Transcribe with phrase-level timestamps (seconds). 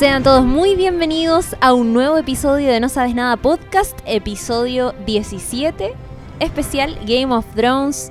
[0.00, 5.92] Sean todos muy bienvenidos a un nuevo episodio de No Sabes Nada Podcast, episodio 17,
[6.40, 8.10] especial Game of Thrones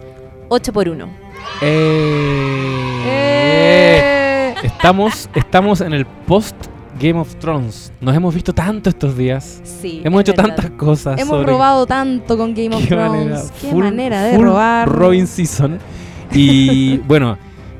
[0.50, 1.08] 8x1.
[1.62, 4.56] Eh, Eh.
[4.62, 6.56] Estamos, estamos en el post
[7.00, 7.92] Game of Thrones.
[8.02, 9.60] Nos hemos visto tanto estos días.
[9.64, 10.02] Sí.
[10.04, 10.56] hemos es hecho verdad.
[10.58, 11.20] tantas cosas.
[11.20, 13.10] Hemos sobre robado tanto con Game of qué Thrones.
[13.26, 14.88] manera, Qué full- manera de full robar.
[14.90, 15.80] Robin Season.
[16.32, 17.38] Y bueno,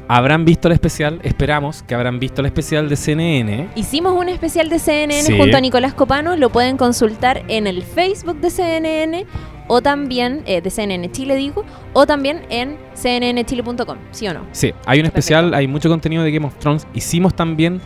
[0.10, 1.20] habrán visto el especial.
[1.24, 3.70] Esperamos que habrán visto el especial de CNN.
[3.76, 5.38] Hicimos un especial de CNN Sí.
[5.38, 9.26] junto a Nicolás Copano, lo pueden consultar en el Facebook de CNN
[9.68, 14.42] o también, eh, de CNN Chile digo, o también en cnnchile.com, ¿sí o no?
[14.52, 16.88] Sí, hay un especial, hay mucho contenido de Game of Thrones.
[16.96, 17.80] Hicimos también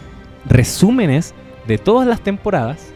[0.45, 1.33] resúmenes
[1.67, 2.87] de todas las temporadas.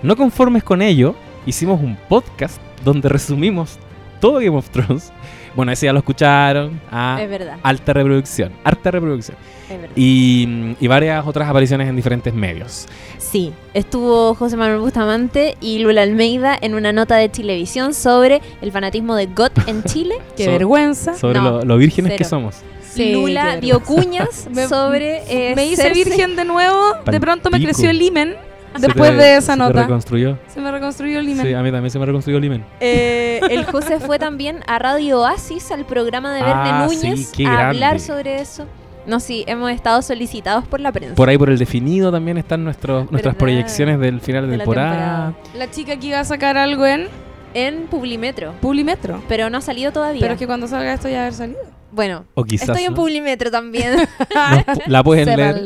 [0.00, 3.78] No conformes con ello, hicimos un podcast donde resumimos
[4.20, 5.10] todo Game of Thrones.
[5.58, 6.80] Bueno, ese ya lo escucharon.
[6.88, 9.36] a Es verdad, alta reproducción, harta reproducción.
[9.68, 9.96] es verdad.
[9.96, 12.86] Y, y varias otras apariciones en diferentes medios.
[13.18, 18.70] Sí, estuvo José Manuel Bustamante y Lula Almeida en una nota de televisión sobre el
[18.70, 20.14] fanatismo de GOT en Chile.
[20.36, 21.14] Qué So- vergüenza.
[21.14, 22.54] Sobre No, lo, lo vírgenes que somos.
[22.92, 26.92] Sí, Lula dio cuñas sobre eh, me hice virgen de nuevo.
[27.04, 28.36] De pronto me creció el himen.
[28.80, 29.82] Se Después te- de esa se nota.
[29.82, 30.38] reconstruyó.
[30.48, 31.46] Se me reconstruyó el himen.
[31.46, 32.64] Sí, a mí también se me reconstruyó el imen.
[32.80, 37.32] Eh, el José fue también a Radio Oasis, al programa de Verde Ah, Núñez, sí,
[37.36, 38.64] qué a hablar sobre eso.
[39.06, 41.14] No, sí, hemos estado solicitados por la prensa.
[41.14, 43.38] Por ahí por el definido también están nuestros, nuestras ¿Verdad?
[43.38, 45.34] proyecciones del final de, De la temporada.
[45.56, 47.08] La chica que iba a sacar algo en
[47.54, 49.22] En Publimetro, Publimetro.
[49.26, 50.20] pero no ha salido todavía.
[50.20, 51.58] Pero es que cuando salga esto ya va a haber salido.
[51.90, 52.96] Bueno, O quizás estoy en ¿no?
[52.96, 53.96] Publimetro también.
[54.66, 55.62] Nos la pueden leer.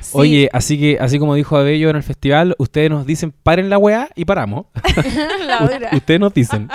[0.00, 0.10] Sí.
[0.12, 3.78] Oye, así que así como dijo Abello en el festival, ustedes nos dicen paren la
[3.78, 4.66] weá y paramos.
[5.46, 6.68] La ustedes nos dicen.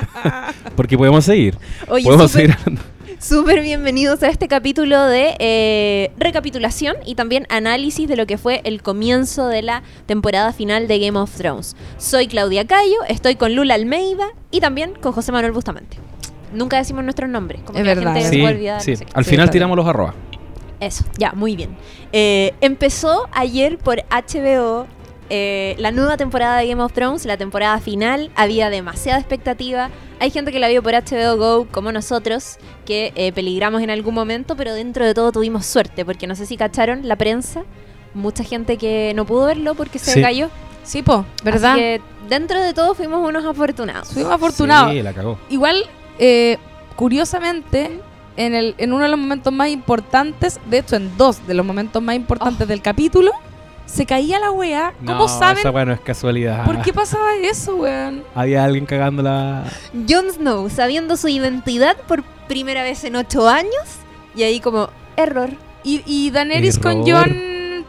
[0.76, 1.58] Porque podemos seguir.
[1.88, 2.82] Oye, podemos súper- seguir hablando.
[3.20, 8.62] Súper bienvenidos a este capítulo de eh, recapitulación y también análisis de lo que fue
[8.64, 11.76] el comienzo de la temporada final de Game of Thrones.
[12.00, 15.98] Soy Claudia Cayo, estoy con Lula Almeida y también con José Manuel Bustamante.
[16.54, 18.14] Nunca decimos nuestros nombres, como Es que la verdad.
[18.14, 18.92] gente se Sí, puede olvidar, sí.
[18.92, 19.12] no sé qué.
[19.16, 20.14] Al Sí, final tiramos los arroba.
[20.80, 21.76] Eso, ya, muy bien.
[22.12, 24.88] Eh, empezó ayer por HBO
[25.34, 28.32] eh, la nueva temporada de Game of Thrones, la temporada final.
[28.36, 29.90] Había demasiada expectativa.
[30.20, 34.14] Hay gente que la vio por HBO Go, como nosotros, que eh, peligramos en algún
[34.14, 37.64] momento, pero dentro de todo tuvimos suerte, porque no sé si cacharon la prensa.
[38.14, 40.22] Mucha gente que no pudo verlo porque se Sí.
[40.22, 40.50] cayó.
[40.84, 41.72] Sí, po, ¿verdad?
[41.74, 44.10] Así que dentro de todo fuimos unos afortunados.
[44.10, 44.92] Fuimos afortunados.
[44.92, 45.38] Sí, la cagó.
[45.50, 45.86] Igual,
[46.22, 46.58] eh,
[46.96, 48.00] curiosamente,
[48.38, 51.66] en, el, en uno de los momentos más importantes, de hecho en dos de los
[51.66, 52.70] momentos más importantes Oh.
[52.70, 53.32] del capítulo,
[53.86, 54.94] se caía la weá.
[55.06, 56.64] ¿Cómo No, saben Esa weá no es casualidad.
[56.64, 58.24] por qué pasaba eso, weón?
[58.36, 59.66] Había alguien cagando la.
[60.08, 63.72] Jon Snow, sabiendo su identidad por primera vez en ocho años,
[64.34, 65.50] y ahí como, error.
[65.84, 67.02] Y, y Daenerys con.
[67.04, 67.36] Jon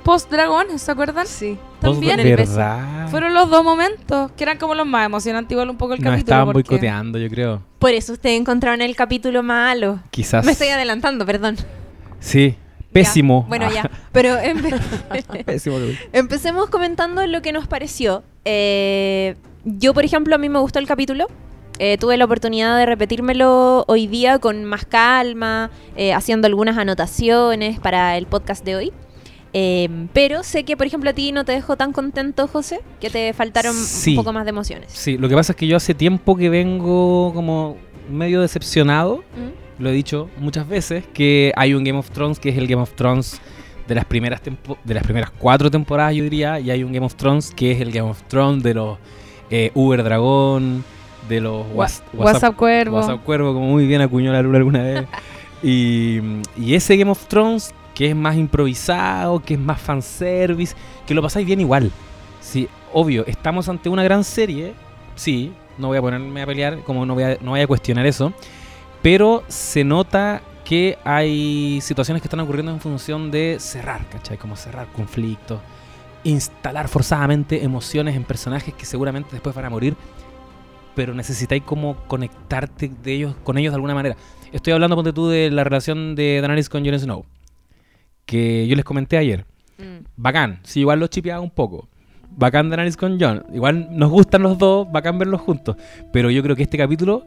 [0.04, 1.26] post-dragón, ¿se acuerdan?
[1.26, 1.58] Sí.
[1.80, 3.08] También de verdad.
[3.08, 6.10] fueron los dos momentos, que eran como los más emocionantes, igual un poco el Nos
[6.12, 6.18] capítulo.
[6.34, 7.62] estaban porque- boicoteando, yo creo.
[7.78, 9.98] Por eso ustedes encontraron el capítulo malo.
[10.10, 10.44] Quizás.
[10.44, 11.56] Me estoy adelantando, perdón.
[12.20, 12.56] Sí.
[12.92, 13.42] Pésimo.
[13.44, 13.90] Ya, Bueno, Ah, ya.
[14.12, 15.78] Pero empe- Pésimo.
[16.12, 18.22] empecemos comentando lo que nos pareció.
[18.44, 21.26] Eh, yo, por ejemplo, a mí me gustó el capítulo.
[21.78, 27.80] Eh, tuve la oportunidad de repetírmelo hoy día con más calma, eh, haciendo algunas anotaciones
[27.80, 28.92] para el podcast de hoy.
[29.54, 33.10] Eh, pero sé que, por ejemplo, a ti no te dejó tan contento, José, que
[33.10, 34.10] te faltaron Sí.
[34.12, 34.90] un poco más de emociones.
[34.92, 37.76] Sí, lo que pasa es que yo hace tiempo que vengo como
[38.10, 39.18] medio decepcionado.
[39.36, 39.82] ¿Mm?
[39.82, 42.80] Lo he dicho muchas veces que hay un Game of Thrones que es el Game
[42.82, 43.40] of Thrones
[43.88, 47.04] de las primeras tempo- de las primeras cuatro temporadas, yo diría, y hay un Game
[47.04, 48.98] of Thrones que es el Game of Thrones de los
[49.50, 50.82] eh, Uber Dragón,
[51.28, 52.96] de los Wa- WhatsApp, Cuervo.
[52.96, 55.04] WhatsApp Cuervo, como muy bien acuñó la luna alguna vez.
[55.62, 56.20] y,
[56.56, 60.74] y ese Game of Thrones, que es más improvisado, que es más fanservice,
[61.06, 61.90] que lo pasáis bien igual.
[62.40, 64.74] Sí, obvio, estamos ante una gran serie,
[65.14, 68.06] sí, no voy a ponerme a pelear, como no voy a, no voy a cuestionar
[68.06, 68.32] eso,
[69.00, 74.38] pero se nota que hay situaciones que están ocurriendo en función de cerrar, ¿cachai?
[74.38, 75.60] Como cerrar conflictos,
[76.24, 79.96] instalar forzadamente emociones en personajes que seguramente después van a morir,
[80.94, 84.16] pero necesitáis como conectarte de ellos, con ellos de alguna manera.
[84.52, 87.24] Estoy hablando, ponte tú, de la relación de Daenerys con Jon Snow,
[88.26, 89.44] que yo les comenté ayer.
[89.78, 90.04] Mm.
[90.16, 91.88] Bacán, sí, igual los chipeaba un poco.
[92.36, 93.44] Bacán Daenerys con Jon.
[93.52, 95.76] Igual nos gustan los dos, bacán verlos juntos.
[96.12, 97.26] Pero yo creo que este capítulo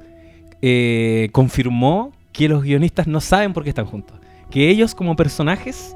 [0.61, 4.19] eh, confirmó que los guionistas no saben por qué están juntos.
[4.49, 5.95] Que ellos como personajes,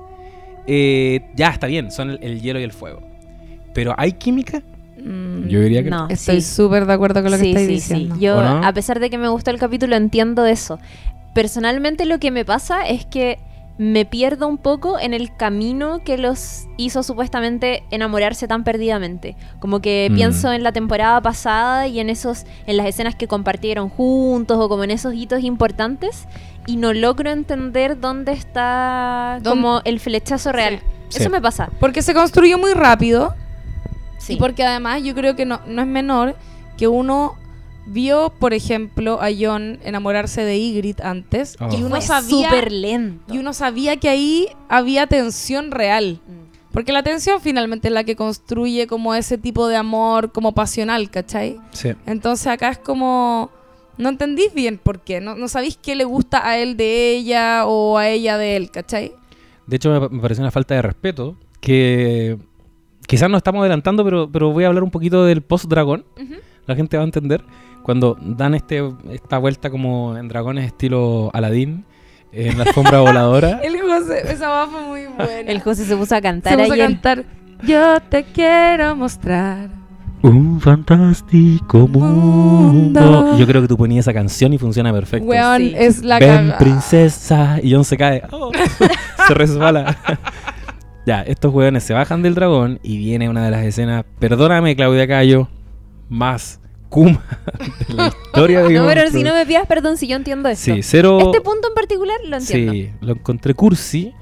[0.68, 3.02] eh, ya está bien, son el, el hielo y el fuego.
[3.74, 4.62] Pero ¿hay química?
[5.04, 6.08] Mm, Yo diría que no.
[6.10, 6.56] Estoy sí.
[6.56, 8.16] súper de acuerdo con lo que estáis sí, diciendo.
[8.16, 8.22] sí.
[8.22, 10.80] Yo, a pesar de que me gustó el capítulo, entiendo eso.
[11.34, 13.40] Personalmente lo que me pasa es que
[13.80, 19.38] me pierdo un poco en el camino que los hizo supuestamente enamorarse tan perdidamente.
[19.62, 20.16] Como que Mm.
[20.16, 24.68] pienso en la temporada pasada y en esos, en las escenas que compartieron juntos o
[24.68, 26.28] como en esos hitos importantes
[26.68, 30.82] y no logro entender dónde está ¿Dónde- como el flechazo real.
[31.08, 31.22] Sí.
[31.22, 31.70] Eso me pasa.
[31.80, 33.34] Porque se construyó muy rápido.
[34.18, 34.34] Sí.
[34.34, 36.36] Y porque además yo creo que no, no es menor
[36.78, 37.36] que uno
[37.86, 41.70] vio, por ejemplo, a John enamorarse de Ygritte antes Oh.
[41.72, 43.34] y uno Fue sabía súper lento.
[43.34, 46.20] y uno sabía que ahí había tensión real.
[46.28, 46.50] Mm.
[46.72, 51.10] Porque la tensión finalmente es la que construye como ese tipo de amor como pasional,
[51.10, 51.60] ¿cachai?
[51.72, 51.94] Sí.
[52.06, 53.50] Entonces acá es como...
[53.98, 57.66] No entendís bien por qué, no, no sabéis qué le gusta a él de ella
[57.66, 59.12] o a ella de él, ¿cachai?
[59.68, 62.38] De hecho, me, parece una falta de respeto que
[63.08, 66.06] quizás nos estamos adelantando, pero, pero voy a hablar un poquito del post-dragón.
[66.66, 67.44] La gente va a entender
[67.90, 71.86] cuando dan este esta vuelta como en dragones estilo Aladdin
[72.32, 73.62] en la alfombra voladora.
[73.64, 75.50] El José, esa va fue muy buena.
[75.52, 77.26] El José se puso a cantar Se puso a cantar.
[77.64, 79.72] Yo te quiero mostrar.
[80.22, 83.02] Un fantástico mundo.
[83.02, 83.38] mundo.
[83.40, 85.26] Yo creo que tú ponías esa canción y funciona perfecto.
[85.28, 85.74] Weón, Sí.
[85.76, 87.58] es la Ven, princesa.
[87.64, 88.22] Y John se cae.
[88.32, 88.52] Oh,
[89.28, 89.98] se resbala.
[91.08, 95.08] ya, estos weones se bajan del dragón y viene una de las escenas, perdóname Claudia
[95.08, 95.48] Cayo,
[96.08, 96.60] más
[96.90, 97.24] Kuma
[97.88, 100.74] de la historia de No, pero si no me pidas perdón si yo entiendo esto.
[100.74, 101.20] Sí, cero...
[101.20, 102.74] Este punto en particular lo entiendo.
[102.74, 104.14] Sí, lo encontré cursi.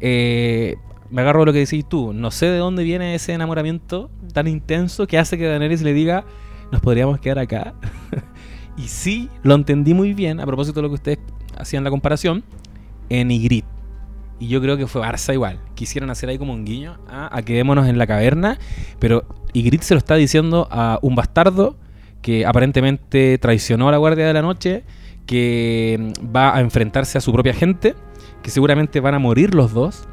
[0.00, 0.76] Eh,
[1.10, 2.12] me agarro a lo que decís tú.
[2.12, 6.24] No sé de dónde viene ese enamoramiento tan intenso que hace que Daenerys le diga,
[6.72, 7.74] nos podríamos quedar acá.
[8.76, 11.18] y sí, lo entendí muy bien, a propósito de lo que ustedes
[11.56, 12.42] hacían la comparación,
[13.10, 13.68] en Ygritte.
[14.40, 15.60] Y yo creo que fue Barça igual.
[15.74, 18.58] Quisieron hacer ahí como un guiño a, a quedémonos en la caverna.
[18.98, 21.76] Pero Ygritte se lo está diciendo a un bastardo
[22.24, 24.82] que aparentemente traicionó a la Guardia de la Noche,
[25.26, 27.94] que mm, va a enfrentarse a su propia gente,
[28.42, 30.08] que seguramente van a morir los dos,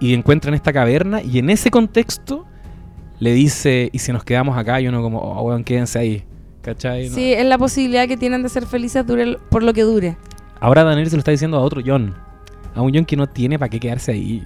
[0.00, 2.46] y encuentran esta caverna, y en ese contexto
[3.18, 6.24] le dice, y si nos quedamos acá, y uno como, oh, weón, quédense ahí.
[6.62, 7.10] ¿Cachai?
[7.10, 7.14] No.
[7.14, 10.16] Sí, es la posibilidad que tienen de ser felices dure por lo que dure.
[10.58, 12.14] Ahora Daniel se lo está diciendo a otro John,
[12.74, 14.42] a un John que no tiene para qué quedarse ahí.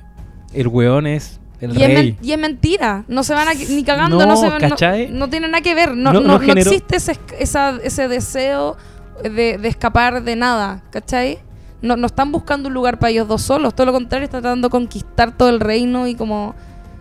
[0.52, 1.96] El weón es el Y es, rey.
[1.96, 3.04] men- y es mentira.
[3.08, 5.74] No se van a, ni cagando, no, No, se van, no, no tiene nada que
[5.74, 5.96] ver.
[5.96, 8.76] No, No- no, no no generó- existe ese, esa- ese deseo
[9.22, 11.38] de, de escapar de nada, ¿cachai?
[11.82, 13.74] No, no están buscando un lugar para ellos dos solos.
[13.74, 16.54] Todo lo contrario, están tratando de conquistar todo el reino y como.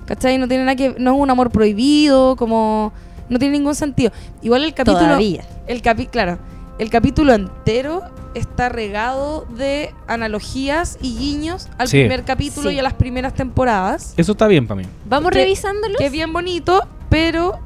[0.06, 0.38] ¿Cachai?
[0.40, 2.92] No tiene nada que No es un amor prohibido, como.
[3.30, 4.12] No tiene ningún sentido.
[4.42, 5.00] Igual el capítulo.
[5.06, 5.44] Todavía.
[5.68, 6.40] El capi claro,
[6.80, 8.02] el capítulo entero
[8.36, 12.00] está regado de analogías y guiños al Sí.
[12.00, 12.76] primer capítulo Sí.
[12.76, 14.14] y a las primeras temporadas.
[14.18, 14.88] Eso está bien para mí.
[15.06, 15.96] Vamos Que- revisándolo.
[15.98, 17.60] Que es bien bonito, pero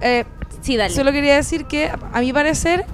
[0.00, 0.24] eh,
[0.62, 0.92] Sí, dale.
[0.94, 2.86] solo quería decir que a a mi parecer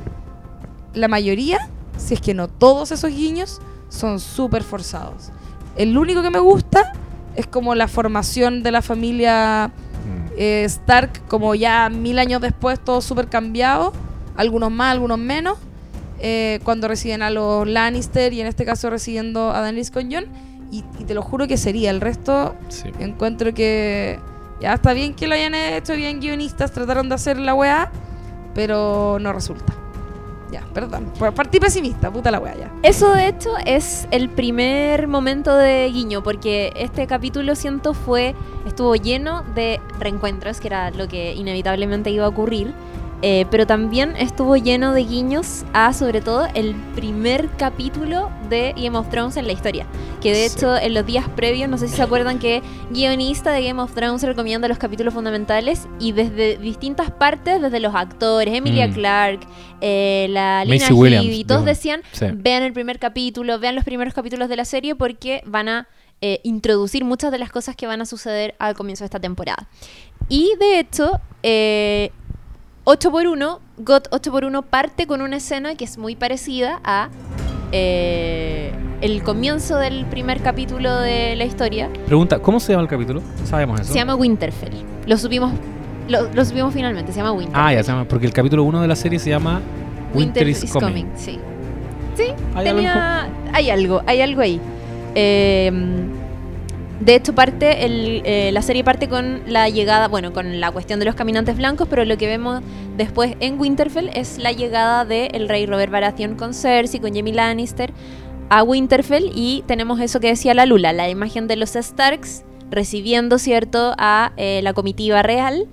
[0.94, 1.58] la mayoría,
[1.96, 5.30] si es que no todos esos guiños, son súper forzados.
[5.76, 6.92] El único que me gusta
[7.36, 9.70] es como la formación de la familia
[10.38, 13.92] eh, Stark, como ya mil años después, todo súper cambiado,
[14.36, 15.58] algunos más, algunos menos,
[16.18, 20.24] eh, cuando reciben a los Lannister y en este caso recibiendo a Daenerys con Jon,
[20.70, 22.90] y, y te lo juro que sería, el resto Sí.
[22.98, 24.18] encuentro que
[24.60, 27.90] ya está bien que lo hayan hecho, bien guionistas, trataron de hacer la weá,
[28.54, 29.74] pero no resulta.
[30.50, 32.72] Ya, perdón, por- partí pesimista, puta la weá ya.
[32.82, 38.34] Eso de hecho es el primer momento de guiño, porque este capítulo siento fue,
[38.66, 42.72] estuvo lleno de reencuentros, que era lo que inevitablemente iba a ocurrir,
[43.22, 48.96] eh, pero también estuvo lleno de guiños a sobre todo el primer capítulo de Game
[48.96, 49.86] of Thrones en la historia.
[50.20, 50.56] Que de Sí.
[50.56, 53.94] hecho en los días previos, no sé si se acuerdan que guionista de Game of
[53.94, 58.92] Thrones recomienda los capítulos fundamentales y desde distintas partes, desde los actores, Emilia Mm.
[58.94, 59.46] Clarke,
[59.80, 62.26] eh, la Lina Headey, todos decían Sí.
[62.34, 65.88] vean el primer capítulo, vean los primeros capítulos de la serie porque van a
[66.22, 69.68] eh, introducir muchas de las cosas que van a suceder al comienzo de esta temporada.
[70.30, 72.10] Y de hecho, eh,
[72.86, 77.08] 8x1, GOT 8x1 parte con una escena que es muy parecida a
[77.72, 81.90] eh, el comienzo del primer capítulo de la historia.
[82.06, 83.22] Pregunta, ¿cómo se llama el capítulo?
[83.44, 83.92] Sabemos eso.
[83.92, 84.84] Se llama Winterfell.
[85.04, 85.52] Lo subimos,
[86.08, 87.60] lo, lo subimos finalmente, se llama Winterfell.
[87.60, 89.60] Ah, ya se llama, porque el capítulo 1 de la serie se llama
[90.14, 91.06] Winter, is, coming.
[91.16, 91.40] sí.
[92.54, 92.78] ¿Hay algo?
[92.80, 94.60] Tenía- hay algo, hay algo ahí.
[95.16, 95.72] Eh,
[97.00, 100.98] de hecho, parte el- eh, la serie parte con la llegada, bueno, con la cuestión
[100.98, 102.62] de los caminantes blancos, pero lo que vemos
[102.96, 107.92] después en Winterfell es la llegada del rey Robert Baratheon con Cersei, con Jaime Lannister
[108.48, 113.38] a Winterfell y tenemos eso que decía la Lula, la imagen de los Starks recibiendo,
[113.38, 115.66] ¿cierto?, a eh, la comitiva real.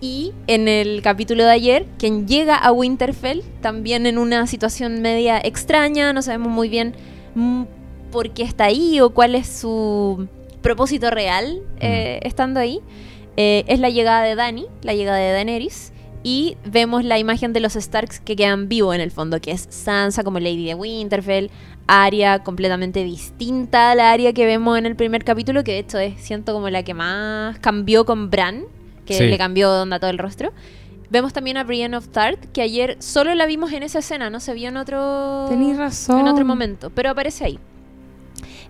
[0.00, 5.38] Y en el capítulo de ayer, quien llega a Winterfell, también en una situación media
[5.42, 6.94] extraña, no sabemos muy bien
[7.36, 7.62] mm,
[8.12, 10.28] por qué está ahí o cuál es su
[10.60, 12.78] propósito real eh, estando ahí.
[13.36, 15.92] Eh, es la llegada de Dani, la llegada de Daenerys.
[16.22, 19.66] Y vemos la imagen de los Starks que quedan vivos en el fondo, que es
[19.70, 21.50] Sansa como Lady de Winterfell,
[21.88, 25.98] Arya completamente distinta a la Arya que vemos en el primer capítulo, que de hecho
[25.98, 28.66] es, siento como la que más cambió con Bran,
[29.04, 29.24] que Sí.
[29.24, 30.52] le cambió onda todo el rostro.
[31.10, 34.38] Vemos también a Brienne of Tart, que ayer solo la vimos en esa escena, no
[34.38, 36.20] se vio en otro, Tenís razón.
[36.20, 37.58] en otro momento, pero aparece ahí.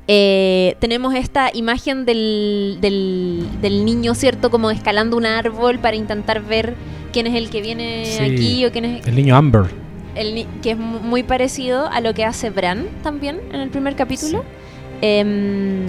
[0.08, 4.50] Eh, tenemos esta imagen del, del, del niño, ¿cierto?
[4.50, 6.74] Como escalando un árbol para intentar ver
[7.12, 8.22] quién es el que viene Sí.
[8.24, 9.66] aquí o quién es El niño Amber.
[10.16, 13.70] el ni- que es mu- muy parecido a lo que hace Bran también en el
[13.70, 14.44] primer capítulo.
[15.00, 15.86] Em,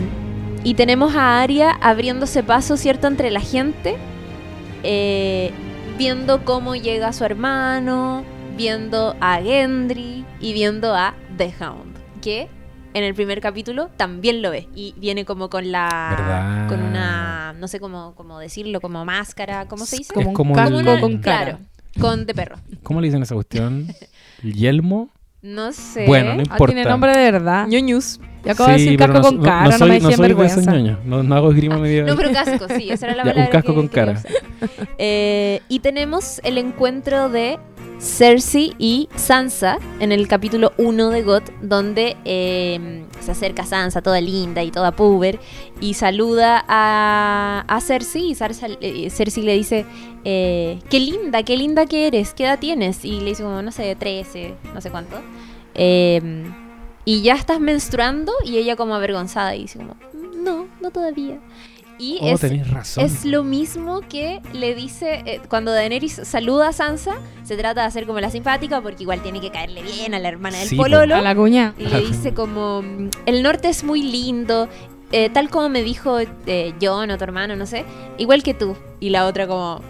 [0.63, 3.95] y tenemos a Arya abriéndose paso, ¿cierto?, entre la gente,
[4.83, 5.51] eh,
[5.97, 8.23] viendo cómo llega su hermano,
[8.55, 12.47] viendo a Gendry y viendo a The Hound, que
[12.93, 16.67] en el primer capítulo también lo ve y viene como con la ¿Verdad?
[16.69, 20.53] con una no sé cómo, cómo decirlo como máscara cómo se dice Como un como
[20.55, 21.43] casco una- con cara.
[21.43, 21.59] claro
[21.99, 23.87] con de perro ¿Cómo le dicen esa cuestión?
[24.43, 25.09] ¿El yelmo?
[25.41, 26.73] no sé Bueno, no Ah, importa.
[26.73, 27.67] tiene nombre de verdad.
[27.67, 30.27] ñoñus Yo acabo de decir casco con cara, no, no, soy, me no decían soy
[30.35, 30.71] de esos vergüenza.
[30.71, 31.05] ñoños.
[31.05, 32.03] No, no hago esgrima media.
[32.07, 33.51] No, pero casco, sí, esa era la Ya, un palabra.
[33.51, 34.21] casco que con cara.
[34.97, 37.57] Eh, y tenemos el encuentro de
[38.03, 44.19] Cersei y Sansa en el capítulo 1 de GOT, donde eh, se acerca Sansa, toda
[44.19, 45.39] linda y toda puber,
[45.79, 48.31] y saluda a, a Cersei.
[48.31, 49.85] Y Cersei, eh, Cersei le dice:
[50.25, 53.05] eh, Qué linda, qué linda que eres, ¿qué edad tienes?
[53.05, 55.15] Y le dice, como, no sé, 13, no sé cuánto.
[55.73, 56.43] Eh,
[57.05, 59.95] y ya estás menstruando, y ella, como avergonzada, y dice, como,
[60.35, 61.39] No, no todavía.
[61.99, 63.05] Y Oh, es, tenés razón.
[63.05, 67.87] es lo mismo que le dice eh, cuando Daenerys saluda a Sansa, se trata de
[67.87, 70.75] hacer como la simpática porque igual tiene que caerle bien a la hermana del Sí,
[70.75, 71.73] pololo A la cuña.
[71.77, 74.67] y le dice como mm, el norte es muy lindo,
[75.11, 77.85] eh, tal como me dijo eh, John o tu hermano, no sé,
[78.17, 78.75] igual que tú.
[78.99, 79.81] Y la otra como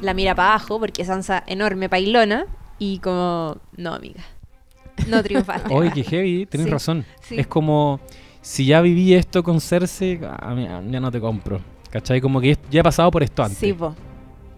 [0.00, 2.46] la mira para abajo porque Sansa enorme pailona
[2.80, 4.22] y como no amiga,
[5.06, 5.72] no triunfaste.
[5.72, 7.04] Oye, que heavy, tenés Sí, razón.
[7.22, 7.38] sí.
[7.38, 8.00] Es como,
[8.48, 11.60] si ya viví esto con Cersei, a mí- ya no te compro.
[11.90, 12.20] ¿Cachai?
[12.20, 13.58] Como que ya he pasado por esto antes.
[13.58, 13.94] Sí, po.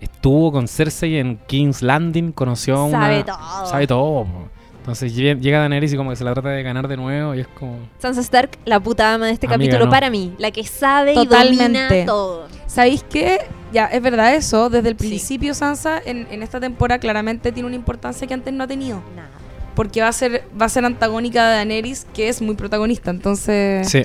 [0.00, 3.00] Estuvo con Cersei en King's Landing, conoció a una...
[3.00, 3.66] Sabe todo.
[3.66, 4.24] Sabe todo.
[4.24, 4.48] po.
[4.78, 7.40] Entonces lle- llega Daenerys y como que se la trata de ganar de nuevo y
[7.40, 7.78] es como...
[7.98, 9.90] Sansa Stark, la puta ama de este Amiga, capítulo no.
[9.90, 11.64] para mí, la que sabe y Totalmente.
[11.88, 12.46] domina todo.
[12.66, 13.40] ¿Sabéis qué?
[13.72, 14.70] Ya, es verdad eso.
[14.70, 15.08] Desde el Sí.
[15.08, 19.02] principio, Sansa en, en esta temporada claramente tiene una importancia que antes no ha tenido.
[19.16, 19.28] Nada.
[19.74, 23.10] Porque va a ser, va a ser antagónica de Daenerys, que es muy protagonista.
[23.10, 24.04] Entonces, Sí.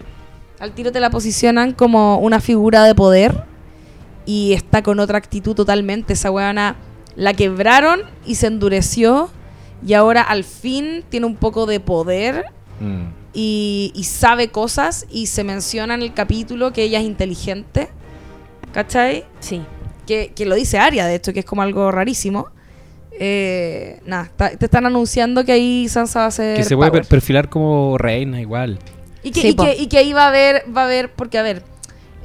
[0.59, 3.43] al tiro te la posicionan como una figura de poder.
[4.25, 6.13] Y está con otra actitud totalmente.
[6.13, 6.75] Esa weona
[7.15, 9.29] la quebraron y se endureció.
[9.85, 12.45] Y ahora al fin tiene un poco de poder.
[12.79, 13.05] Mm.
[13.33, 17.89] y, y sabe cosas y se menciona en el capítulo que ella es inteligente.
[18.73, 19.25] ¿Cachai?
[19.39, 19.61] Sí.
[20.05, 22.47] Que, que lo dice Aria, de hecho, que es como algo rarísimo.
[23.19, 26.57] Eh, nada, te están anunciando que ahí Sansa va a ser.
[26.57, 28.79] Que se puede per- perfilar como reina igual.
[29.23, 31.37] y, que, Sí, y, que, y que ahí va a haber, va a haber, porque
[31.37, 31.63] a ver,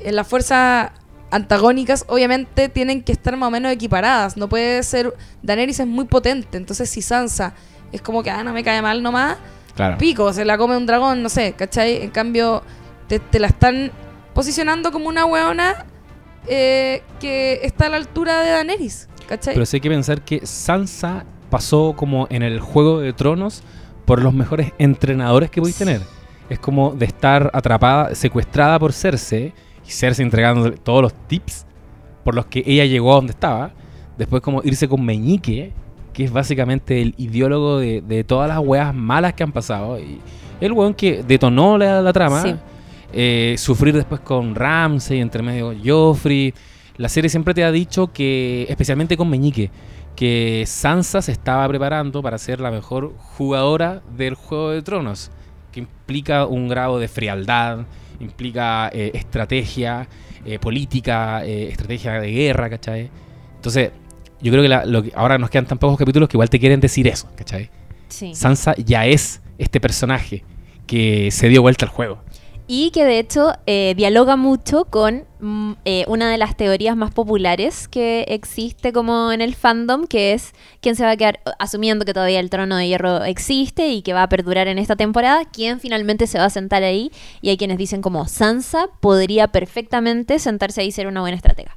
[0.02, 0.90] en las fuerzas
[1.30, 4.36] antagónicas obviamente tienen que estar más o menos equiparadas.
[4.36, 5.14] No puede ser.
[5.42, 7.54] Daenerys es muy potente, entonces si Sansa
[7.92, 9.36] es como que ah, no me cae mal nomás,
[9.76, 9.96] Claro.
[9.98, 12.02] pico, se la come un dragón, no sé, ¿cachai?
[12.02, 12.62] En cambio,
[13.06, 13.92] te, te la están
[14.34, 15.86] posicionando como una weona
[16.46, 19.54] eh, que está a la altura de Daenerys, ¿cachai?
[19.54, 23.62] Pero sí hay que pensar que Sansa pasó como en el Juego de Tronos
[24.04, 26.00] por los mejores entrenadores que podéis tener.
[26.48, 29.52] Es como de estar atrapada, secuestrada por Cersei
[29.86, 31.66] y Cersei entregándole todos los tips
[32.24, 33.72] por los que ella llegó a donde estaba.
[34.18, 35.72] Después como irse con Meñique,
[36.12, 39.98] que es básicamente el ideólogo de, de todas las weas malas que han pasado.
[39.98, 40.20] Y
[40.60, 42.42] el weón que detonó la, la trama.
[42.42, 42.54] Sí.
[43.12, 46.54] Eh, sufrir después con Ramsey, entre medio Joffrey.
[46.96, 49.70] La serie siempre te ha dicho que, especialmente con Meñique,
[50.14, 55.30] que Sansa se estaba preparando para ser la mejor jugadora del Juego de Tronos,
[55.72, 57.86] que implica un grado de frialdad,
[58.20, 60.08] implica eh, estrategia
[60.44, 63.10] eh, política, eh, estrategia de guerra, ¿cachai?
[63.56, 63.92] Entonces,
[64.42, 66.58] yo creo que, la- lo que ahora nos quedan tan pocos capítulos que igual te
[66.60, 67.70] quieren decir eso, ¿cachai?
[68.08, 68.34] Sí.
[68.34, 70.44] Sansa ya es este personaje
[70.86, 72.22] que se dio vuelta al juego.
[72.72, 77.10] Y que de hecho eh, dialoga mucho con mm, eh, una de las teorías más
[77.10, 82.04] populares que existe como en el fandom, que es quién se va a quedar, asumiendo
[82.04, 85.46] que todavía el trono de hierro existe y que va a perdurar en esta temporada,
[85.52, 87.10] quién finalmente se va a sentar ahí.
[87.42, 91.74] Y hay quienes dicen como Sansa podría perfectamente sentarse ahí y ser una buena estratega.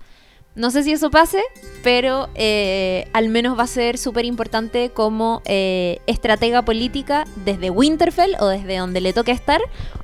[0.56, 1.40] No sé si eso pase,
[1.84, 8.36] pero eh, al menos va a ser súper importante como eh, estratega política desde Winterfell
[8.40, 9.60] o desde donde le toque estar,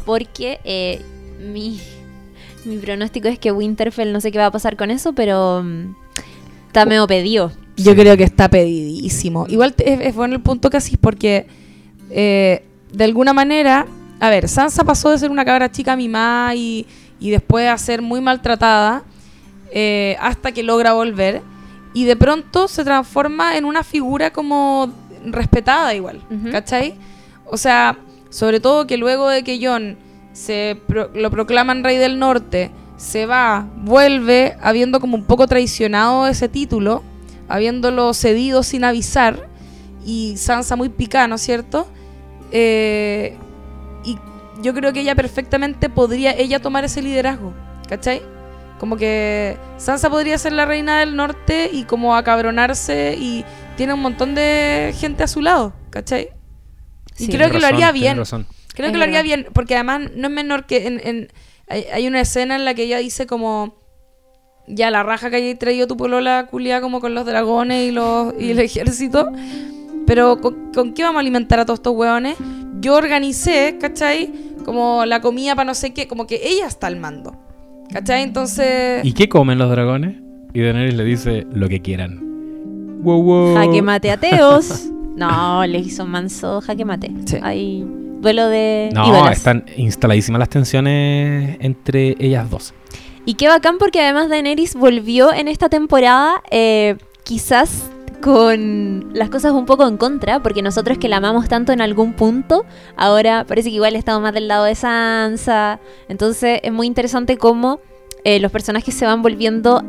[0.05, 1.01] porque eh,
[1.39, 1.79] mi,
[2.65, 5.95] mi pronóstico es que Winterfell no sé qué va a pasar con eso, pero mm,
[6.67, 7.51] está medio pedido.
[7.77, 9.45] Yo creo que está pedidísimo.
[9.47, 11.45] Igual te- es, es bueno el punto casi porque
[12.09, 13.85] eh, de alguna manera,
[14.19, 16.87] a ver, Sansa pasó de ser una cabra chica mimada y,
[17.19, 19.03] y después a ser muy maltratada
[19.71, 21.41] eh, hasta que logra volver
[21.93, 24.91] y de pronto se transforma en una figura como
[25.25, 26.51] respetada igual, Ujú.
[26.51, 26.95] ¿cachai?
[27.45, 27.97] O sea,
[28.29, 29.97] sobre todo que luego de que Jon
[30.33, 36.27] se pro- lo proclaman rey del norte, se va, vuelve, habiendo como un poco traicionado
[36.27, 37.01] ese título,
[37.47, 39.47] habiéndolo cedido sin avisar,
[40.05, 41.87] y Sansa muy picada, ¿no es cierto?
[42.51, 43.35] Eh,
[44.03, 44.17] y
[44.61, 47.53] yo creo que ella perfectamente podría ella tomar ese liderazgo,
[47.87, 48.21] ¿cachai?
[48.79, 53.43] Como que Sansa podría ser la reina del norte y como acabronarse y
[53.77, 56.29] tiene un montón de gente a su lado, ¿cachai?
[57.17, 58.17] Y creo que lo haría bien.
[58.17, 58.47] razón.
[58.73, 61.27] Creo Es que lo haría bien, porque además no es menor que en, en-
[61.67, 63.75] hay, hay una escena en la que ella dice como
[64.67, 68.33] ya la raja que hayas traído tu polola culia como con los dragones y los
[68.39, 69.29] y el ejército,
[70.07, 72.37] pero ¿con, con qué vamos a alimentar a todos estos hueones?
[72.79, 74.31] Yo organicé, ¿cachai?
[74.63, 77.35] Como la comida para no sé qué, como que ella está al mando.
[77.91, 78.23] ¿Cachai?
[78.23, 79.03] Entonces...
[79.03, 80.17] ¿Y qué comen los dragones?
[80.53, 82.19] Y Daenerys le dice lo que quieran.
[83.01, 83.55] Wow, wow.
[83.55, 84.89] Jaque mate ateos.
[85.15, 87.11] no, le hizo un manso jaque mate.
[87.25, 87.37] Sí.
[87.41, 87.85] Hay
[88.21, 92.73] duelo de No, están instaladísimas las tensiones entre ellas dos.
[93.25, 97.89] Y qué bacán porque además Daenerys volvió en esta temporada eh, quizás
[98.21, 102.13] con las cosas un poco en contra, porque nosotros que la amamos tanto en algún
[102.13, 105.79] punto, ahora parece que igual estamos más del lado de Sansa.
[106.07, 107.79] Entonces es muy interesante cómo
[108.23, 109.83] eh, los personajes se van volviendo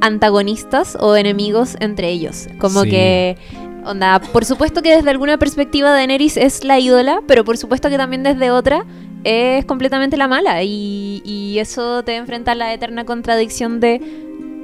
[0.00, 2.48] antagonistas o enemigos entre ellos.
[2.58, 2.90] Como Sí.
[2.90, 3.36] que,
[3.84, 7.96] onda, por supuesto que desde alguna perspectiva Daenerys es la ídola, pero por supuesto que
[7.96, 8.84] también desde otra
[9.24, 10.62] es completamente la mala.
[10.62, 14.00] Y, y eso te enfrenta a la eterna contradicción de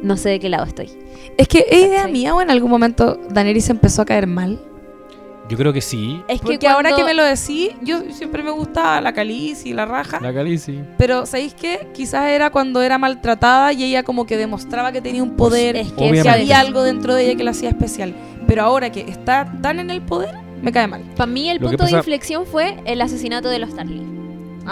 [0.03, 0.91] no sé de qué lado estoy.
[1.37, 2.13] Es que es idea ¿Cachai?
[2.13, 4.61] mía o en algún momento Daenerys empezó a caer mal.
[5.49, 6.23] Yo creo que sí.
[6.29, 9.73] Es Porque que ahora que me lo decís, yo siempre me gustaba la caliz y
[9.73, 10.21] la raja.
[10.21, 10.79] La Khaleesi.
[10.97, 11.89] Pero ¿sabéis qué?
[11.93, 15.89] Quizás era cuando era maltratada y ella como que demostraba que tenía un poder, Es
[15.89, 16.29] que Obviamente.
[16.31, 18.15] había algo dentro de ella que la hacía especial.
[18.47, 21.03] Pero ahora que está tan en el poder, me cae mal.
[21.17, 23.99] Para mí el Lo punto de inflexión fue el asesinato de los Tarly.
[23.99, 24.07] Yo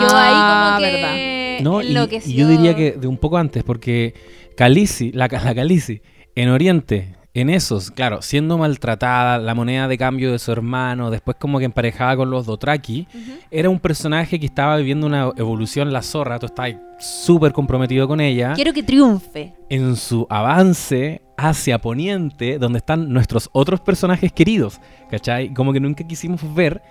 [0.01, 1.13] Ah, ahí como verdad.
[1.15, 4.15] que No, y, y yo diría que de un poco antes, porque
[4.59, 6.03] Khaleesi, la, la Khaleesi,
[6.35, 11.37] en Oriente, en esos, claro, siendo maltratada, la moneda de cambio de su hermano, después
[11.39, 13.07] como que emparejada con los Dotraki,
[13.53, 18.21] era un personaje que estaba viviendo una evolución la zorra, tú estás súper comprometido con
[18.21, 19.55] ella, Quiero que triunfe.
[19.69, 25.55] en su avance hacia Poniente, donde están nuestros otros personajes queridos, ¿cachai?
[25.55, 26.83] Como que nunca quisimos ver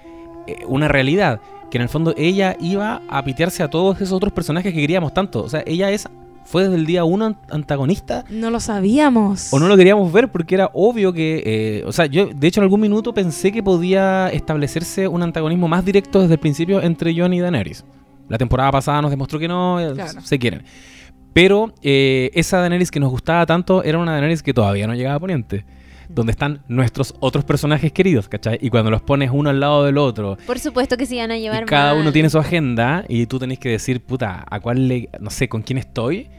[0.48, 4.32] eh, una realidad, que en el fondo ella iba a pitearse a todos esos otros
[4.32, 6.08] personajes que queríamos tanto, o sea, ella es
[6.50, 9.52] fue desde el día uno an- antagonista No lo sabíamos.
[9.54, 12.62] o no lo queríamos ver porque era obvio que, eh, o sea, yo de hecho
[12.62, 17.14] en algún minuto pensé que podía establecerse un antagonismo más directo desde el principio entre
[17.20, 17.84] Jon y Daenerys.
[18.30, 20.22] La temporada pasada nos demostró que no, eh, Claro.
[20.22, 20.64] se quieren.
[21.34, 25.16] Pero eh, esa Daenerys que nos gustaba tanto era una Daenerys que todavía no llegaba
[25.16, 25.66] a Poniente.
[26.10, 28.58] Donde están nuestros otros personajes queridos, ¿cachai?
[28.62, 31.38] Y cuando los pones uno al lado del otro, Por supuesto que se iban a
[31.38, 32.02] llevar y cada mal.
[32.02, 35.50] uno tiene su agenda, y tú tenés que decir, puta, ¿a cuál le, no sé,
[35.50, 36.30] con quién estoy?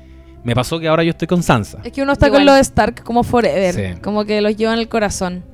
[0.45, 1.81] Me pasó que ahora yo estoy con Sansa.
[1.85, 2.41] Es que uno está Igual.
[2.41, 3.75] con los Stark como forever.
[3.75, 4.01] Sí.
[4.01, 5.45] Como que los lleva en el corazón.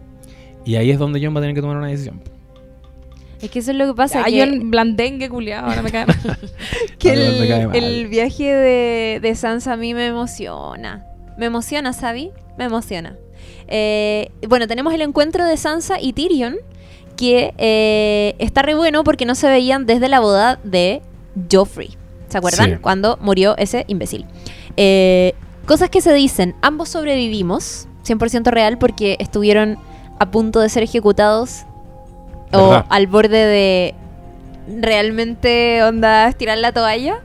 [0.64, 2.20] Y ahí es donde Jon va a tener que tomar una decisión.
[3.42, 4.24] Es que eso es lo que pasa.
[4.24, 6.16] Hay que- un blandengue culiado, ahora me cae mal.
[6.98, 7.76] que me cae el, mal.
[7.76, 11.04] el viaje de, de Sansa a mí me emociona.
[11.36, 12.30] Me emociona, ¿sabí?
[12.56, 13.16] Me emociona.
[13.66, 16.56] Eh, bueno, tenemos el encuentro de Sansa y Tyrion,
[17.16, 21.02] que eh, está re bueno porque no se veían desde la boda de
[21.50, 21.90] Joffrey.
[22.28, 22.70] ¿Se acuerdan?
[22.70, 22.76] Sí.
[22.80, 24.26] Cuando murió ese imbécil.
[24.76, 25.34] Eh,
[25.66, 26.54] cosas que se dicen.
[26.62, 29.78] Ambos sobrevivimos, 100% real, porque estuvieron
[30.18, 31.64] a punto de ser ejecutados
[32.52, 33.94] o al borde de
[34.80, 37.20] realmente onda estirar la toalla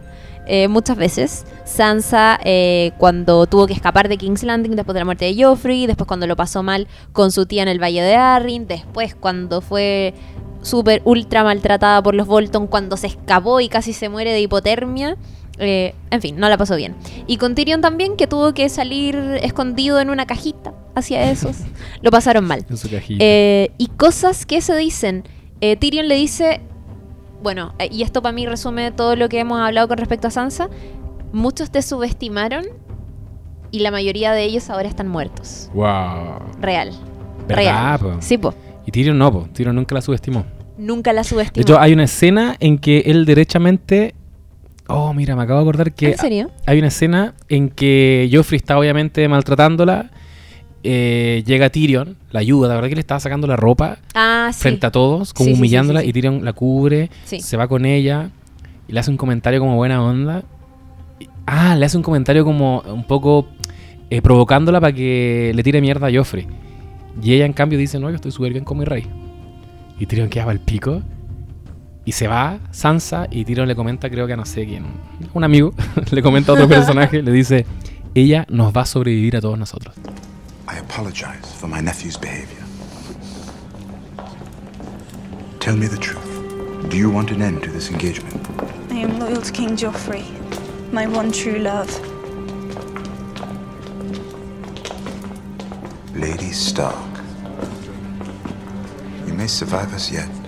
[0.52, 1.46] eh, muchas veces.
[1.64, 5.86] Sansa eh, cuando tuvo que escapar de King's Landing después de la muerte de Joffrey,
[5.86, 9.62] después cuando lo pasó mal con su tía en el Valle de Arryn, después cuando
[9.62, 10.16] fue
[10.64, 15.18] súper ultra maltratada por los Bolton, cuando se escapó y casi se muere de hipotermia.
[15.60, 16.96] Eh, en fin, no la pasó bien.
[17.28, 21.58] Y con Tyrion también, que tuvo que salir escondido en una cajita hacia esos.
[22.02, 22.66] lo pasaron mal.
[22.70, 23.24] En su cajita.
[23.24, 25.24] Eh, y cosas que se dicen.
[25.62, 26.62] Eh, Tyrion le dice,
[27.44, 30.70] bueno, y esto para mí resume todo lo que hemos hablado con respecto a Sansa.
[31.34, 32.66] Muchos te subestimaron
[33.72, 35.70] y la mayoría de ellos ahora están muertos.
[35.74, 36.40] Wow.
[36.62, 36.92] Real.
[37.48, 38.00] ¿Verdad, Real.
[38.00, 38.18] po?
[38.22, 38.54] Sí, po.
[38.86, 39.48] Y Tyrion no, po.
[39.54, 40.46] Tyrion nunca la subestimó.
[40.78, 41.62] Nunca la De subestimó.
[41.62, 44.16] hecho, hay una escena en que él derechamente...
[44.90, 46.50] Oh, mira, me acabo de acordar que ¿En serio?
[46.66, 50.10] hay una escena en que Joffrey está obviamente maltratándola.
[50.84, 54.62] eh, llega Tyrion, la ayuda, la verdad que le estaba sacando la ropa Ah, sí.
[54.62, 58.30] frente a todos, como Sí, humillándola, sí, y Tyrion la cubre, se va con ella
[58.88, 60.44] y le hace un comentario como buena onda.
[61.20, 63.48] Y- ah, le hace un comentario como un poco
[64.10, 66.48] eh, provocándola para que le tire mierda a Joffrey.
[67.22, 69.04] Y ella en cambio dice, no, yo estoy súper bien con mi rey.
[70.00, 71.02] Y Tyrion queda el pico.
[72.06, 74.86] Y se va Sansa y Tyrion le comenta, creo que a no sé quién,
[75.34, 75.74] un amigo,
[76.12, 77.66] le comenta a otro personaje, le dice,
[78.16, 79.96] ella nos va a sobrevivir a todos nosotros.
[80.68, 82.64] I apologize for my nephew's behavior.
[85.60, 86.90] Tell me the truth.
[86.90, 88.36] Do you want an end to this engagement?
[88.90, 90.24] I am loyal to King Joffrey,
[90.92, 91.90] my one true love.
[96.16, 96.96] Lady Stark.
[99.28, 100.39] You may survive us yet.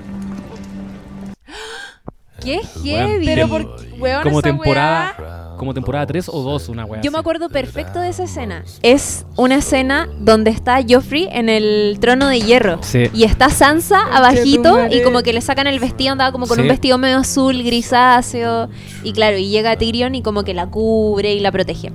[2.43, 3.25] ¡Qué heavy!
[3.25, 3.61] Pero Tem- por
[3.99, 7.47] weón, como esa temporada, weá- como temporada 3 o 2, una wea Yo me acuerdo
[7.49, 8.63] perfecto de esa escena.
[8.81, 12.79] Es una escena donde está Joffrey en el trono de hierro.
[12.81, 13.03] Sí.
[13.13, 16.61] Y está Sansa abajito y como que le sacan el vestido, andaba como con Sí.
[16.63, 18.69] un vestido medio azul, grisáceo.
[19.03, 21.91] Y claro, y llega Tyrion y como que la cubre y la protege.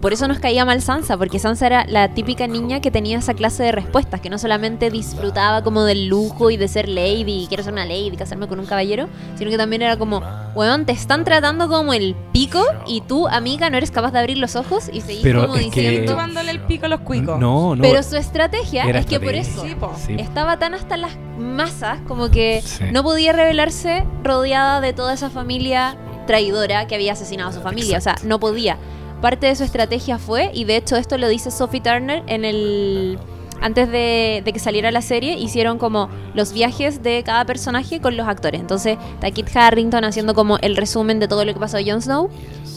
[0.00, 3.34] Por eso nos caía mal Sansa, porque Sansa era la típica niña que tenía esa
[3.34, 7.62] clase de respuestas, que no solamente disfrutaba como del lujo y de ser lady, quiero
[7.62, 10.22] ser una lady, casarme con un caballero, sino que también era como,
[10.54, 14.38] weón, te están tratando como el pico y tú, amiga, no eres capaz de abrir
[14.38, 16.12] los ojos y seguir Pero como es que- diciendo...
[16.12, 17.38] Tomándole el pico a los cuicos.
[17.38, 17.82] No, no.
[17.82, 19.92] Pero su estrategia es que por eso Sí, po.
[20.06, 20.16] Sí.
[20.18, 22.84] estaba tan hasta las masas como que Sí.
[22.92, 27.98] no podía revelarse rodeada de toda esa familia traidora que había asesinado a su familia.
[27.98, 28.78] O sea, no podía.
[29.20, 33.18] Parte de su estrategia fue, y de hecho esto lo dice Sophie Turner en el...
[33.62, 38.26] Antes de, que saliera la serie, hicieron como los viajes de cada personaje con los
[38.26, 38.58] actores.
[38.58, 42.00] Entonces, está Kit Harrington haciendo como el resumen de todo lo que pasó a Jon
[42.00, 42.30] Snow.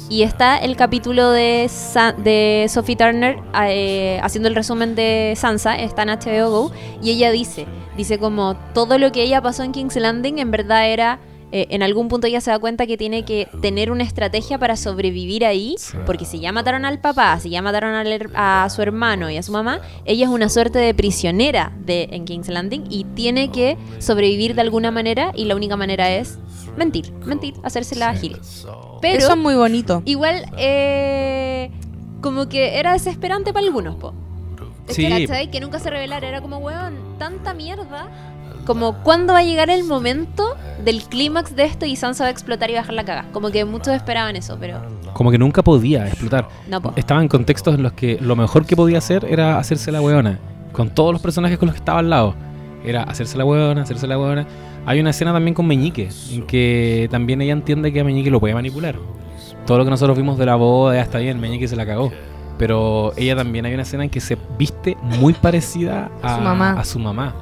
[0.10, 1.72] Y está el capítulo de,
[2.18, 7.32] de Sophie Turner eh, haciendo el resumen de Sansa, está en HBO Go, y ella
[7.32, 11.20] dice, dice como todo lo que ella pasó en King's Landing en verdad era,
[11.56, 14.76] eh, en algún punto ella se da cuenta que tiene que tener una estrategia para
[14.76, 15.76] sobrevivir ahí,
[16.08, 17.94] porque si ya mataron al papá, si ya mataron
[18.36, 22.26] a su hermano y a su mamá, ella es una suerte de prisionera de, en
[22.26, 26.40] King's Landing y tiene que sobrevivir de alguna manera y la única manera es
[26.76, 28.18] mentir, mentir, hacérsela Sí.
[28.18, 28.38] ágil.
[29.00, 30.02] Pero Eso es muy bonito.
[30.06, 31.70] Igual, eh,
[32.22, 34.14] como que era desesperante para algunos, po.
[34.88, 35.08] Es Sí.
[35.08, 35.52] que, ¿cachai?
[35.52, 36.28] Que nunca se revelara.
[36.28, 38.08] Era como, weón, tanta mierda.
[38.66, 42.32] Como, ¿cuándo va a llegar el momento del clímax de esto y Sansa va a
[42.32, 43.26] explotar y bajar la caga?
[43.32, 44.80] Como que muchos esperaban eso, pero
[45.14, 46.48] Como que nunca podía explotar.
[46.68, 46.94] no, po.
[46.96, 50.40] Estaba en contextos en los que lo mejor que podía hacer era hacerse la weona.
[50.72, 52.36] Con todos los personajes con los que estaba al lado.
[52.86, 54.46] Era hacerse la weona, hacerse la weona.
[54.86, 58.40] Hay una escena también con Meñique, en que también ella entiende que a Meñique lo
[58.42, 58.96] puede manipular.
[59.66, 62.12] Todo lo que nosotros vimos de la boda ya está bien, Meñique se la cagó.
[62.58, 66.42] Pero ella también hay una escena en que se viste muy parecida a, A su
[66.44, 66.72] mamá.
[66.80, 67.36] a su mamá.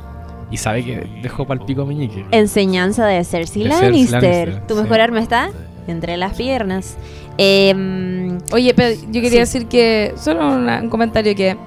[0.52, 2.26] Y sabe que dejó pa'l pico Meñique.
[2.32, 4.22] Enseñanza de Cersei De Cersei Lannister.
[4.22, 4.82] Lannister, Tu sí.
[4.84, 5.50] mejor arma está
[5.88, 6.98] entre las piernas.
[7.38, 9.60] Em, Oye, pero yo quería Sí.
[9.60, 11.58] decir que, solo una- un comentario que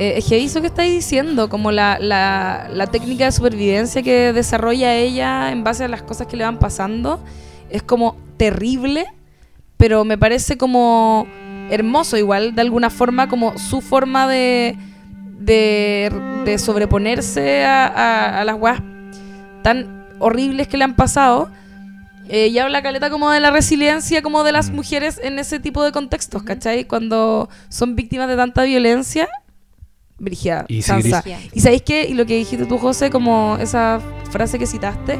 [0.00, 4.32] eh, es que eso que estáis diciendo, como la, la, la técnica de supervivencia que
[4.32, 7.18] desarrolla ella en base a las cosas que le van pasando,
[7.68, 9.06] es como terrible,
[9.76, 11.26] pero me parece como
[11.70, 14.76] hermoso igual, de alguna forma, como su forma de,
[15.38, 16.10] de,
[16.44, 18.80] de sobreponerse a, a, a las weas
[19.62, 21.50] tan horribles que le han pasado.
[22.30, 24.74] Eh, y habla caleta como de la resiliencia como de las Mm.
[24.74, 26.84] mujeres en ese tipo de contextos, ¿cachai?
[26.84, 29.28] Cuando son víctimas de tanta violencia.
[30.18, 30.78] Brigia, Y.
[30.78, 32.06] Y sabéis qué?
[32.06, 35.18] Y lo que dijiste tú, José, como esa frase que citaste,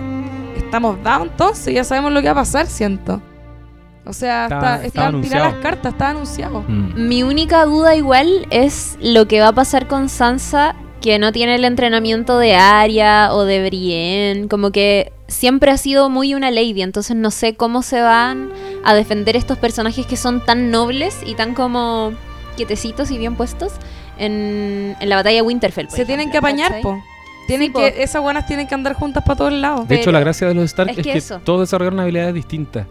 [0.56, 3.22] estamos dados entonces, ya sabemos lo que va a pasar, siento.
[4.08, 6.64] O sea, está, tiradas las cartas, está anunciado.
[6.66, 7.08] Mm.
[7.08, 11.54] Mi única duda igual es lo que va a pasar con Sansa, que no tiene
[11.54, 16.82] el entrenamiento de Arya o de Brienne, como que siempre ha sido muy una lady,
[16.82, 18.50] entonces no sé cómo se van
[18.82, 22.12] a defender estos personajes que son tan nobles y tan como
[22.56, 23.72] quietecitos y bien puestos
[24.18, 25.86] en, en la batalla de Winterfell.
[25.86, 26.82] por Se tienen que apañar, ¿cachai?
[26.82, 26.98] po.
[27.46, 29.88] Tienen Sí, que, esas buenas tienen que andar juntas para todos lados.
[29.88, 32.86] De hecho, la gracia de los Stark es es que todos desarrollaron habilidades distintas.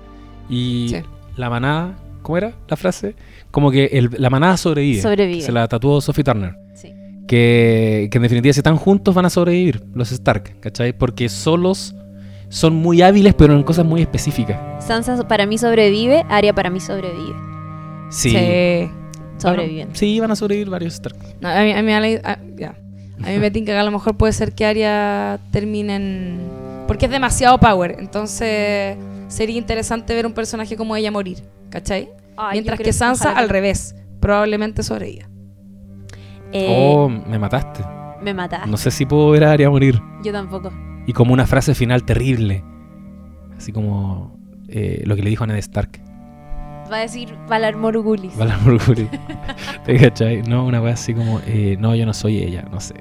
[0.50, 0.98] Y Sí.
[1.36, 3.16] la manada, ¿cómo era la frase?
[3.52, 5.02] Como que el- la manada sobrevive.
[5.02, 5.42] Sobrevive.
[5.42, 6.56] Se la tatuó Sophie Turner.
[6.74, 6.94] Sí.
[7.28, 10.94] Que, que en definitiva, si están juntos, van a sobrevivir los Stark, ¿cachai?
[10.98, 11.94] Porque solos
[12.50, 14.58] son muy hábiles, pero en cosas muy específicas.
[14.86, 17.36] Sansa para mí sobrevive, Arya para mí sobrevive.
[18.10, 18.30] Sí.
[18.30, 18.90] Sí.
[19.38, 19.90] Sobreviven.
[19.94, 21.18] Sí, van a sobrevivir varios Stark.
[21.42, 21.98] No, a mí, a mí, a
[22.32, 22.76] a- ya.
[23.24, 26.40] A mí me tinca que a lo mejor puede ser que Arya termine en...
[26.88, 28.98] Porque es demasiado power, entonces
[29.28, 32.10] sería interesante ver un personaje como ella morir, ¿cachai?
[32.38, 35.28] Ay, Mientras que Sansa al revés, probablemente sobreviva.
[36.52, 37.84] Eh, Oh, me mataste.
[38.22, 38.70] Me mataste.
[38.70, 40.00] No sé si puedo ver a Arya morir.
[40.24, 40.72] Yo tampoco.
[41.06, 42.64] Y como una frase final terrible.
[43.58, 46.02] Así como eh, lo que le dijo a Ned Stark.
[46.92, 48.36] Va a decir Valar Morgulis.
[48.38, 49.10] Valar Morghulis.
[49.86, 50.42] ¿Te cachai?
[50.44, 52.96] No, una wea así como, eh, no, yo no soy ella, no sé.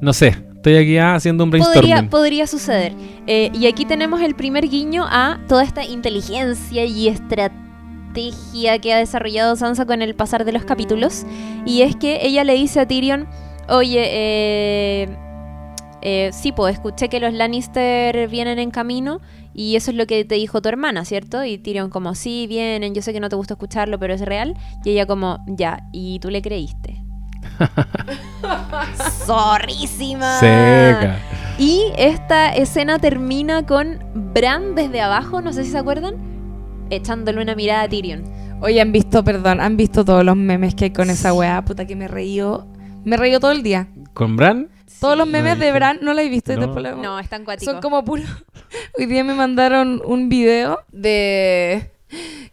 [0.00, 2.08] No sé, estoy aquí ah, haciendo un brainstorming.
[2.08, 2.94] podría suceder.
[3.26, 8.98] Eh, y aquí tenemos el primer guiño a toda esta inteligencia y estrategia que ha
[8.98, 11.26] desarrollado Sansa con el pasar de los capítulos.
[11.66, 13.28] Y es que ella le dice a Tyrion,
[13.68, 15.08] oye, eh,
[16.00, 19.20] eh, sí, pues escuché que los Lannister vienen en camino
[19.52, 21.44] y eso es lo que te dijo tu hermana, ¿cierto?
[21.44, 24.54] Y Tyrion como, sí, vienen, yo sé que no te gusta escucharlo, pero es real.
[24.82, 27.03] Y ella como, ya, y tú le creíste.
[29.26, 30.38] Zorrísima.
[30.38, 31.18] Seca.
[31.58, 33.98] Y esta escena termina con
[34.34, 36.16] Bran desde abajo, no sé si se acuerdan,
[36.90, 38.24] echándole una mirada a Tyrion.
[38.60, 41.86] Oye, han visto, perdón, han visto todos los memes que hay con esa weá, puta
[41.86, 42.66] que me reío.
[43.04, 43.88] Me reío todo el día.
[44.14, 44.68] ¿Con Bran?
[45.00, 45.70] Todos los memes de.
[45.72, 46.56] Bran, ¿no lo he visto?
[46.56, 46.66] No.
[46.96, 47.70] No, es tan cuático.
[47.70, 48.22] Son como puro.
[48.98, 51.92] Hoy día me mandaron un video de.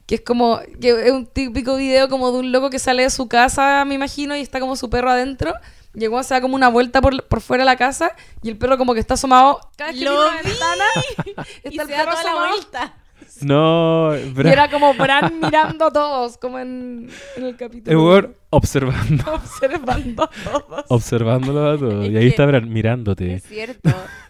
[0.05, 0.59] Que es como.
[0.79, 3.95] Que es un típico video como de un loco que sale de su casa, me
[3.95, 5.53] imagino, y está como su perro adentro.
[5.93, 8.77] Llegó a hacer como una vuelta por, por fuera de la casa y el perro
[8.77, 9.59] como que está asomado.
[9.75, 10.11] Cada vez que la
[10.41, 10.47] vi.
[10.49, 10.85] ventana,
[11.65, 12.93] y está el se da perro toda la vuelta.
[13.41, 14.53] No, Y Bran.
[14.53, 18.03] era como Bran mirando a todos, como en, en el El capítulo.
[18.05, 20.85] weón observando, Observando a todos.
[20.89, 22.03] observándolo a todo.
[22.03, 23.35] Es Y ahí está Bran mirándote.
[23.35, 23.89] Es cierto.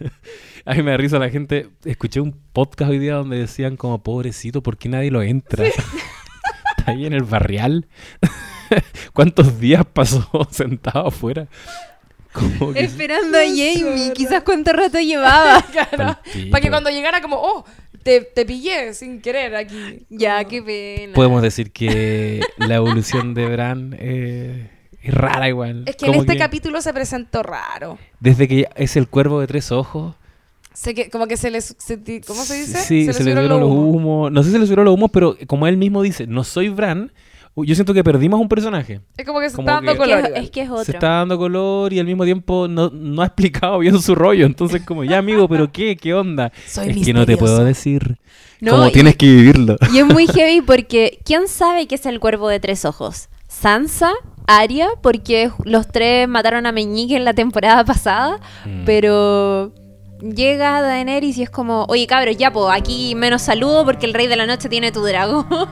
[0.64, 1.68] A mí me da risa la gente.
[1.84, 5.66] Escuché un podcast hoy día donde decían como pobrecito, ¿por qué nadie lo entra?
[6.78, 7.86] Está ahí en el barrial.
[9.12, 11.48] ¿Cuántos días pasó sentado afuera?
[12.32, 15.62] Como que Esperando a Jamie, quizás cuánto rato llevaba.
[16.50, 17.64] Para que cuando llegara como, oh,
[18.02, 20.06] te, te pillé sin querer aquí.
[20.08, 21.14] ya, qué pena.
[21.14, 24.70] podemos decir que la evolución de Bran eh,
[25.02, 25.84] es rara igual.
[25.86, 27.98] Es que en este capítulo se presentó raro.
[28.20, 30.14] Desde que es el cuervo de tres ojos.
[30.74, 31.74] Sé que, como que se les...
[31.78, 32.78] se ¿Cómo se dice?
[32.78, 33.96] Sí, se, le subieron subieron los humos.
[33.96, 34.32] humos.
[34.32, 36.68] No sé si se le subieron los humos, pero como él mismo dice, no soy
[36.70, 37.12] Bran.
[37.54, 39.02] Yo siento que perdimos un personaje.
[39.16, 40.18] Es como que se Como está dando que- color.
[40.34, 40.94] es, es que es Se otro.
[40.94, 44.46] está dando color y al mismo tiempo no, no ha explicado bien su rollo.
[44.46, 45.94] Entonces, como, ya amigo, pero ¿qué?
[45.96, 46.50] ¿Qué onda?
[46.66, 48.16] Soy es que no te puedo decir.
[48.60, 49.76] No, como y- tienes que vivirlo.
[49.92, 53.28] Y es muy heavy porque ¿quién sabe qué es el cuervo de tres ojos?
[53.48, 54.12] Sansa,
[54.46, 58.84] Arya, porque los tres mataron a Meñique en la temporada pasada, Mm.
[58.86, 59.74] pero
[60.22, 64.26] llega Daenerys y es como, oye cabros, ya pues aquí menos saludo porque el rey
[64.26, 65.46] de la noche tiene tu dragón.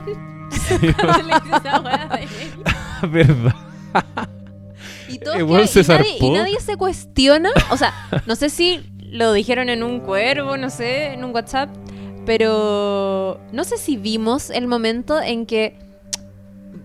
[3.09, 3.55] ¿Verdad?
[5.07, 7.49] Y, todos quedan- y nadie, y nadie se cuestiona.
[7.71, 7.93] O sea,
[8.25, 11.69] no sé si lo dijeron en un cuervo, no sé, en un WhatsApp.
[12.25, 15.77] Pero no sé si vimos el momento en que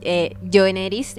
[0.01, 0.35] eh,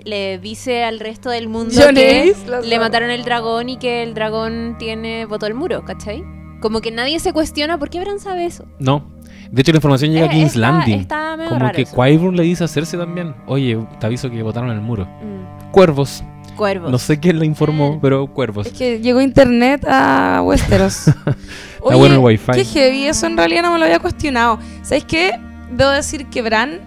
[0.06, 2.34] le dice al resto del mundo que
[2.64, 6.24] le mataron el dragón y que el dragón tiene botó el muro, ¿cachai?
[6.62, 8.66] Como que nadie se cuestiona por qué Bran sabe eso.
[8.80, 9.16] No.
[9.52, 11.00] De hecho, la información llega a Eh, King's está- Landing.
[11.00, 12.32] está medio como raro que eso.
[12.32, 13.34] Le dice a Cersei también.
[13.46, 15.06] Oye, te aviso que botaron el muro.
[15.06, 16.24] Mm, Cuervos.
[16.56, 16.90] Cuervos.
[16.92, 18.00] No sé quién le informó, Mm.
[18.02, 18.66] pero cuervos.
[18.68, 21.08] Es que llegó internet a Westeros.
[21.08, 22.52] Está bueno el wifi.
[22.54, 24.58] qué heavy, eso en realidad no me lo había cuestionado.
[24.82, 25.40] ¿Sabes qué?
[25.72, 26.80] Debo decir que Bran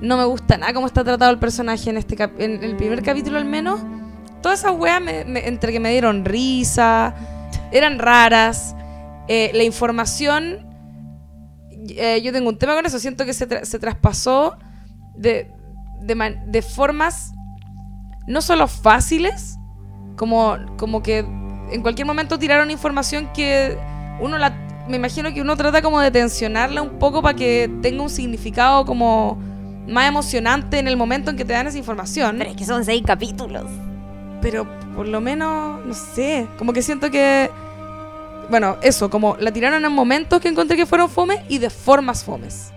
[0.00, 3.02] no me gusta nada cómo está tratado el personaje en este cap- en el primer
[3.02, 3.80] capítulo al menos.
[4.42, 7.14] Todas esas weas me- me- entre que me dieron risa,
[7.70, 8.74] eran raras.
[9.28, 10.66] Eh, la información,
[11.90, 14.56] eh, yo tengo un tema con eso, siento que se, tra- se traspasó
[15.16, 15.50] de,
[16.00, 17.32] de, de formas
[18.26, 19.56] no solo fáciles,
[20.16, 21.18] como, como que
[21.70, 23.76] en cualquier momento tiraron información que
[24.20, 28.02] uno la me imagino que uno trata como de tensionarla un poco para que tenga
[28.02, 29.38] un significado como
[29.86, 32.84] más emocionante en el momento en que te dan esa información Pero es que son
[32.86, 33.66] seis capítulos.
[34.40, 37.50] pero por lo menos no sé como que siento que
[38.50, 42.24] bueno eso como la tiraron en momentos que encontré que fueron fomes y de formas
[42.24, 42.72] fomes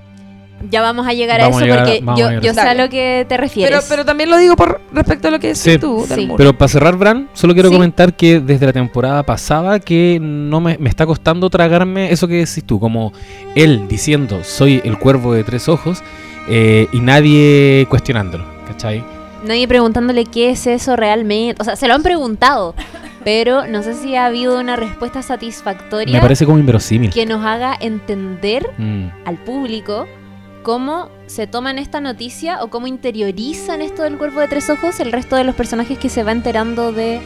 [0.70, 3.26] Ya vamos a llegar Vamos a a eso llegar porque yo, sé a lo que
[3.28, 3.72] te refieres.
[3.76, 5.78] pero pero también lo digo por respecto a lo que decís Sí.
[5.80, 6.26] tú del Sí.
[6.28, 6.38] muro.
[6.38, 7.76] Pero para cerrar, Bran, solo quiero Sí.
[7.76, 12.36] comentar que desde la temporada pasada que no me, me está costando tragarme eso que
[12.36, 13.12] decís tú, como
[13.56, 16.04] él diciendo soy el cuervo de tres ojos
[16.48, 19.04] eh, y nadie cuestionándolo, ¿cachai?
[19.44, 21.60] Nadie preguntándole qué es eso realmente.
[21.60, 22.76] O sea, se lo han preguntado,
[23.24, 27.10] pero no sé si ha habido una respuesta satisfactoria Me parece como inverosímil.
[27.12, 29.08] que nos haga entender Mm.
[29.26, 30.08] al público
[30.64, 35.12] cómo se toman esta noticia o cómo interiorizan esto del cuerpo de tres ojos el
[35.12, 37.20] resto de los personajes que se va enterando de,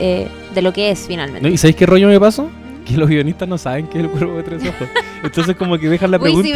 [0.00, 1.48] eh, de lo que es finalmente.
[1.48, 2.50] ¿Y sabéis qué rollo me pasó?
[2.90, 4.88] Que los guionistas no saben qué es el cuervo de tres ojos.
[5.22, 6.48] Entonces como que dejan la pregunta...
[6.48, 6.54] No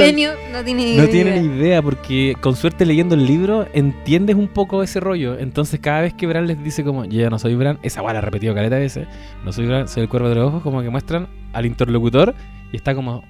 [0.64, 1.10] tiene ni No idea.
[1.10, 5.38] tienen ni idea, porque con suerte leyendo el libro entiendes un poco ese rollo.
[5.38, 8.14] Entonces cada vez que Bran les dice como, yo ya no soy Bran, esa guay
[8.14, 9.06] la ha repetido caleta veces,
[9.44, 12.34] no soy Bran, soy el cuervo de los ojos, como que muestran al interlocutor
[12.72, 13.22] y está como,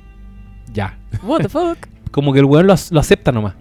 [0.73, 0.97] ya.
[1.23, 1.79] What the fuck.
[2.11, 3.55] Como que el weón lo, ac- lo acepta nomás.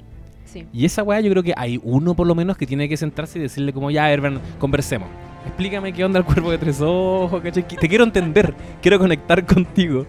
[0.46, 0.66] Sí.
[0.72, 3.40] Y esa weá yo creo que hay uno por lo menos que tiene que sentarse
[3.40, 5.10] y decirle como, ya, a ver, Bran, conversemos.
[5.46, 7.68] Explícame qué onda el cuervo de tres ojos, ¿cachai?
[7.68, 10.06] Te quiero entender, quiero conectar contigo.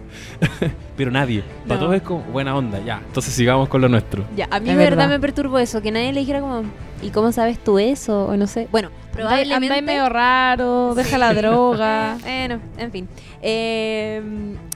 [0.97, 1.43] Pero nadie.
[1.67, 3.01] Para todos es como, buena onda, ya.
[3.05, 4.23] Entonces sigamos con lo nuestro.
[4.35, 5.09] Ya, a mí Es de verdad verdad.
[5.09, 6.63] me perturbó eso, que nadie le dijera como,
[7.01, 8.27] ¿y cómo sabes tú eso?
[8.27, 8.67] O no sé.
[8.71, 9.53] Bueno, probablemente...
[9.65, 12.17] Andáis medio raro, deja la droga.
[12.23, 13.07] Bueno, en fin.
[13.41, 14.21] Eh,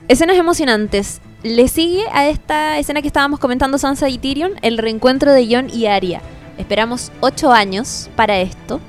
[0.08, 1.22] escenas emocionantes.
[1.43, 5.69] Le sigue a esta escena que estábamos comentando Sansa y Tyrion, el reencuentro de Jon
[5.74, 6.22] y Arya.
[6.58, 8.82] Esperamos ocho años para esto.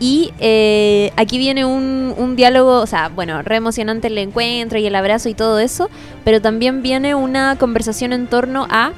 [0.00, 4.86] Y eh, aquí viene un, un diálogo, o sea, bueno, re emocionante el encuentro y
[4.86, 5.88] el abrazo y todo eso,
[6.24, 8.92] pero también viene una conversación en torno a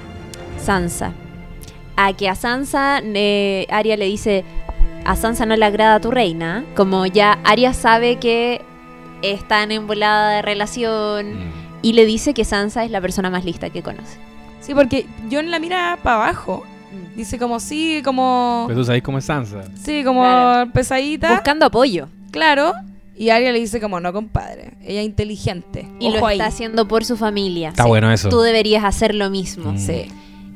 [0.63, 1.13] Sansa.
[1.97, 4.45] A que a Sansa, eh, Arya le dice,
[5.05, 8.63] a Sansa no le agrada tu reina, como ya Arya sabe que
[9.23, 11.53] están en volada de relación Mm.
[11.83, 14.19] y le dice que Sansa es la persona más lista que conoce.
[14.61, 16.65] Sí, porque John la mira para abajo.
[17.17, 18.65] Dice como sí, como...
[18.67, 19.65] Pues tú sabes cómo es Sansa.
[19.83, 20.71] Sí, como Claro.
[20.73, 21.33] pesadita.
[21.33, 22.09] Buscando apoyo.
[22.31, 22.73] Claro.
[23.19, 24.75] Y Arya le dice como, no, compadre.
[24.85, 25.89] Ella es inteligente.
[26.01, 26.37] Y Ojo lo ahí.
[26.37, 27.71] está haciendo por su familia.
[27.71, 27.89] Está Sí.
[27.89, 28.29] bueno eso.
[28.29, 29.73] Tú deberías hacer lo mismo.
[29.73, 29.79] Mm.
[29.79, 30.07] Sí.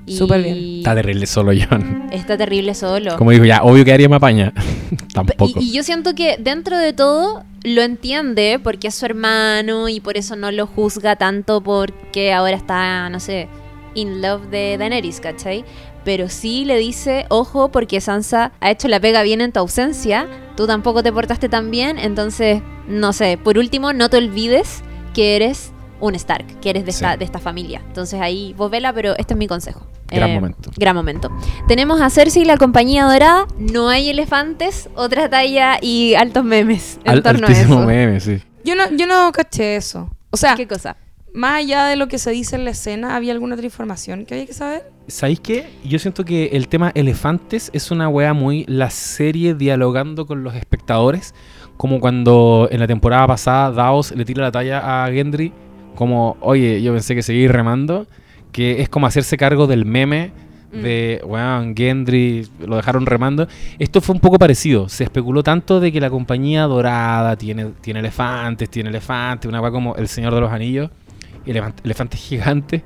[0.06, 0.78] Y Súper bien.
[0.78, 2.08] Está terrible solo John.
[2.12, 3.16] Está terrible solo.
[3.16, 4.52] Como digo, ya, obvio que Aria me apaña.
[5.14, 5.58] Tampoco.
[5.60, 10.00] Y, y yo siento que dentro de todo lo entiende porque es su hermano y
[10.00, 13.48] por eso no lo juzga tanto porque ahora está, no sé,
[13.94, 15.64] in love de Daenerys, ¿cachai?
[16.04, 20.26] Pero sí le dice, ojo, porque Sansa ha hecho la pega bien en tu ausencia,
[20.56, 24.82] tú tampoco te portaste tan bien, entonces, no sé, por último, no te olvides
[25.14, 27.82] que eres un Stark, que eres de, esta, de esta familia.
[27.86, 29.86] Entonces ahí, vos vela, pero este es mi consejo.
[30.08, 30.70] Gran Eh, momento.
[30.76, 31.30] Gran momento.
[31.68, 33.46] Tenemos a Cersei y la compañía dorada.
[33.58, 37.86] No hay elefantes, otra talla y altos memes en Al- torno a altísimo eso.
[37.86, 38.42] meme, sí.
[38.64, 40.10] Yo no, yo no caché eso.
[40.30, 40.96] O sea, ¿Qué cosa?
[41.34, 44.34] Más allá de lo que se dice en la escena, ¿había alguna otra información que
[44.34, 44.90] había que saber?
[45.06, 45.68] ¿Sabéis qué?
[45.84, 50.54] Yo siento que el tema elefantes es una wea muy la serie dialogando con los
[50.54, 51.34] espectadores.
[51.76, 55.52] Como cuando en la temporada pasada Davos le tira la talla a Gendry.
[55.94, 58.06] Como, oye, yo pensé que seguí remando.
[58.52, 60.32] Que es como hacerse cargo del meme
[60.72, 60.82] Mm.
[60.82, 63.48] de, weón, Gendry lo dejaron remando.
[63.78, 64.88] Esto fue un poco parecido.
[64.88, 69.70] Se especuló tanto de que la compañía dorada tiene, tiene elefantes, tiene elefantes, una wea
[69.70, 70.90] como El Señor de los Anillos,
[71.46, 72.82] elefantes gigantes,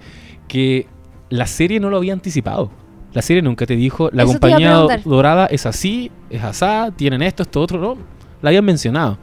[0.48, 0.86] que
[1.30, 2.70] la serie no lo había anticipado.
[3.12, 7.42] La serie nunca te dijo, la Eso compañía dorada es así, es asá, tienen esto,
[7.44, 7.96] esto, otro, no.
[8.42, 9.18] La habían mencionado.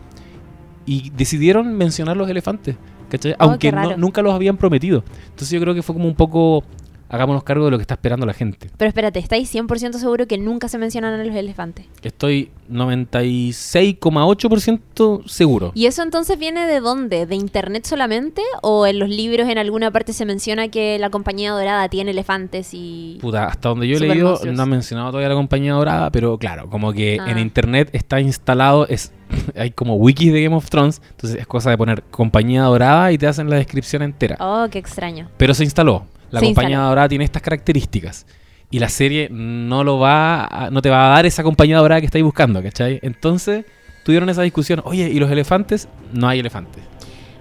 [0.85, 2.75] Y decidieron mencionar los elefantes,
[3.09, 3.33] ¿cachai?
[3.33, 5.03] Oh, Aunque no- nunca los habían prometido.
[5.25, 6.63] Entonces yo creo que fue como un poco,
[7.11, 8.69] hagámonos cargo de lo que está esperando la gente.
[8.77, 11.85] Pero espérate, ¿estáis 100% seguro que nunca se mencionan a los elefantes?
[12.01, 15.71] Estoy 96,8% seguro.
[15.75, 17.25] ¿Y eso entonces viene de dónde?
[17.25, 18.41] ¿De internet solamente?
[18.61, 22.69] ¿O en los libros en alguna parte se menciona que la compañía dorada tiene elefantes
[22.73, 23.17] y...
[23.21, 24.55] Puta, hasta donde yo he leído, monstruos.
[24.55, 27.29] no han mencionado todavía la compañía dorada, pero claro, como que Ah.
[27.29, 29.11] en internet está instalado, es
[29.55, 33.17] hay como wikis de Game of Thrones, entonces es cosa de poner compañía dorada y
[33.17, 34.37] te hacen la descripción entera.
[34.39, 35.29] Oh, qué extraño.
[35.37, 36.05] Pero se instaló.
[36.31, 36.89] La Se compañía instaló.
[36.89, 38.25] dorada tiene estas características.
[38.69, 41.99] Y la serie no lo va a- no te va a dar esa compañía dorada
[41.99, 42.99] que estáis buscando, ¿cachai?
[43.03, 43.65] Entonces
[44.05, 45.87] tuvieron esa discusión, oye, ¿y los elefantes?
[46.13, 46.81] No hay elefantes.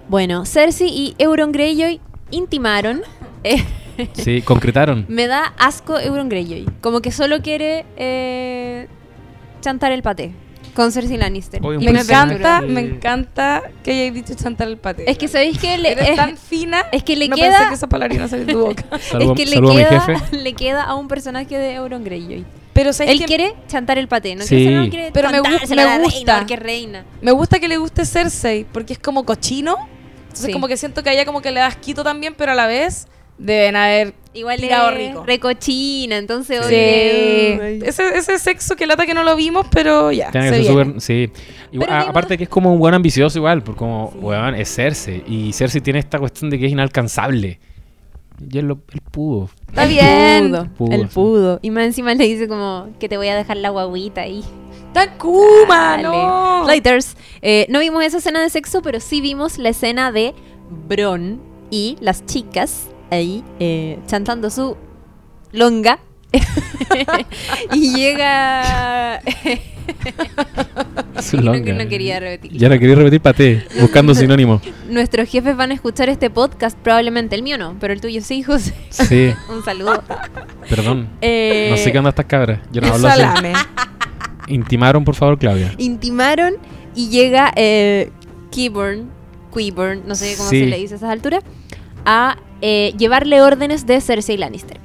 [0.09, 2.01] Bueno, Cersei y Euron Greyjoy
[2.31, 3.01] intimaron.
[3.43, 3.63] Eh,
[4.13, 5.05] Sí, concretaron.
[5.09, 6.65] me da asco Euron Greyjoy.
[6.81, 8.87] Como que solo quiere eh,
[9.61, 10.33] chantar el paté
[10.73, 11.61] con Cersei Lannister.
[11.63, 15.09] Y Me encanta, me encanta que hayáis dicho chantar el paté.
[15.09, 16.85] Es que sabéis que le, Eres es, tan fina.
[16.91, 18.83] es que le no pensé queda que esa palabra iba a salir de tu boca.
[18.91, 22.45] Es que le queda, le queda a un personaje de Euron Greyjoy.
[22.73, 24.55] Pero ¿sabes Él quiere chantar el paté, no Sí.
[24.89, 26.39] quiere, Pero me gu- me gusta.
[26.39, 27.05] reina es reina.
[27.21, 29.75] Me gusta que le guste Cersei porque es como cochino.
[30.23, 30.51] Entonces Sí.
[30.53, 32.67] como que siento que a ella como que le das quito también, pero a la
[32.67, 33.07] vez
[33.37, 34.13] deben haber...
[34.33, 35.23] Igual Tirado es rico.
[35.25, 36.65] recochina, entonces Sí.
[36.73, 40.31] oye, Ese, ese sexo que lata que no lo vimos, pero ya.
[40.31, 41.01] Tiene se que ser.
[41.01, 41.31] Sí.
[41.73, 45.23] Igual- a- aparte que es como un buen ambicioso, igual, porque como, weón, es Cersei.
[45.27, 47.59] Y Cersei tiene esta cuestión de que es inalcanzable.
[48.49, 49.49] Y él, lo, él pudo.
[49.67, 50.71] Está bien.
[50.77, 51.07] Pudo, sí.
[51.13, 51.59] pudo.
[51.61, 54.43] Y más encima le dice como que te voy a dejar la guaguita ahí.
[54.93, 56.03] Takuma, Dale.
[56.03, 56.63] no.
[56.65, 57.15] Lighters.
[57.41, 60.33] Eh, no vimos esa escena de sexo, pero sí vimos la escena de
[60.87, 64.75] Bron y las chicas ahí eh, chantando su
[65.51, 65.99] longa
[67.73, 69.21] y llega...
[71.33, 71.73] No, longa.
[71.73, 72.57] no quería repetir.
[72.57, 74.61] Ya la quería repetir para ti, buscando sinónimo.
[74.89, 78.41] Nuestros jefes van a escuchar este podcast, probablemente el mío no, pero el tuyo sí,
[78.41, 78.73] José.
[78.89, 80.01] Sí, Un saludo.
[80.69, 81.09] perdón.
[81.21, 82.59] Eh, No sé qué onda estas cabras.
[82.71, 83.19] Yo no hablo así.
[83.21, 83.53] Salame.
[84.47, 85.73] Intimaron, por favor, Claudia.
[85.77, 86.53] Intimaron
[86.95, 88.11] y llega eh,
[88.51, 89.09] Qyburn,
[89.53, 90.61] Qyburn, no sé cómo Sí.
[90.61, 91.43] se le dice a esas alturas,
[92.05, 94.79] a eh, llevarle órdenes de Cersei Lannister.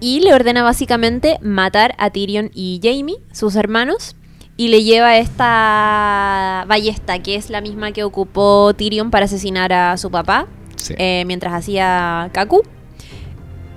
[0.00, 4.16] Y le ordena básicamente matar a Tyrion y Jaime, sus hermanos,
[4.56, 9.96] y le lleva esta ballesta, que es la misma que ocupó Tyrion para asesinar a
[9.96, 10.94] su papá, Sí.
[10.98, 12.62] eh, mientras hacía Kaku.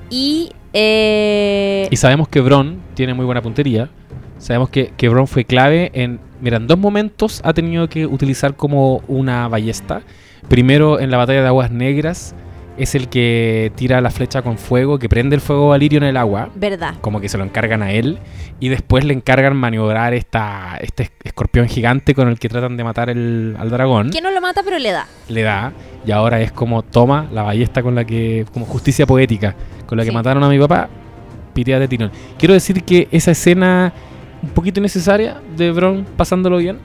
[0.09, 0.51] Y...
[0.73, 3.89] eh, Y sabemos que Bron tiene muy buena puntería.
[4.37, 6.19] Sabemos que, que Bron fue clave en.
[6.41, 10.01] Mira, en dos momentos ha tenido que utilizar como una ballesta.
[10.49, 12.35] Primero en la batalla de Aguas Negras
[12.77, 16.17] es el que tira la flecha con fuego, que prende el fuego Valirio en el
[16.17, 16.49] agua.
[16.55, 16.95] verdad.
[17.01, 18.17] Como que se lo encargan a él.
[18.59, 23.09] Y después le encargan maniobrar esta, este escorpión gigante con el que tratan de matar
[23.09, 24.09] el, al dragón.
[24.09, 25.05] Que no lo mata, pero le da.
[25.29, 25.73] Le da.
[26.05, 28.45] Y ahora es como toma la ballesta con la que.
[28.53, 29.55] como justicia poética.
[29.85, 30.15] Con la que Sí.
[30.15, 30.89] mataron a mi papá.
[31.53, 32.11] Pitea de Tirón.
[32.39, 33.93] Quiero decir que esa escena
[34.41, 36.79] un poquito innecesaria de Bron pasándolo bien.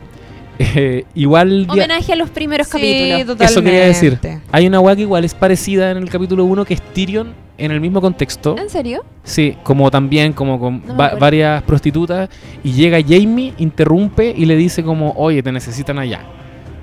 [0.58, 3.20] Eh, igual Homenaje a los primeros capítulos.
[3.20, 3.44] totalmente.
[3.44, 4.18] eso quería decir.
[4.52, 7.70] Hay una weá que igual es parecida en el capítulo 1 que es Tyrion en
[7.72, 8.56] el mismo contexto.
[8.56, 9.04] ¿En serio?
[9.24, 12.28] Sí, como también como con No va- varias prostitutas
[12.62, 16.20] y llega Jamie, interrumpe y le dice como, "Oye, te necesitan allá."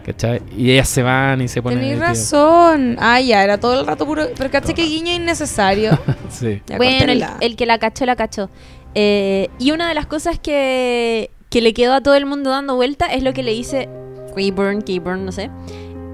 [0.05, 0.39] ¿Cachai?
[0.55, 2.95] Y ellas se van y se ponen Tenés razón.
[2.99, 4.27] Ah, ya, era todo el rato puro.
[4.37, 5.97] Pero caché que guiño innecesario.
[6.29, 6.61] Sí.
[6.67, 8.49] Ya, bueno, el que la cachó, la cachó.
[8.93, 12.75] Eh, y una de las cosas que, que le quedó a todo el mundo dando
[12.75, 13.87] vuelta es lo que le dice
[14.35, 15.49] Qyburn, Qyburn, no sé,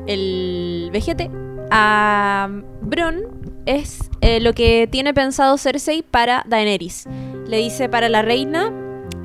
[0.05, 1.31] el vejete
[1.71, 2.47] a
[2.81, 3.23] Bron
[3.65, 7.07] es eh, lo que tiene pensado Cersei para Daenerys.
[7.47, 8.71] Le dice para la reina,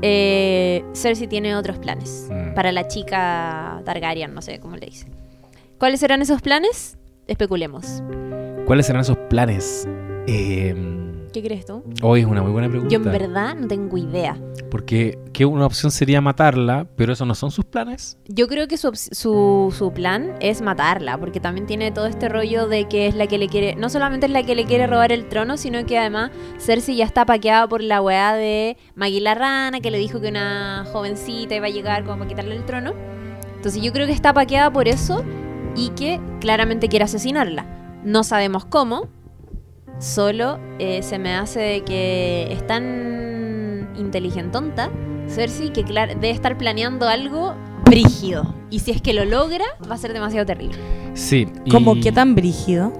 [0.00, 2.30] eh, Cersei tiene otros planes.
[2.30, 2.54] Mm.
[2.54, 5.08] Para la chica Targaryen, no sé cómo le dice.
[5.76, 6.96] ¿Cuáles serán esos planes?
[7.26, 8.02] Especulemos.
[8.64, 9.86] ¿Cuáles serán esos planes?
[10.26, 10.74] Eh,
[11.36, 11.84] ¿Qué crees tú?
[12.00, 12.90] hoy es una muy buena pregunta.
[12.90, 14.40] Yo en verdad no tengo idea.
[14.70, 18.16] Porque que una opción sería matarla, pero esos no son sus planes.
[18.26, 22.68] Yo creo que su, su, su plan es matarla, porque también tiene todo este rollo
[22.68, 25.12] de que es la que le quiere, no solamente es la que le quiere robar
[25.12, 29.34] el trono, sino que además Cersei ya está paqueada por la weá de Maggie la
[29.34, 32.94] Rana, que le dijo que una jovencita iba a llegar como para quitarle el trono.
[33.56, 35.22] Entonces yo creo que está paqueada por eso
[35.76, 37.66] y que claramente quiere asesinarla.
[38.04, 39.10] No sabemos cómo,
[39.98, 44.90] solo eh, se me hace de que es tan inteligentonta
[45.28, 48.54] Cersei que debe estar planeando algo brígido.
[48.70, 50.76] Y si es que lo logra, va a ser demasiado terrible.
[51.14, 51.48] Sí.
[51.64, 52.92] y- Como que tan brígido.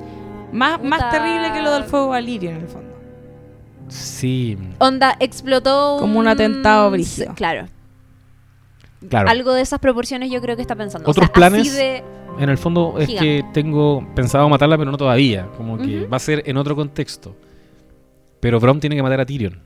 [0.52, 2.86] Más, más terrible que lo del fuego valirio en el fondo.
[3.88, 7.34] Sí, Onda, explotó Como un atentado brígido.
[7.34, 7.66] Claro.
[9.08, 9.28] claro.
[9.28, 11.06] Algo de esas proporciones yo creo que está pensando.
[11.06, 12.02] O Otros sea, planes así de-
[12.38, 13.26] En el fondo es Gigante.
[13.42, 15.48] que tengo pensado matarla, pero no todavía.
[15.56, 17.34] Como que va a ser en otro contexto.
[18.40, 19.58] Pero Bron tiene que matar a Tyrion.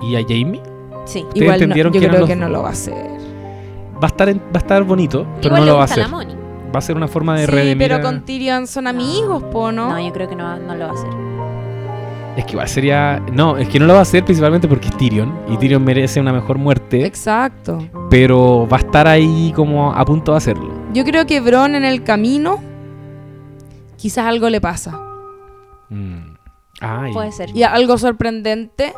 [0.00, 0.60] ¿Y a Jamie?
[1.06, 1.24] Sí.
[1.34, 2.94] Igual no- entendieron yo que eran creo los que no lo va a hacer.
[2.94, 5.84] Va a estar, en- va a estar bonito, pero Igual no le lo va a
[5.86, 5.98] hacer.
[5.98, 6.34] la Moni.
[6.74, 7.88] Va a ser una forma de Sí, redimir.
[7.88, 9.88] pero con Tyrion son amigos, po, ¿no?
[9.94, 10.00] ¿No?
[10.06, 11.10] yo creo que no, no lo va a hacer.
[12.36, 13.20] Es que igual sería.
[13.32, 15.32] No, es que no lo va a hacer principalmente porque es Tyrion.
[15.48, 17.04] Y Tyrion merece una mejor muerte.
[17.04, 17.78] Exacto.
[18.10, 20.70] Pero va a estar ahí como a punto de hacerlo.
[20.98, 22.60] Yo creo que Bron en el camino
[23.96, 24.98] quizás algo le pasa.
[25.90, 26.34] Mm.
[26.80, 27.56] Ay, Puede ser.
[27.56, 28.92] Y algo sorprendente.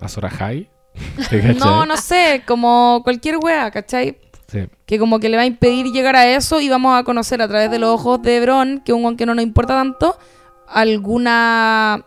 [0.00, 0.70] a Sora High.
[1.28, 1.56] ¿Te cachai?
[1.56, 4.20] No, no sé, como cualquier wea, ¿cachai?
[4.46, 4.68] Sí.
[4.86, 7.48] Que como que le va a impedir llegar a eso y vamos a conocer a
[7.48, 10.16] través de los ojos de Bron, que un que no nos importa tanto,
[10.68, 12.04] alguna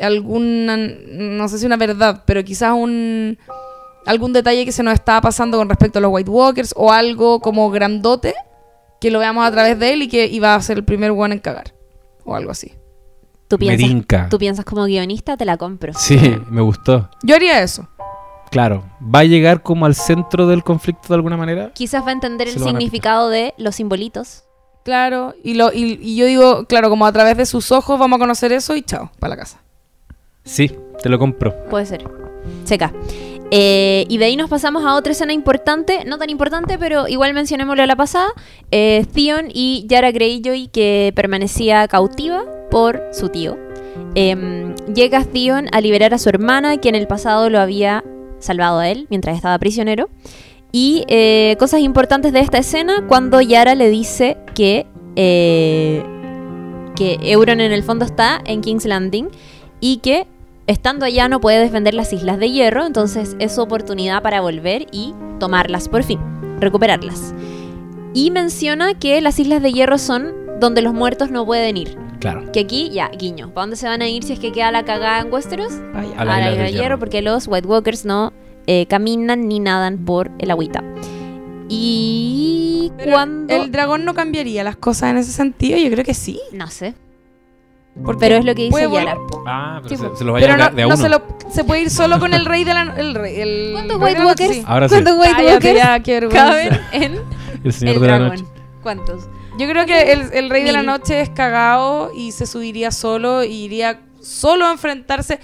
[0.00, 3.38] alguna no sé si una verdad, pero quizás un
[4.06, 7.40] algún detalle que se nos está pasando con respecto a los White Walkers o algo
[7.40, 8.34] como grandote
[9.00, 11.34] que lo veamos a través de él y que iba a ser el primer one
[11.34, 11.74] en cagar
[12.24, 12.72] o algo así.
[13.48, 14.28] ¿Tú piensas, Merinca.
[14.30, 15.92] tú piensas como guionista, te la compro.
[15.94, 17.10] Sí, me gustó.
[17.22, 17.88] Yo haría eso.
[18.50, 21.72] Claro, va a llegar como al centro del conflicto de alguna manera.
[21.74, 24.44] Quizás va a entender Se el significado de los simbolitos.
[24.84, 28.16] Claro, y, lo, y, y yo digo, claro, como a través de sus ojos vamos
[28.16, 29.60] a conocer eso y chao, para la casa.
[30.44, 31.54] Sí, te lo compro.
[31.70, 32.04] Puede ser.
[32.64, 32.92] Seca.
[33.54, 37.34] Eh, y de ahí nos pasamos a otra escena importante, no tan importante, pero igual
[37.34, 38.28] mencionémoslo a la pasada.
[38.70, 43.58] Eh, Theon y Yara Greyjoy, que permanecía cautiva por su tío.
[44.14, 48.02] Em, llega Theon a liberar a su hermana, que en el pasado lo había
[48.38, 50.08] salvado a él mientras estaba prisionero.
[50.72, 54.86] Y eh, cosas importantes de esta escena, cuando Yara le dice que,
[55.16, 56.02] eh,
[56.96, 59.28] que Euron en el fondo está en King's Landing
[59.78, 60.26] y que
[60.66, 64.86] estando allá no puede defender las Islas de Hierro, entonces es su oportunidad para volver
[64.92, 66.20] y tomarlas por fin,
[66.60, 67.34] recuperarlas.
[68.14, 71.96] Y menciona que las Islas de Hierro son donde los muertos no pueden ir.
[72.20, 72.52] Claro.
[72.52, 73.52] Que aquí, ya, guiño.
[73.52, 75.72] ¿Para dónde se van a ir si es que queda la cagada en Westeros?
[75.92, 76.16] Vaya.
[76.16, 76.98] A la a la isla de de hierro, hierro.
[77.00, 78.32] porque los White Walkers no
[78.68, 80.84] eh, caminan ni nadan por el agüita.
[81.68, 83.54] Y Pero cuando...
[83.54, 86.40] El dragón no cambiaría las cosas en ese sentido, yo creo que sí.
[86.52, 86.94] No sé.
[88.04, 89.16] Porque Pero es lo que dice Yara.
[89.46, 91.02] Ah, pero Sí, se, se los vaya Pero a no, de a no uno.
[91.02, 94.24] se, lo, se puede ir solo con el rey de la el ¿Cuántos White de
[94.26, 94.54] Walkers?
[94.54, 94.62] sí.
[94.66, 96.46] Ahora sí, ¿Cuántos White Cállate Walkers ya, qué vergüenza.
[96.46, 97.20] caben en
[97.64, 98.36] el señor el de la dragón?
[98.38, 98.50] noche.
[98.82, 99.28] ¿Cuántos?
[99.58, 103.44] Yo creo que el, el rey de la noche es cagado y se subiría solo
[103.44, 105.38] y iría solo a enfrentarse.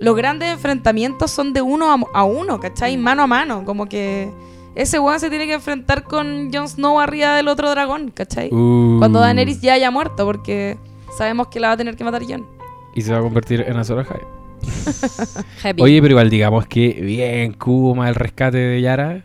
[0.00, 2.96] Los grandes enfrentamientos son de uno a, a uno, ¿cachai?
[2.96, 3.64] Mano a mano.
[3.64, 4.28] Como que
[4.74, 8.48] ese weón se tiene que enfrentar con Jon Snow arriba del otro dragón, ¿cachai?
[8.52, 10.76] Uh, Cuando Daenerys ya haya muerto, porque
[11.16, 12.46] sabemos que la va a tener que matar Jon.
[12.94, 14.20] Y se va a convertir en Azor Ahai.
[15.80, 19.24] Oye, pero igual digamos que bien, Kuma, el rescate de Yara.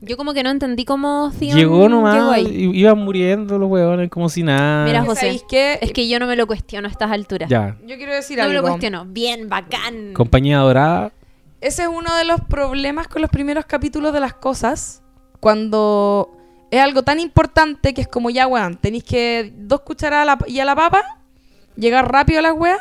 [0.00, 2.46] Yo como que no entendí cómo Theon llegó nomás, llegó ahí.
[2.46, 4.84] i- iban muriendo los huevones como si nada.
[4.84, 5.78] Mira, ¿Y José, ¿Sabéis qué?
[5.80, 7.48] Es que yo no me lo cuestiono a estas alturas.
[7.48, 8.68] Ya, Yo quiero decir No me lo algo.
[8.70, 9.04] cuestiono.
[9.06, 10.12] Bien, bacán.
[10.12, 11.12] compañía dorada.
[11.60, 15.02] Ese es uno de los problemas con los primeros capítulos de las cosas.
[15.38, 16.36] Cuando
[16.72, 20.48] es algo tan importante que es como ya, weón, tenéis que dos cucharadas a la-
[20.48, 21.18] y a la papa,
[21.76, 22.80] llegar rápido a las weas,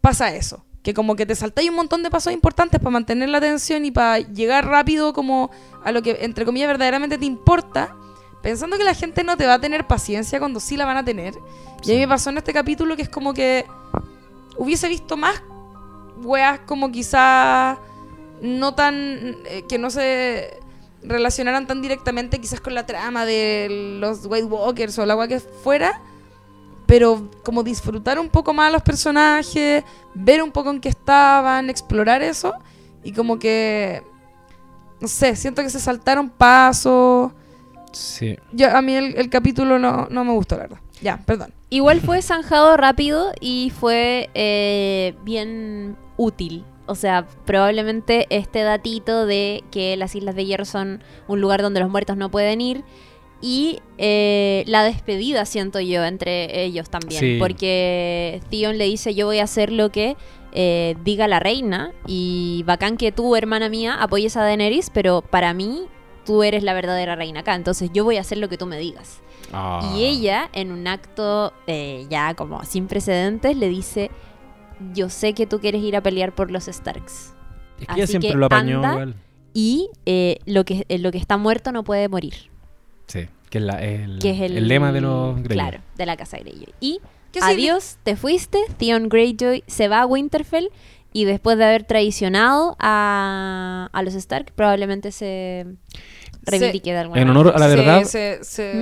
[0.00, 0.64] pasa eso.
[0.82, 3.90] Que como que te saltáis un montón de pasos importantes para mantener la atención y
[3.90, 5.50] para llegar rápido como
[5.84, 7.94] a lo que, entre comillas, verdaderamente te importa,
[8.42, 11.04] pensando que la gente no te va a tener paciencia cuando sí la van a
[11.04, 11.34] tener.
[11.84, 13.66] Y a mí me pasó en este capítulo que es como que
[14.56, 15.42] hubiese visto más
[16.22, 17.76] weas como quizás
[18.40, 20.60] no tan eh, que no se
[21.02, 25.40] relacionaran tan directamente quizás con la trama de los White Walkers o la wea que
[25.40, 26.00] fuera
[26.86, 29.84] pero como disfrutar un poco más a los personajes
[30.14, 32.54] ver un poco en qué estaban explorar eso
[33.04, 34.02] y como que
[35.00, 37.32] no sé siento que se saltaron pasos
[37.92, 38.36] Sí.
[38.52, 42.00] yo a mí el, el capítulo no, no me gustó la verdad ya perdón Igual
[42.00, 46.64] fue zanjado rápido y fue eh, bien útil.
[46.86, 51.80] O sea, probablemente este datito de que las Islas de Hierro son un lugar donde
[51.80, 52.84] los muertos no pueden ir
[53.40, 57.20] y eh, la despedida, siento yo, entre ellos también.
[57.20, 57.36] Sí.
[57.38, 60.16] Porque Theon le dice, yo voy a hacer lo que
[60.52, 65.52] eh, diga la reina y bacán que tú, hermana mía, apoyes a Daenerys, pero para
[65.52, 65.86] mí
[66.24, 68.78] tú eres la verdadera reina acá, entonces yo voy a hacer lo que tú me
[68.78, 69.20] digas.
[69.52, 69.94] Ah.
[69.94, 74.10] Y ella, en un acto eh, ya como sin precedentes, le dice,
[74.94, 77.34] yo sé que tú quieres ir a pelear por los Starks.
[77.80, 78.92] Es que ella así siempre que lo apañó anda.
[78.92, 79.14] igual.
[79.54, 82.34] Y eh, lo, que, eh, lo que está muerto no puede morir.
[83.06, 85.54] Sí, que es la- el, Que es el, el lema de los Greyjoy.
[85.54, 86.74] Claro, de la casa Greyjoy.
[86.80, 87.00] Y
[87.32, 88.58] ¿Qué adiós, te fuiste.
[88.78, 90.68] Theon Greyjoy se va a Winterfell
[91.12, 95.66] y después de haber traicionado a, a los Stark, probablemente se
[96.42, 97.40] reivindique de alguna En manera.
[97.40, 98.02] honor a la verdad,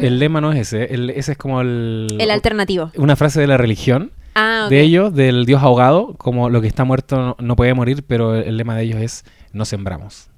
[0.03, 0.93] el lema no es ese.
[0.95, 2.91] el- ese es como el, El alternativo.
[2.97, 6.85] una frase de la religión Ah, de ellos, del dios ahogado, como lo que está
[6.85, 10.29] muerto no, no puede morir, pero el, el lema de ellos es no sembramos.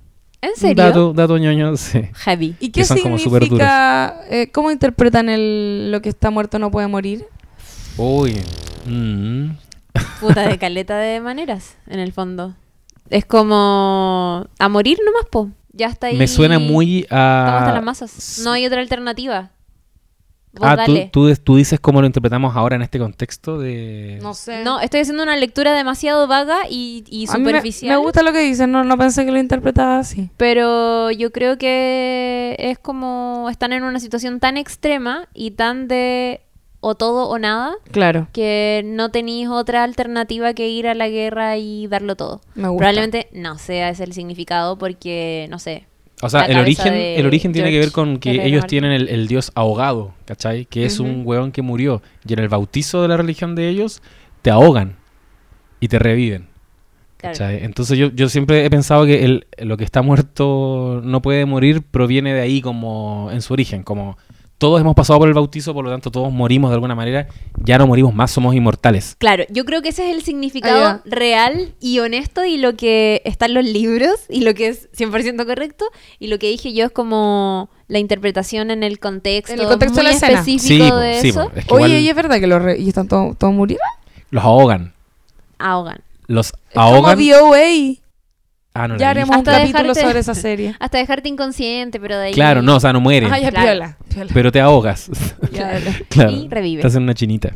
[0.42, 0.84] ¿En serio?
[0.84, 2.03] Dato, dato ñoño, sí.
[2.14, 2.55] Heavy.
[2.61, 7.26] ¿Y qué significa, eh, cómo interpretan el lo que está muerto no puede morir?
[7.97, 8.36] Uy.
[8.86, 9.51] mm.
[10.20, 12.55] Puta de caleta de maneras, en el fondo.
[13.09, 15.51] Es como a morir nomás, po.
[15.72, 16.16] Ya está ahí.
[16.16, 17.74] Me suena muy Estamos hasta a...
[17.74, 18.40] las masas.
[18.44, 19.51] No hay otra alternativa.
[20.59, 21.11] Vos Ah, tú, dale.
[21.12, 24.18] tú, tú dices cómo lo interpretamos ahora en este contexto de...
[24.22, 24.64] No sé.
[24.64, 27.90] No, estoy haciendo una lectura demasiado vaga y, y A mí me- superficial.
[27.98, 30.30] Me, gusta lo que dicen, no, no pensé que lo interpretaba así.
[30.36, 36.40] Pero yo creo que es como están en una situación tan extrema y tan de
[36.80, 41.57] o todo o nada Claro, que no tenéis otra alternativa que ir a la guerra
[41.57, 42.40] y darlo todo.
[42.54, 42.78] me gusta.
[42.78, 45.86] Probablemente no sea ese el significado porque, no sé,
[46.23, 48.69] O sea, el origen, el origen tiene que ver con que ellos Martin.
[48.69, 50.64] tienen el, el dios ahogado, ¿cachai?
[50.64, 52.03] Que es un hueón que murió.
[52.27, 54.01] Y en el bautizo de la religión de ellos,
[54.41, 54.97] te ahogan
[55.79, 56.49] y te reviven.
[57.19, 57.35] claro.
[57.35, 57.64] ¿cachai?
[57.64, 61.83] Entonces yo, yo siempre he pensado que el, lo que está muerto no puede morir
[61.83, 64.17] proviene de ahí como en su origen, como
[64.59, 67.28] todos hemos pasado por el bautizo, por lo tanto todos morimos de alguna manera,
[67.62, 69.14] ya no morimos más, somos inmortales.
[69.18, 73.20] Claro, yo creo que ese es el significado Ah, real y honesto y lo que
[73.24, 75.84] está en los libros y lo que es 100% correcto
[76.18, 79.96] y lo que dije yo es como la interpretación en el contexto, En el contexto
[79.98, 80.38] de muy la escena.
[80.40, 82.62] específico po, de sí, eso, po, es que Oye, igual ¿y es verdad que los
[82.62, 83.86] re- y están todos todos murieron?
[84.30, 84.92] los ahogan.
[85.59, 86.00] ahogan.
[86.28, 87.18] Los Es como ahogan.
[88.83, 90.74] Ah, no Ya haremos un Hasta capítulo dejarte- sobre esa serie.
[90.79, 92.33] Hasta dejarte inconsciente, pero de ahí...
[92.33, 93.66] Claro, no, o sea, no mueren, Ah, ya, Claro.
[93.66, 94.31] piola, piola.
[94.35, 95.11] pero te ahogas.
[95.53, 96.05] Dale.
[96.09, 96.31] claro.
[96.33, 96.81] Y revive.
[96.81, 97.53] Estás en una chinita.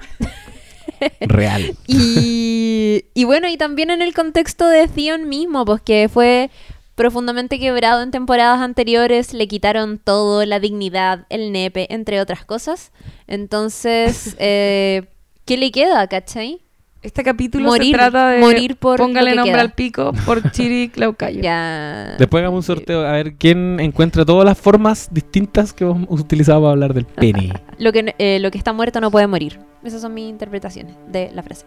[1.21, 1.75] Real.
[1.87, 6.51] Y Y, y bueno, y también en el contexto de Theon mismo, pues que fue
[6.95, 12.93] profundamente quebrado en temporadas anteriores, le quitaron todo, la dignidad, el nepe, entre otras cosas.
[13.27, 15.05] Entonces, eh,
[15.47, 16.61] ¿qué le queda, cachai?
[17.03, 19.62] Este capítulo Morir, se trata de morir por póngale nombre queda.
[19.62, 21.40] al pico por Chiri Claucayo.
[21.40, 22.16] Ya.
[22.18, 26.61] Después hagamos un sorteo a ver quién encuentra todas las formas distintas que hemos utilizado
[26.61, 27.55] para hablar del pene.
[27.78, 29.59] Lo que, eh, lo que está muerto no puede morir.
[29.82, 31.64] Esas son mis interpretaciones de la frase.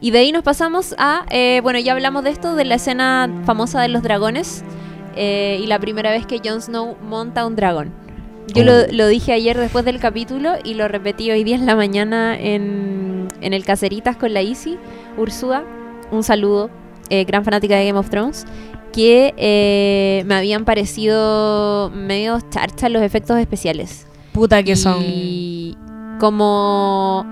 [0.00, 3.28] Y de ahí nos pasamos a, eh, bueno, ya hablamos de esto, de la escena
[3.44, 4.62] famosa de los dragones
[5.16, 7.92] eh, y la primera vez que Jon Snow monta un dragón.
[8.54, 8.86] Yo lo, Oh.
[8.92, 13.28] lo dije ayer después del capítulo y lo repetí hoy día en la mañana en,
[13.40, 14.78] en el Caceritas con la Easy,
[15.16, 15.64] Ursúa,
[16.10, 16.70] un saludo,
[17.10, 18.46] eh, gran fanática de Game of Thrones,
[18.92, 24.06] que eh, me habían parecido medio charcha los efectos especiales.
[24.32, 25.02] Puta que son.
[25.04, 25.76] Y
[26.18, 27.26] como...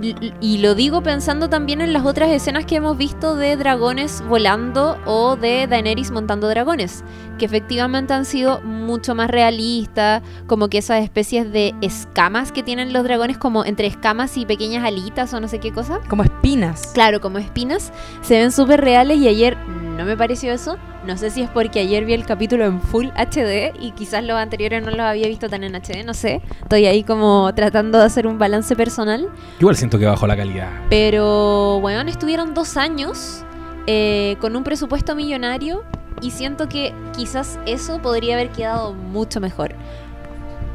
[0.00, 4.98] y- lo digo pensando también en las otras escenas que hemos visto de dragones volando
[5.06, 7.04] o de Daenerys montando dragones,
[7.38, 12.92] que efectivamente han sido mucho más realistas, como que esas especies de escamas que tienen
[12.92, 16.00] los dragones, como entre escamas y pequeñas alitas o no sé qué cosa.
[16.08, 16.88] Como espinas.
[16.94, 17.92] Claro, como espinas,
[18.22, 19.56] se ven súper reales y ayer
[19.96, 20.76] no me pareció eso.
[21.08, 24.36] No sé si es porque ayer vi el capítulo en full HD y quizás los
[24.36, 26.42] anteriores no los había visto tan en HD, no sé.
[26.60, 29.26] Estoy ahí como tratando de hacer un balance personal.
[29.58, 30.68] Igual siento que bajó la calidad.
[30.90, 33.42] Pero, bueno, estuvieron dos años
[33.86, 35.82] eh, con un presupuesto millonario
[36.20, 39.74] y siento que quizás eso podría haber quedado mucho mejor.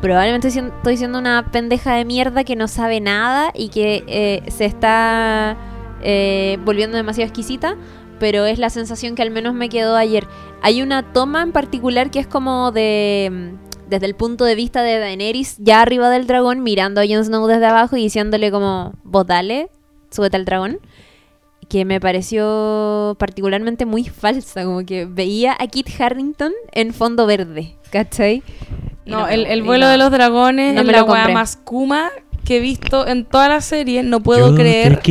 [0.02, 4.66] Probablemente estoy siendo una pendeja de mierda que no sabe nada y que eh, se
[4.66, 5.58] está
[6.02, 7.78] eh, volviendo demasiado exquisita,
[8.24, 10.26] pero es la sensación que al menos me quedó ayer.
[10.62, 13.30] Hay una toma en particular que es como de...
[13.30, 17.26] mm, Desde el punto de vista de Daenerys, ya arriba del dragón, mirando a Jon
[17.26, 19.68] Snow desde abajo y diciéndole como, vos dale,
[20.10, 20.80] súbete al dragón.
[21.68, 27.76] Que me pareció particularmente muy falsa, como que veía a Kit Harrington en fondo verde,
[27.92, 28.42] ¿cachai?
[29.06, 29.92] No, el, vuelo no.
[29.92, 32.10] de los dragones No es la weá más kuma
[32.46, 34.04] que he visto en toda la serie.
[34.04, 35.02] No puedo Yo creer.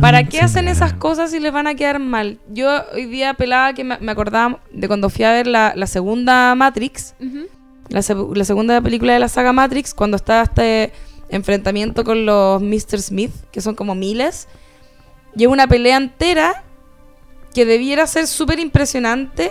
[0.00, 2.38] ¿Para qué hacen esas cosas si les van a quedar mal?
[2.52, 5.86] Yo hoy día pelaba que me, me acordaba de cuando fui a ver la, la
[5.86, 7.14] segunda Matrix,
[7.88, 10.92] la, se- la segunda película de la saga Matrix, cuando estaba este
[11.30, 13.00] enfrentamiento con los Mr.
[13.00, 14.48] Smith, que son como miles.
[15.34, 16.62] Y es una pelea entera
[17.54, 19.50] que debiera ser súper impresionante,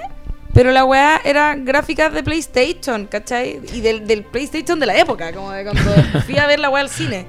[0.54, 3.62] pero la weá era gráficas de PlayStation, ¿cachai?
[3.74, 5.82] Y del, del PlayStation de la época, como de cuando
[6.26, 7.26] fui a ver la weá al cine.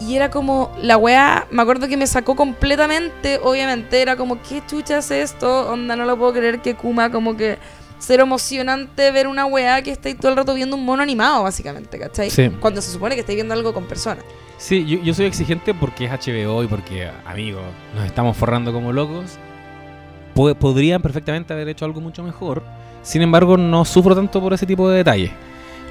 [0.00, 4.62] Y era como, la weá, me acuerdo que me sacó completamente, obviamente, era como, ¿qué
[4.66, 5.70] chucha es esto?
[5.70, 7.58] Onda, no lo puedo creer que Kuma, como que
[7.98, 11.98] cero emocionante ver una weá que estáis todo el rato viendo un mono animado, básicamente,
[12.00, 12.30] ¿cachai?
[12.30, 12.50] Sí.
[12.60, 14.24] Cuando se supone que estáis viendo algo con personas.
[14.58, 17.60] Sí, yo, yo soy exigente porque es HBO y porque, amigo,
[17.94, 19.38] nos estamos forrando como locos.
[20.34, 22.62] Po- podrían perfectamente haber hecho algo mucho mejor.
[23.02, 25.30] Sin embargo, no sufro tanto por ese tipo de detalles.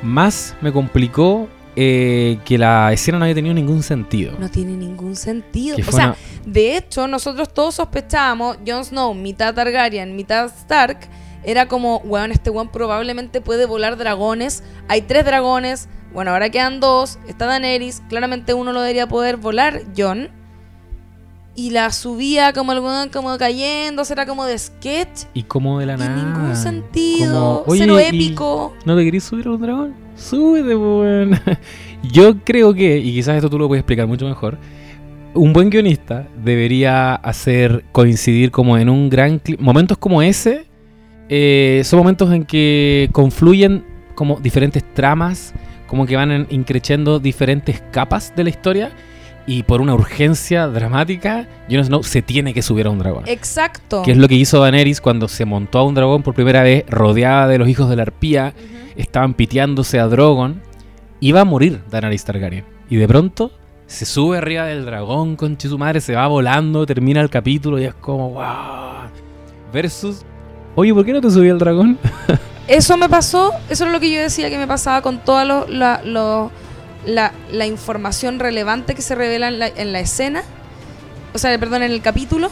[0.02, 4.34] Más me complicó eh, que la escena no haya tenido ningún sentido.
[4.40, 5.76] No tiene ningún sentido.
[5.78, 6.16] Que O sea, una-
[6.46, 10.98] De hecho, nosotros todos sospechábamos, Jon Snow, mitad Targaryen, mitad Stark,
[11.44, 14.64] era como, weón, este weón probablemente puede volar dragones.
[14.88, 19.82] Hay tres dragones, bueno, ahora quedan dos, está Daenerys, claramente uno lo debería poder volar,
[19.98, 20.30] Jon.
[21.54, 25.26] Y la subía como el weón como cayendo, era como de sketch.
[25.34, 26.16] y como de la nada.
[26.16, 28.74] ningún sentido, Como, cero "Oye, ¿y épico.
[28.86, 29.94] ¿No te querés subir a un dragón?
[30.16, 31.38] Súbete, weón.
[32.12, 34.58] Yo creo que, y quizás esto tú lo puedes explicar mucho mejor,
[35.34, 39.42] un buen guionista debería hacer coincidir como en un gran...
[39.60, 40.66] Momentos como ese
[41.30, 43.86] eh, son momentos en que confluyen
[44.16, 45.54] como diferentes tramas,
[45.88, 48.92] como que van en- increciendo diferentes capas de la historia
[49.48, 53.24] y por una urgencia dramática, Jon Snow se tiene que subir a un dragón.
[53.28, 54.04] Exacto.
[54.04, 56.86] Que es lo que hizo Daenerys cuando se montó a un dragón por primera vez,
[56.88, 58.54] rodeada de los hijos de la arpía,
[58.96, 60.62] estaban piteándose a Drogon.
[61.20, 62.66] Iba a morir Daenerys Targaryen.
[62.90, 63.52] Y de pronto
[63.88, 67.86] se sube arriba del dragón, con su madre, se va volando, termina el capítulo y
[67.86, 69.10] es como, wow.
[69.74, 70.24] Versus,
[70.76, 71.98] oye, ¿por qué no te subí al dragón?
[72.68, 76.52] Eso me pasó, eso es lo que yo decía que me pasaba con toda lo-
[77.06, 77.34] la,
[77.66, 80.44] información relevante que se revela en la, en la escena,
[81.34, 82.50] o sea, perdón, en el capítulo,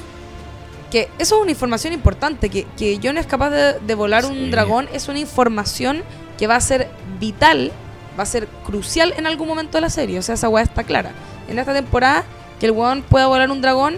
[0.92, 4.32] que eso es una información importante, que, que Jon es capaz de, de volar Sí.
[4.32, 6.04] un dragón, es una información
[6.38, 6.90] que va a ser
[7.20, 7.72] vital,
[8.18, 10.84] va a ser crucial en algún momento de la serie, o sea, esa weá está
[10.84, 11.12] clara.
[11.48, 12.24] En esta temporada,
[12.60, 13.98] que el weón pueda volar un dragón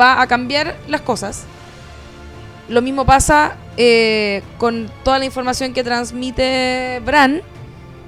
[0.00, 1.44] va a cambiar las cosas.
[2.68, 7.42] Lo mismo pasa eh, con toda la información que transmite Bran,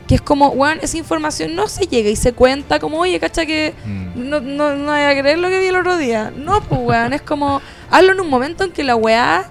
[0.06, 3.44] que es como, weón, esa información no se llega y se cuenta como, oye, cacha
[3.44, 4.28] que Mm.
[4.28, 6.32] no, no, no voy a creer lo que vi el otro día.
[6.36, 9.50] No, pues, weón, es como, hazlo en un momento en que la weá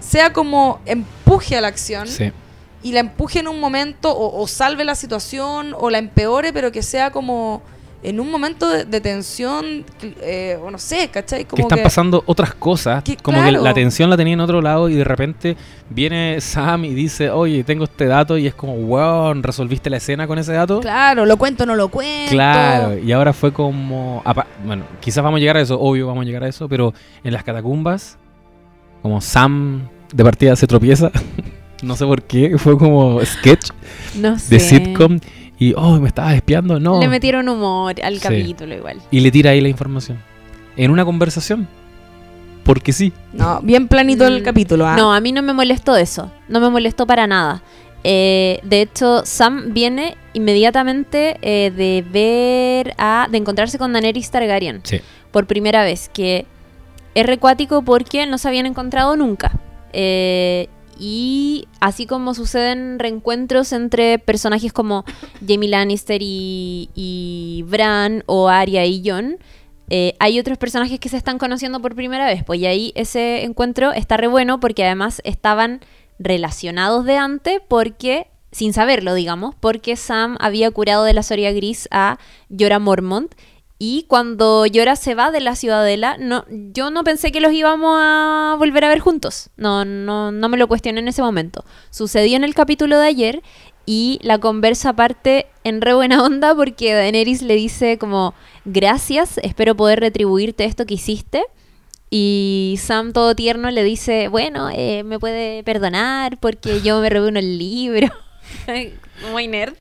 [0.00, 2.32] sea como empuje a la acción Sí.
[2.82, 6.72] y la empuje en un momento o, o salve la situación o la empeore, pero
[6.72, 7.62] que sea como
[8.02, 9.84] en un momento de, de tensión,
[10.22, 11.40] eh, o no sé, ¿cachai?
[11.44, 13.58] que Como están pasando otras cosas, Que, como claro.
[13.58, 15.56] que la atención la tenía en otro lado y de repente
[15.90, 20.26] viene Sam y dice, oye, tengo este dato y es como, wow, ¿resolviste la escena
[20.26, 20.80] con ese dato?
[20.80, 22.30] Claro, lo cuento o no lo cuento.
[22.32, 24.22] Claro, y ahora fue como,
[24.64, 27.32] bueno, quizás vamos a llegar a eso, obvio vamos a llegar a eso, pero en
[27.32, 28.16] las catacumbas,
[29.02, 31.10] como Sam de partida se tropieza,
[31.82, 33.70] no sé por qué, fue como sketch
[34.14, 34.54] No sé.
[34.54, 35.18] de sitcom
[35.60, 36.98] y, oh, me estabas espiando, no.
[36.98, 38.20] Le metieron humor al Sí.
[38.20, 38.98] capítulo igual.
[39.12, 40.18] Y le tira ahí la información.
[40.76, 41.68] En una conversación.
[42.64, 43.12] Porque sí.
[43.32, 44.86] No, bien planito el Mm, capítulo.
[44.86, 44.96] ¿ah?
[44.96, 46.30] No, a mí no me molestó eso.
[46.48, 47.62] No me molestó para nada.
[48.04, 53.28] Eh, de hecho, Sam viene inmediatamente eh, de ver a.
[53.30, 55.00] de encontrarse con Daenerys Targaryen Sí.
[55.30, 56.08] por primera vez.
[56.12, 56.46] Que
[57.14, 59.52] es recuático porque no se habían encontrado nunca.
[59.92, 60.68] Eh,
[61.00, 65.04] y así como suceden reencuentros entre personajes como
[65.46, 69.38] Jamie Lannister y, y Bran o Arya y Jon,
[69.88, 72.44] eh, hay otros personajes que se están conociendo por primera vez.
[72.44, 75.80] Pues y ahí ese encuentro está re bueno porque además estaban
[76.18, 81.88] relacionados de antes porque, sin saberlo, digamos, porque Sam había curado de la Soria Gris
[81.90, 82.18] a
[82.56, 83.34] Jorah Mormont.
[83.82, 87.96] Y cuando Jorah se va de la ciudadela, no, yo no pensé que los íbamos
[87.98, 89.48] a volver a ver juntos.
[89.56, 91.64] No, no, no me lo cuestioné en ese momento.
[91.88, 93.42] Sucedió en el capítulo de ayer
[93.86, 98.34] y la conversa parte en re buena onda porque Daenerys le dice como
[98.66, 101.44] gracias, espero poder retribuirte esto que hiciste.
[102.10, 107.28] Y Sam todo tierno le dice, bueno, eh, me puede perdonar porque yo me robé
[107.28, 108.10] unos libros.
[109.32, 109.74] Muy nerd.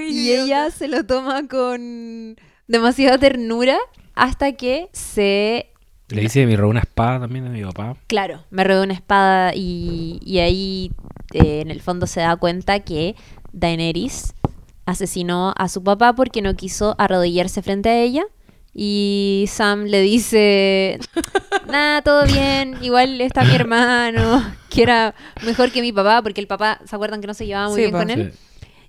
[0.00, 2.36] Y ella se lo toma con
[2.70, 3.76] demasiada ternura
[4.14, 5.66] hasta que se...
[6.08, 7.96] Le dice, me robó una espada también a mi papá.
[8.06, 10.90] Claro, me robé una espada y, y ahí
[11.32, 13.14] eh, en el fondo se da cuenta que
[13.52, 14.34] Daenerys
[14.86, 18.24] asesinó a su papá porque no quiso arrodillarse frente a ella.
[18.72, 20.98] Y Sam le dice,
[21.68, 25.14] nada, todo bien, igual está mi hermano, que era
[25.44, 27.80] mejor que mi papá, porque el papá, ¿se acuerdan que no se llevaba muy Sí,
[27.82, 27.98] bien po.
[27.98, 28.32] con él?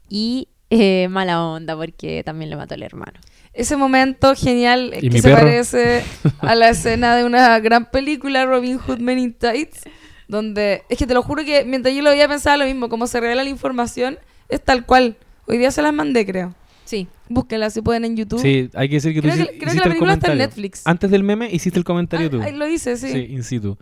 [0.07, 3.19] Y eh, mala onda, porque también le mató al hermano.
[3.53, 5.41] Ese momento genial ¿Y que se perro?
[5.41, 6.03] parece
[6.39, 9.81] a la escena de una gran película, Robin Hood Men in Tights,
[10.27, 13.07] donde es que te lo juro que mientras yo lo había pensado lo mismo, como
[13.07, 15.17] se revela la información, es tal cual.
[15.47, 16.53] Hoy día se las mandé, creo.
[16.85, 17.07] Sí.
[17.27, 18.41] Búsquenla si pueden en YouTube.
[18.41, 20.27] Sí, hay que decir que Creo tú que- creo que hiciste la el película está
[20.27, 20.47] en comentario.
[20.47, 20.81] Netflix.
[20.87, 22.41] Antes del meme hiciste el comentario Ah, tú.
[22.41, 23.11] ahí lo hice, sí.
[23.11, 23.77] Sí, in situ.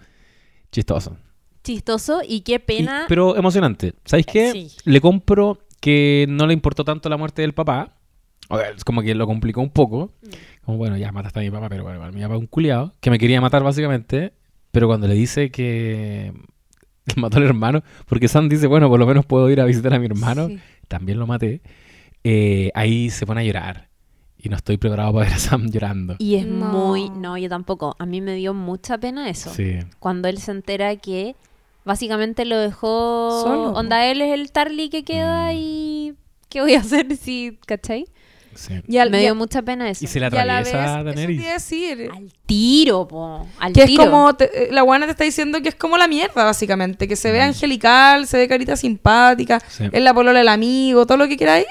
[0.71, 1.17] Chistoso.
[1.63, 3.05] Chistoso y qué Y- pena.
[3.07, 3.93] pero emocionante.
[4.05, 4.51] ¿Sabéis qué?
[4.51, 4.71] Sí.
[4.85, 7.95] Le compro que no le importó tanto la muerte del papá.
[8.49, 10.11] O sea, es como que lo complicó un poco.
[10.21, 10.27] Mm.
[10.65, 12.93] Como, bueno, ya mataste a mi papá, pero bueno, mi papá es un culiado.
[12.99, 14.33] Que me quería matar básicamente.
[14.71, 16.33] Pero cuando le dice que,
[17.07, 19.93] que mató al hermano, porque Sam dice, bueno, por lo menos puedo ir a visitar
[19.93, 20.59] a mi hermano, Sí.
[20.87, 21.61] también lo maté.
[22.23, 23.87] eh, ahí se pone a llorar.
[24.41, 26.15] Y no estoy preparado para ver a Sam llorando.
[26.19, 26.65] Y es No.
[26.67, 27.09] muy...
[27.09, 27.95] No, yo tampoco.
[27.99, 29.49] A mí me dio mucha pena eso.
[29.53, 29.79] Sí.
[29.99, 31.35] Cuando él se entera que
[31.85, 33.41] básicamente lo dejó...
[33.43, 33.69] Solo.
[33.71, 35.55] Onda, él es el Tarly que queda Mm.
[35.57, 36.13] y...
[36.49, 37.57] ¿Qué voy a hacer si...
[37.65, 38.05] ¿Cachai?
[38.55, 38.81] Sí.
[38.87, 40.03] Y al- me dio mucha pena eso.
[40.03, 41.43] Y se a la vez, atraviesa a eso Daenerys.
[41.45, 42.09] decir.
[42.15, 43.47] Al tiro, po.
[43.59, 44.05] Al Que es tiro.
[44.05, 47.07] como, te- eh, la guana te está diciendo que es como la mierda, básicamente.
[47.07, 49.85] Que se ve angelical, se ve carita simpática, Sí.
[49.91, 51.65] es la polola del amigo, todo lo que queráis.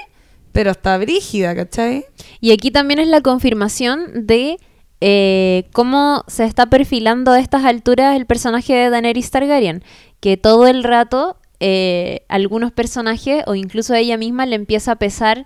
[0.51, 2.05] Pero está brígida, ¿cachai?
[2.41, 4.57] Y aquí también es la confirmación de
[5.01, 9.83] eh, cómo se está perfilando a estas alturas el personaje de Daenerys Targaryen.
[10.19, 15.45] Que todo el rato eh, algunos personajes o incluso ella misma le empieza a pesar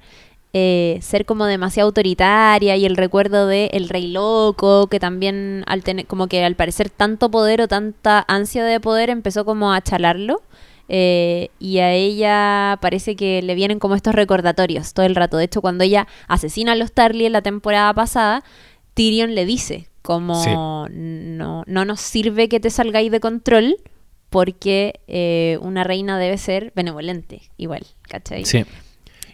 [0.53, 5.83] eh, ser como demasiado autoritaria y el recuerdo de el rey loco que también al
[5.83, 9.81] tener como que al parecer tanto poder o tanta ansia de poder empezó como a
[9.81, 10.43] chalarlo
[10.89, 15.37] eh, y a ella parece que le vienen como estos recordatorios todo el rato.
[15.37, 18.43] De hecho, cuando ella asesina a los Tarly en la temporada pasada,
[18.93, 20.51] Tyrion le dice como Sí.
[20.53, 23.77] no, no nos sirve que te salgáis de control
[24.29, 28.45] porque eh, una reina debe ser benevolente, igual, ¿cachai?
[28.45, 28.65] Sí.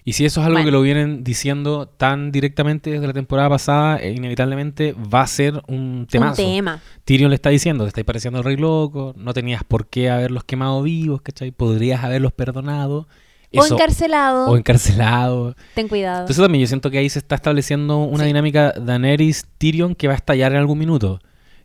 [0.09, 0.65] Y si eso es algo Bueno.
[0.65, 5.61] que lo vienen diciendo tan directamente desde la temporada pasada, eh, inevitablemente va a ser
[5.67, 6.41] un Un temazo.
[6.41, 6.81] tema.
[7.05, 10.43] Tyrion le está diciendo, te estáis pareciendo el rey loco, no tenías por qué haberlos
[10.45, 11.51] quemado vivos, ¿cachai?
[11.51, 13.07] Podrías haberlos perdonado.
[13.55, 14.49] O encarcelado.
[14.49, 15.55] o encarcelado.
[15.75, 16.21] Ten cuidado.
[16.21, 18.29] Entonces también yo siento que ahí se está estableciendo una Sí.
[18.29, 21.19] dinámica Daenerys-Tyrion que va a estallar en algún minuto.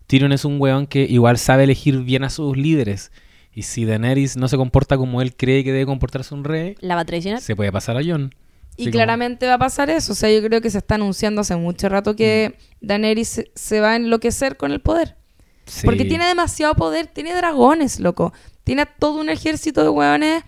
[0.07, 3.11] Tyrion es un weón que igual sabe elegir bien a sus líderes.
[3.55, 6.95] Y si Daenerys no se comporta como él cree que debe comportarse un rey, ¿La
[6.97, 7.41] va a traicionar?
[7.41, 8.35] se puede pasar a Jon.
[8.77, 10.13] Y Sí, como- claramente va a pasar eso.
[10.13, 12.87] O sea, yo creo que se está anunciando hace mucho rato que Mm.
[12.87, 15.17] Daenerys se, se va a enloquecer con el poder.
[15.67, 15.87] Sí.
[15.87, 18.33] Porque tiene demasiado poder, tiene dragones, loco.
[18.65, 20.43] Tiene todo un ejército de hueones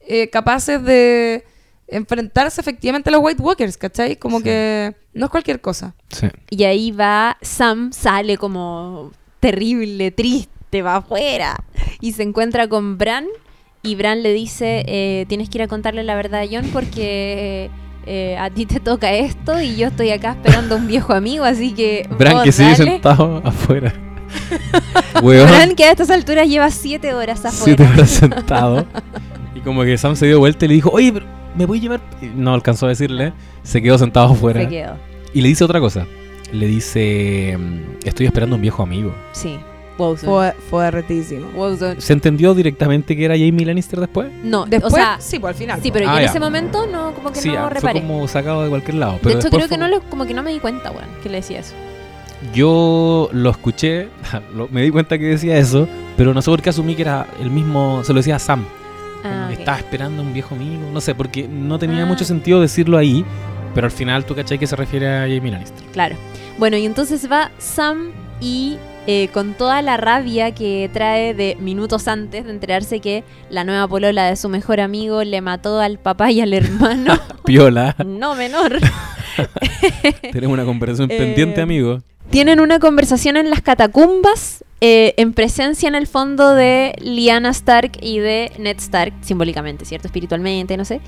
[0.00, 1.44] eh, capaces de
[1.86, 4.16] enfrentarse efectivamente a los White Walkers, ¿cachai?
[4.16, 4.44] Como Sí.
[4.44, 5.94] que no es cualquier cosa.
[6.08, 6.26] Sí.
[6.50, 10.50] Y ahí va, Sam sale como terrible, triste,
[10.82, 11.56] va afuera.
[12.00, 13.26] Y se encuentra con Bran.
[13.82, 17.70] Y Bran le dice, eh, tienes que ir a contarle la verdad a John porque
[18.06, 21.44] eh, a ti te toca esto y yo estoy acá esperando a un viejo amigo,
[21.44, 22.06] así que...
[22.18, 22.84] Bran vos que sigue dale".
[22.84, 23.92] sentado afuera.
[25.22, 27.64] Bran que a estas alturas lleva siete horas afuera.
[27.64, 28.86] Siete horas sentado.
[29.54, 31.82] Y como que Sam se dio vuelta y le dijo, oye, pero ¿me voy a
[31.82, 32.00] llevar?
[32.34, 33.32] No alcanzó a decirle.
[33.62, 34.60] Se quedó sentado afuera.
[34.62, 34.96] Se quedó.
[35.34, 36.06] Y le dice otra cosa.
[36.52, 37.58] Le dice,
[38.04, 39.14] estoy esperando a un viejo amigo.
[39.32, 39.58] Sí.
[40.00, 40.32] Wowzone.
[40.32, 41.48] Fue, fue retísimo.
[41.54, 42.00] Wowzone.
[42.00, 44.30] ¿Se entendió directamente que era Jamie Lannister después?
[44.42, 45.80] No, Después, o sea, sí, pues al final.
[45.82, 46.00] sí, pues.
[46.00, 46.30] pero Ah, yo en ya.
[46.30, 48.00] ese momento no, como que sí, no ah, fue reparé.
[48.00, 49.12] como sacado de cualquier lado.
[49.14, 50.90] De Pero hecho, después creo que fue- no lo, como que no me di cuenta,
[50.90, 51.74] weón, que le decía eso.
[52.54, 54.08] Yo lo escuché,
[54.54, 55.86] lo- me di cuenta que decía eso,
[56.16, 58.64] pero no sé por qué asumí que era el mismo, se lo decía a Sam.
[59.22, 59.60] Ah, que ok.
[59.60, 62.06] estaba esperando a un viejo amigo, no sé, porque no tenía Ah.
[62.06, 63.24] mucho sentido decirlo ahí,
[63.74, 65.84] pero al final tú cachai que se refiere a Jamie Lannister.
[65.92, 66.16] Claro.
[66.58, 72.06] Bueno, y entonces va Sam y eh, con toda la rabia que trae de minutos
[72.08, 76.30] antes de enterarse que la nueva polola de su mejor amigo le mató al papá
[76.30, 78.78] y al hermano, Piola, no menor.
[80.32, 81.98] tenemos una conversación Eh, pendiente, amigo.
[82.30, 87.92] Tienen una conversación en las catacumbas, eh, en presencia en el fondo de Lyanna Stark
[88.00, 90.06] y de Ned Stark, simbólicamente, ¿cierto?
[90.06, 91.00] Espiritualmente, no sé.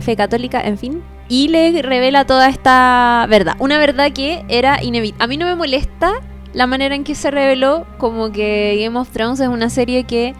[0.00, 1.02] Fe católica, en fin.
[1.28, 3.54] Y le revela toda esta verdad.
[3.60, 5.24] Una verdad que era inevitable.
[5.24, 6.20] A mí no me molesta
[6.52, 10.34] la manera en que se reveló, como que Game of Thrones es una serie que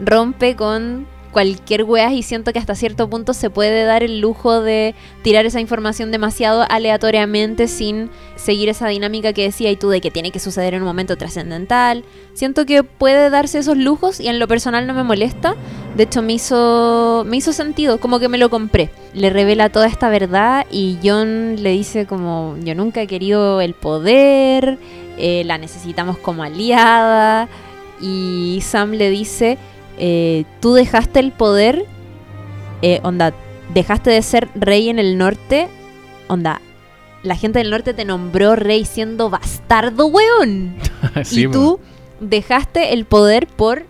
[0.00, 1.06] rompe con
[1.38, 5.46] cualquier weas y siento que hasta cierto punto se puede dar el lujo de tirar
[5.46, 10.32] esa información demasiado aleatoriamente sin seguir esa dinámica que decía y tú de que tiene
[10.32, 12.02] que suceder en un momento trascendental.
[12.34, 15.54] Siento que puede darse esos lujos y en lo personal no me molesta.
[15.96, 18.90] De hecho me hizo me hizo sentido, como que me lo compré.
[19.14, 23.74] Le revela toda esta verdad y John le dice como yo nunca he querido el
[23.74, 24.76] poder,
[25.18, 27.48] eh, la necesitamos como aliada
[28.00, 29.56] y Sam le dice
[29.98, 31.84] eh, tú dejaste el poder,
[32.82, 33.34] eh, onda,
[33.74, 35.68] dejaste de ser rey en el norte,
[36.28, 36.60] onda,
[37.22, 40.76] la gente del norte te nombró rey siendo bastardo, weón.
[41.24, 41.80] Sí, y tú
[42.20, 43.84] dejaste el poder por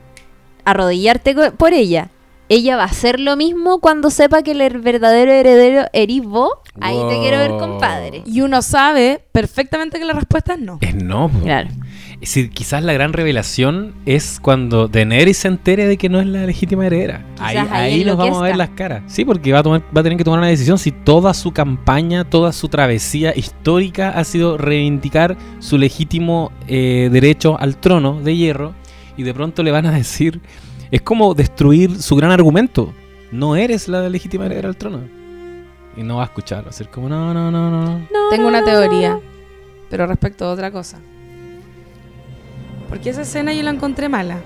[0.64, 2.10] arrodillarte por ella.
[2.50, 6.52] Ella va a hacer lo mismo cuando sepa que el verdadero heredero eres vos.
[6.80, 8.22] Ahí te quiero ver, compadre.
[8.24, 10.78] Y uno sabe perfectamente que la respuesta es no.
[10.80, 11.30] Es no.
[11.42, 11.68] Claro.
[12.20, 16.26] Es decir, quizás la gran revelación es cuando Daenerys se entere de que no es
[16.26, 17.24] la legítima heredera.
[17.38, 19.04] Ahí, Quizás ahí ahí nos vamos a ver las caras.
[19.06, 21.52] Sí, porque va a, tomar, va a tener que tomar una decisión si toda su
[21.52, 28.36] campaña, toda su travesía histórica ha sido reivindicar su legítimo eh, derecho al trono de
[28.36, 28.74] hierro.
[29.16, 30.40] Y de pronto le van a decir,
[30.90, 32.92] es como destruir su gran argumento.
[33.30, 35.02] No eres la legítima heredera al trono.
[35.96, 37.98] Y no va a escuchar, va a ser como, no, no, no, no.
[37.98, 38.06] no.
[38.30, 39.20] Tengo una teoría,
[39.88, 40.98] pero respecto a otra cosa.
[42.88, 44.38] Porque esa escena yo la encontré mala.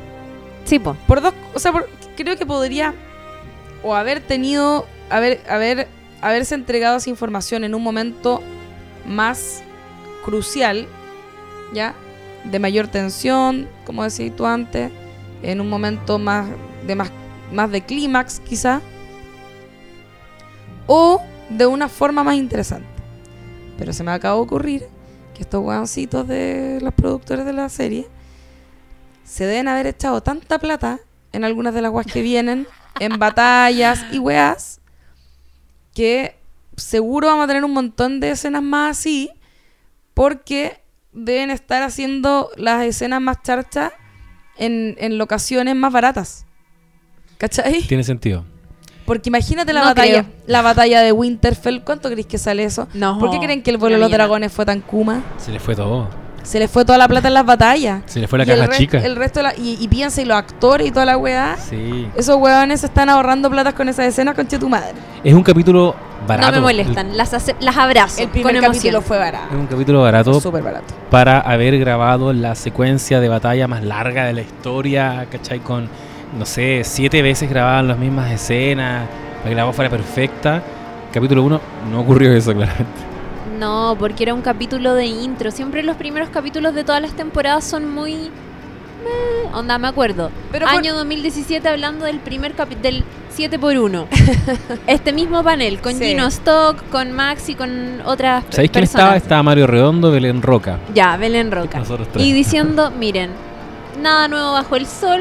[0.65, 0.97] Sí, po.
[1.07, 2.95] Por dos, o sea, por- creo que podría
[3.83, 5.89] o haber tenido, haber, haber,
[6.21, 8.41] haberse entregado esa información en un momento
[9.07, 9.63] más
[10.25, 10.87] crucial,
[11.75, 11.95] ¿ya?
[12.45, 14.91] De mayor tensión, como decías tú antes,
[15.43, 16.47] en un momento más
[16.87, 17.11] de más,
[17.53, 18.81] más de clímax, quizá,
[20.87, 22.87] o de una forma más interesante.
[23.79, 24.87] Pero se me acaba de ocurrir
[25.35, 28.07] que estos hueoncitos de los productores de la serie
[29.25, 30.99] se deben haber echado tanta plata
[31.33, 32.67] en algunas de las weas que vienen,
[33.01, 34.81] en batallas y weas,
[35.95, 36.37] que
[36.77, 39.31] seguro vamos a tener un montón de escenas más así,
[40.15, 40.81] porque
[41.13, 43.93] deben estar haciendo las escenas más charchas
[44.57, 46.47] en, en locaciones más baratas.
[47.39, 47.83] ¿Cachai?
[47.83, 48.45] Tiene sentido.
[49.07, 50.35] Porque imagínate la No batalla, creo.
[50.47, 52.89] la batalla de Winterfell, ¿cuánto creéis que sale eso?
[52.95, 53.19] No.
[53.19, 55.23] ¿Por qué creen que el vuelo de los dragones fue tan kuma?
[55.39, 56.09] Se le fue todo.
[56.43, 58.03] Se le fue toda la plata en las batallas.
[58.07, 58.99] Se le fue la Y el caja res- chica.
[58.99, 61.57] El resto de la- y, y piensa, y los actores y toda la weá.
[61.57, 62.09] Sí.
[62.17, 64.93] Esos weones se están ahorrando platas con esa escena, conche tu madre.
[65.23, 65.95] Es un capítulo
[66.27, 66.51] barato.
[66.51, 69.03] No me molestan, las, ace- las abrazo El primer con capítulo emoción.
[69.05, 69.57] fue Es barato.
[69.57, 70.95] un capítulo barato Súper barato.
[71.11, 75.61] para haber grabado la secuencia de batalla más larga de la historia, ¿cachai?
[75.61, 75.89] Con,
[76.39, 79.07] no sé, siete veces grababan las mismas escenas,
[79.39, 80.63] para que la voz fuera perfecta.
[81.13, 83.12] Capítulo 1 no ocurrió eso, claramente.
[83.63, 85.53] No, porque era un capítulo de intro.
[85.53, 90.33] Siempre los primeros capítulos de todas las temporadas son muy meh, onda, me acuerdo.
[90.51, 93.05] Pero por- Año 2017 hablando del primer capítulo, del
[93.37, 94.07] 7x1.
[94.89, 96.07] este mismo panel, con Sí.
[96.07, 99.17] Gino Stock, con Max y con otras ¿Sabéis quién estaba?
[99.17, 100.81] Estaba Mario Redondo, Belén Roca.
[100.93, 101.79] Ya, Belén Roca.
[101.79, 102.27] Nosotros tres.
[102.27, 103.31] Y diciendo, miren,
[104.03, 105.21] nada nuevo bajo el sol,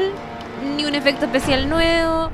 [0.76, 2.30] ni un efecto especial nuevo,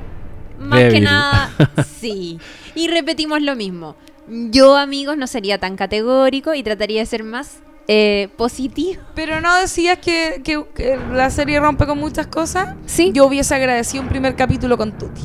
[0.59, 1.51] más que nada,
[1.99, 2.39] sí.
[2.73, 3.95] Y repetimos lo mismo.
[4.29, 9.01] Yo, amigos, no sería tan categórico y trataría de ser más eh, positivo.
[9.15, 12.75] Pero no decías que, que- que la serie rompe con muchas cosas.
[12.85, 13.11] Sí.
[13.13, 15.23] Yo hubiese agradecido un primer capítulo con Tuti.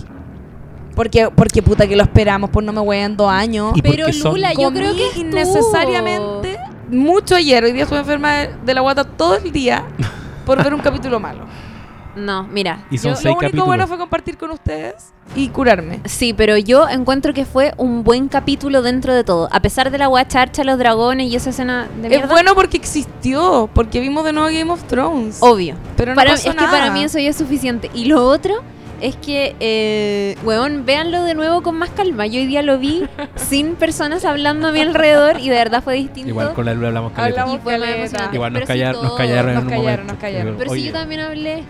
[0.95, 3.73] Porque, porque puta que lo esperamos, pues no me voy en dos años.
[3.75, 6.59] Y Pero Lula, yo creo que innecesariamente
[6.91, 7.65] mucho ayer.
[7.65, 9.85] Hoy día estuve enferma de, de la guata todo el día
[10.47, 11.47] por ver un capítulo malo.
[12.17, 12.85] No, mira.
[12.91, 13.67] Y son yo- seis Lo único capítulos.
[13.67, 16.01] bueno fue compartir con ustedes y curarme.
[16.05, 19.49] Sí, pero yo encuentro que fue un buen capítulo dentro de todo.
[19.53, 22.25] A pesar de la guacharcha, los dragones y esa escena de mierda.
[22.27, 25.39] Es bueno porque existió, porque vimos de nuevo Game of Thrones.
[25.41, 25.75] Obvio.
[25.97, 27.91] pero no Para- pasó es que para mí eso ya es suficiente.
[27.95, 28.55] Y lo otro
[29.01, 32.27] es que, eh, weón, véanlo de nuevo con más calma.
[32.27, 33.05] Yo hoy día lo vi
[33.37, 36.29] sin personas hablando a mi alrededor y de verdad fue distinto.
[36.31, 37.43] Igual con la Lula hablamos caleta.
[37.43, 38.33] Hablamos Y fue más.
[38.33, 40.13] Igual nos, sí callaron en Nos un callaron, momento.
[40.13, 40.55] nos callaron.
[40.59, 41.65] Pero si yo también hablé.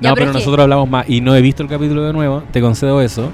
[0.00, 2.42] No, Ya, pero, que- nosotros hablamos más y no he visto el capítulo de nuevo,
[2.52, 3.30] te concedo eso.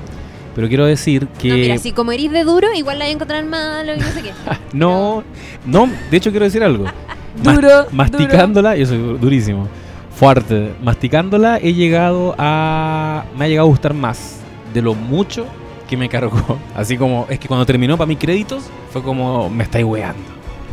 [0.55, 1.49] Pero quiero decir que.
[1.49, 4.07] No, mira, si como eres de duro, igual la voy a encontrar malo y no
[4.07, 4.33] sé qué.
[4.73, 5.23] no,
[5.67, 6.87] no, de hecho quiero decir algo.
[7.43, 9.69] Duro, masticándola, yo soy du- durísimo,
[10.15, 10.73] fuerte.
[10.83, 13.25] Masticándola he llegado a.
[13.39, 14.39] Me ha llegado a gustar más
[14.73, 15.47] de lo mucho
[15.87, 16.59] que me cargó.
[16.75, 20.19] Así como, es que cuando terminó para mis créditos, fue como, me estáis weando.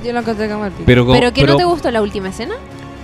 [0.06, 0.72] Yo lo encontré como el.
[0.86, 2.56] Pero, ¿Pero que no te gustó la última escena?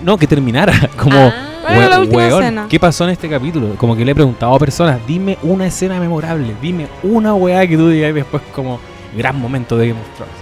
[0.03, 0.73] No, que terminara.
[0.97, 1.45] Como, Ah.
[1.61, 3.75] ¿Cuál era la "We- última weón, escena?" ¿qué pasó en este capítulo?
[3.77, 7.75] Como que le he preguntado a personas, dime una escena memorable, dime una weá que
[7.77, 8.79] tú digas después como
[9.15, 10.35] gran momento de Game of Thrones.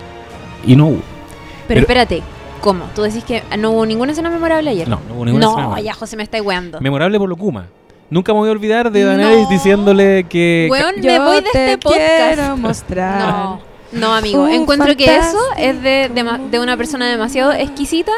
[0.66, 0.96] Y no hubo.
[0.96, 2.24] Pero, Pero- espérate,
[2.62, 2.86] ¿cómo?
[2.96, 4.88] ¿Tú decís que no hubo ninguna escena memorable ayer?
[4.88, 5.84] No, no hubo ninguna escena No, memorable.
[5.84, 6.80] ya José me está weando.
[6.80, 7.66] Memorable por lo Kuma.
[8.10, 9.50] Nunca me voy a olvidar de Daenerys No.
[9.50, 10.70] diciéndole que...
[10.72, 12.36] Weón, Yo me voy de te este podcast.
[12.36, 13.20] quiero mostrar.
[13.20, 13.60] No,
[13.92, 14.44] no, amigo.
[14.44, 18.12] Un Encuentro que eso es de, una persona demasiado exquisita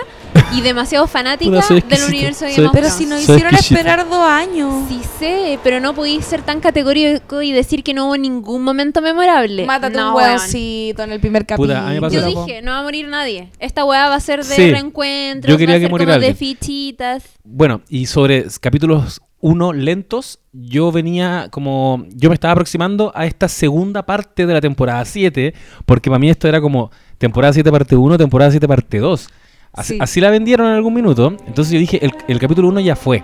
[0.53, 4.23] y demasiado fanática del universo de Game of Pero si nos Soy hicieron esperar dos
[4.23, 4.85] años.
[4.87, 9.01] Sí sé, pero no podéis ser tan categórico y decir que no hubo ningún momento
[9.01, 9.65] memorable.
[9.65, 10.29] Mátate no, un weón.
[10.29, 11.75] huevoncito en el primer capítulo.
[11.75, 13.51] Puta, Yo dije, no va a morir nadie.
[13.59, 14.71] Esta weá va a ser de Sí.
[14.71, 17.23] reencuentros, Yo quería va a ser como de fichitas.
[17.43, 22.05] Bueno, y sobre capítulos 1 lentos, yo venía como...
[22.15, 25.53] Yo me estaba aproximando a esta segunda parte de la temporada 7,
[25.85, 29.29] porque para mí esto era como temporada 7 parte 1, temporada 7 parte 2.
[29.71, 29.99] Así, Sí.
[30.01, 31.35] así la vendieron en algún minuto.
[31.47, 33.23] Entonces yo dije, el, el capítulo 1 ya fue.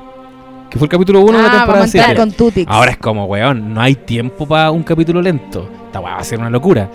[0.69, 2.19] Que fue el capítulo 1 de la ah, temporada vamos a entrar 7.
[2.19, 2.71] con Tutix.
[2.71, 5.69] Ahora es como, weón, no hay tiempo para un capítulo lento.
[5.87, 6.89] Esta weá va a ser una locura.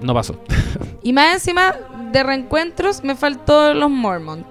[0.00, 0.36] No pasó.
[1.04, 1.74] Y más encima
[2.12, 4.46] de reencuentros me faltó los Mormont.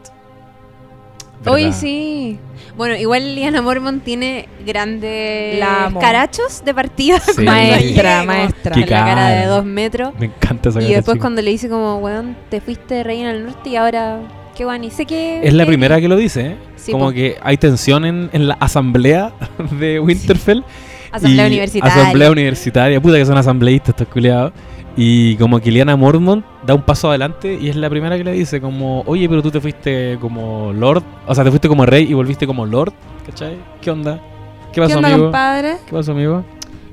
[1.45, 2.39] Hoy sí.
[2.77, 7.19] Bueno, igual Liana Mormont tiene grandes La carachos de partida.
[7.19, 7.41] Sí.
[7.45, 8.71] Maestra, maestra.
[8.73, 10.13] Con la cara de dos metros.
[10.19, 13.45] Me encanta esa Y después cuando le dice como, weón, te fuiste de Reina del
[13.45, 14.19] Norte y ahora,
[14.55, 15.41] qué guay, sé que...
[15.45, 16.55] Es la primera que lo dice, ¿eh?
[16.75, 17.11] Sí, como po.
[17.11, 19.33] que hay tensión en, en la asamblea
[19.79, 20.63] de Winterfell.
[21.11, 22.01] Asamblea y- universitaria.
[22.01, 23.01] Asamblea universitaria.
[23.01, 24.53] Puta que son asambleístas estos culiados.
[24.97, 28.33] Y como que Liana Mormont da un paso adelante y es la primera que le
[28.33, 32.07] dice como, oye, pero tú te fuiste como Lord, o sea, te fuiste como rey
[32.09, 32.93] y volviste como Lord,
[33.25, 33.57] ¿cachai?
[33.81, 34.19] ¿Qué onda?
[34.67, 35.25] ¿Qué ¿Qué pasó, onda, amigo?
[35.25, 35.77] compadre?
[35.85, 36.43] ¿Qué pasó, amigo?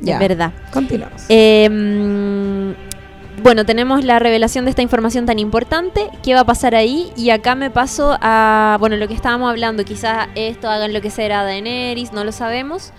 [0.00, 0.14] Ya.
[0.14, 0.52] Es verdad.
[0.72, 1.24] Continuamos.
[1.28, 2.74] Eh,
[3.42, 6.08] bueno, tenemos la revelación de esta información tan importante.
[6.22, 7.12] ¿Qué va a pasar ahí?
[7.16, 9.84] Y acá me paso a, bueno, lo que estábamos hablando.
[9.84, 12.92] Quizás esto hagan lo que será Daenerys, no lo sabemos.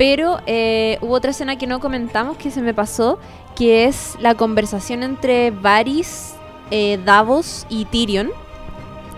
[0.00, 3.18] Pero eh, hubo otra escena que no comentamos que se me pasó,
[3.54, 6.36] que es la conversación entre Varys,
[6.70, 8.30] eh, Davos y Tyrion.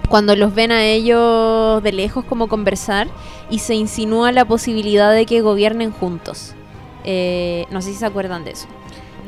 [0.09, 3.07] Cuando los ven a ellos de lejos como conversar
[3.49, 6.57] y se insinúa la posibilidad de que gobiernen juntos.
[7.05, 8.67] Eh, no sé si se acuerdan de eso.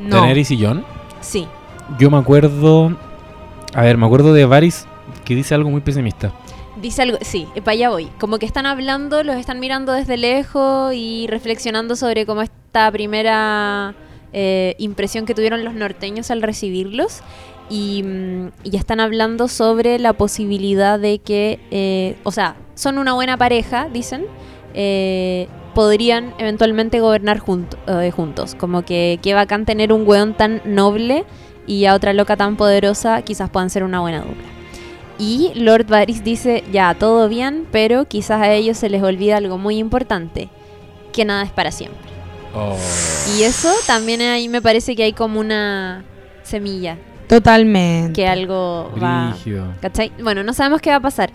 [0.01, 0.17] No.
[0.17, 0.85] Daenerys y Jon.
[1.21, 1.47] Sí.
[2.01, 2.97] Yo me acuerdo,
[3.75, 4.89] a ver, me acuerdo de Varys
[5.25, 6.33] que dice algo muy pesimista.
[6.77, 8.07] Dice algo, sí, para allá voy.
[8.19, 13.95] Como que están hablando, los están mirando desde lejos y reflexionando sobre cómo esta primera
[14.33, 17.23] eh, impresión que tuvieron los norteños al recibirlos.
[17.71, 23.37] Y, mm, están hablando sobre la posibilidad de que, eh, o sea, son una buena
[23.37, 24.27] pareja, dicen,
[24.75, 28.55] eh, podrían eventualmente gobernar junto- eh, juntos.
[28.57, 31.25] Como que qué bacán tener un weón tan noble
[31.69, 34.54] y a otra loca tan poderosa, quizás puedan ser una buena dupla.
[35.19, 39.59] Y Lord Varys dice, ya, todo bien, pero quizás a ellos se les olvida algo
[39.59, 40.49] muy importante,
[41.13, 42.01] que nada es para siempre.
[43.37, 46.05] Y eso también ahí me parece que hay como una
[46.43, 46.99] semilla,
[47.29, 48.13] Totalmente.
[48.13, 49.37] que algo va...
[49.81, 50.13] ¿Cachai?
[50.23, 51.31] Bueno, no sabemos qué va a pasar.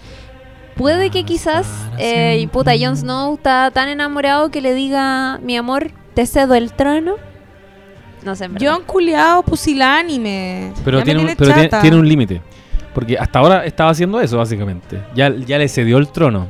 [0.75, 1.67] puede que quizás,
[1.97, 2.71] eh, y puta.
[2.79, 7.15] Jon Snow está tan enamorado que le diga, mi amor, te cedo el trono.
[8.23, 8.73] No sé, en verdad.
[8.73, 10.73] John culiao pusilánime.
[10.83, 12.41] Pero, tiene un, pero tiene, tiene un límite.
[12.93, 15.01] Porque hasta ahora estaba haciendo eso, básicamente.
[15.15, 16.47] Ya, ya le cedió el trono.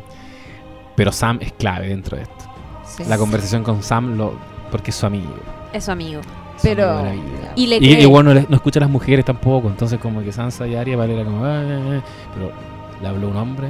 [0.96, 2.46] Pero Sam es clave dentro de esto.
[2.86, 3.04] Sí.
[3.08, 4.34] La conversación con Sam, lo,
[4.72, 5.34] porque es su amigo.
[5.74, 6.22] Es su amigo.
[6.58, 6.90] Su Pero.
[6.90, 7.24] amigo.
[7.56, 9.68] Y le Y, bueno, no escucha a las mujeres tampoco.
[9.70, 11.46] Entonces, como que Sansa y Arya vale era como.
[11.46, 12.02] "Ah, ah, ah".
[12.34, 12.52] Pero
[13.02, 13.68] le habló un hombre.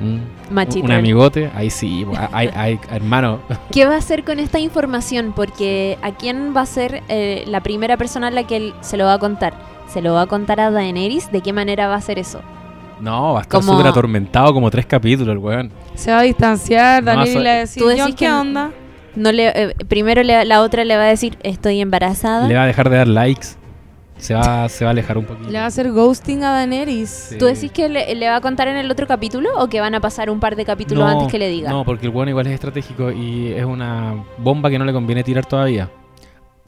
[0.00, 0.84] mm, Machito.
[0.86, 1.50] un amigote.
[1.54, 3.40] Ahí sí, bo- hay, hay- hermano.
[3.72, 5.32] ¿Qué va a hacer con esta información?
[5.36, 8.96] Porque ¿a quién va a ser eh, la primera persona a la que él se
[8.96, 9.54] lo va a contar?
[9.88, 11.30] ¿Se lo va a contar a Daenerys?
[11.30, 12.40] ¿De qué manera va a hacer eso?
[13.00, 15.70] No, va a estar Como- súper atormentado como tres capítulos el weón.
[15.94, 18.70] Se va a distanciar, No, Daniel so- le va a decir, Tú decís ¿qué onda?
[19.14, 22.48] No le, eh, primero le- la otra le va a decir, estoy embarazada.
[22.48, 23.48] Le va a dejar de dar likes.
[24.16, 25.50] Se va, se va a alejar un poquito.
[25.50, 27.10] Le va a hacer ghosting a Daenerys.
[27.10, 27.38] Sí.
[27.38, 29.94] ¿Tú decís que le, le va a contar en el otro capítulo o que van
[29.94, 31.68] a pasar un par de capítulos antes que le diga?
[31.70, 35.22] No, porque el weón igual es estratégico y es una bomba que no le conviene
[35.24, 35.90] tirar todavía.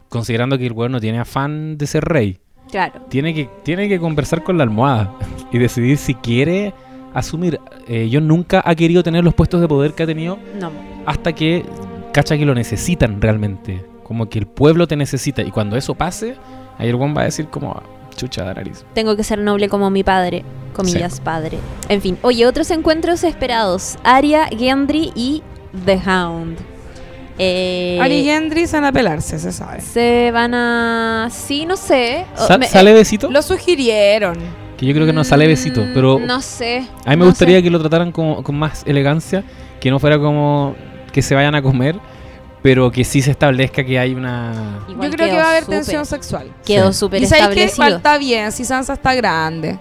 [0.08, 2.38] Considerando que el weón no tiene afán de ser rey.
[2.70, 3.00] Claro.
[3.08, 5.12] Tiene que, tiene que conversar con la almohada
[5.52, 6.74] y decidir si quiere
[7.14, 7.60] asumir.
[7.88, 10.70] Eh, yo nunca ha querido tener los puestos de poder que ha tenido No.
[11.06, 11.64] hasta que
[12.12, 13.84] cacha que lo necesitan realmente.
[14.02, 15.42] Como que el pueblo te necesita.
[15.42, 16.36] Y cuando eso pase,
[16.78, 17.82] ahí el va a decir como,
[18.16, 18.84] chucha de nariz.
[18.94, 20.44] Tengo que ser noble como mi padre.
[20.74, 21.58] Comillas, padre.
[21.88, 22.18] En fin.
[22.22, 23.96] Oye, otros encuentros esperados.
[24.04, 25.42] Arya, Gendry y
[25.84, 26.58] The Hound.
[27.38, 29.80] Eh, Ari y Gendry se van a pelarse, se sabe.
[29.82, 31.28] Se van a...
[31.30, 32.24] Sí, no sé.
[32.36, 33.30] O- Sa- me- ¿Sale besito?
[33.30, 34.36] Lo sugirieron.
[34.78, 36.86] Que yo creo que no sale besito, Mm, pero No sé.
[37.04, 37.62] a mí me no gustaría sé.
[37.62, 39.44] que lo trataran como- con más elegancia,
[39.80, 40.74] que no fuera como
[41.12, 41.98] que se vayan a comer,
[42.62, 44.84] pero que sí se establezca que hay una...
[44.88, 46.50] Igual Yo creo que va a haber tensión sexual.
[46.64, 46.98] Quedó Sí.
[47.00, 47.84] súper Y sabéis que establecido.
[48.00, 49.78] falta bien si Sansa está grande.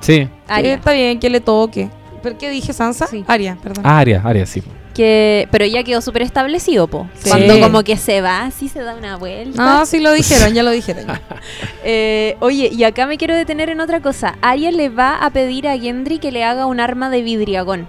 [0.00, 0.74] Sí, Arya.
[0.74, 1.90] está bien que le toque.
[2.22, 3.06] ¿Pero qué dije, Sansa?
[3.06, 3.24] Sí.
[3.26, 3.84] Aria, perdón.
[3.86, 4.62] Aria, Aria, sí.
[4.98, 7.06] Que, pero ya quedó súper establecido, po.
[7.14, 7.28] Sí.
[7.28, 9.64] Cuando como que se va, así se da una vuelta.
[9.64, 11.06] No, sí lo dijeron, ya lo dijeron.
[11.84, 14.36] Eh, oye, y acá me quiero detener en otra cosa.
[14.42, 17.86] Arya le va a pedir a Gendry que le haga un arma de vidriagón.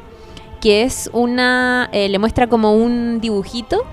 [0.61, 1.89] Que es una.
[1.91, 3.87] eh, le muestra como un dibujito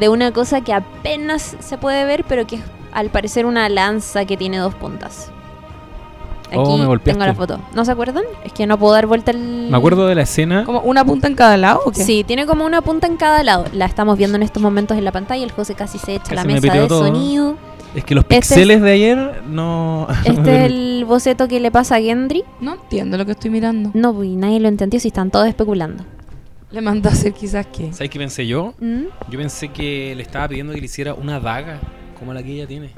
[0.00, 2.62] de una cosa que apenas se puede ver, pero que es
[2.92, 5.30] al parecer una lanza que tiene dos puntas.
[6.52, 7.18] Aquí Oh, me golpeaste.
[7.18, 7.60] tengo la foto.
[7.74, 8.24] ¿No se acuerdan?
[8.44, 9.68] Es que no puedo dar vuelta el.
[9.70, 10.64] Me acuerdo de la escena...
[10.64, 12.04] ¿Como una punta en cada lado o qué?
[12.04, 13.64] Sí, tiene como una punta en cada lado.
[13.72, 15.42] La estamos viendo en estos momentos en la pantalla.
[15.44, 17.06] El José casi se echa Casi la me mesa piteó de todo.
[17.06, 17.56] sonido.
[17.94, 20.06] Es que los Este es- pixeles de ayer no...
[20.24, 22.42] Este es el boceto que le pasa a Gendry.
[22.60, 23.90] No entiendo lo que estoy mirando.
[23.94, 26.04] No, pues nadie lo entendió si están todos especulando.
[26.70, 27.92] Le mandó a hacer quizás que.
[27.92, 28.72] ¿Sabes qué pensé yo?
[28.80, 29.02] ¿Mm?
[29.30, 31.80] Yo pensé que le estaba pidiendo que le hiciera una daga,
[32.18, 32.90] como la que ella tiene.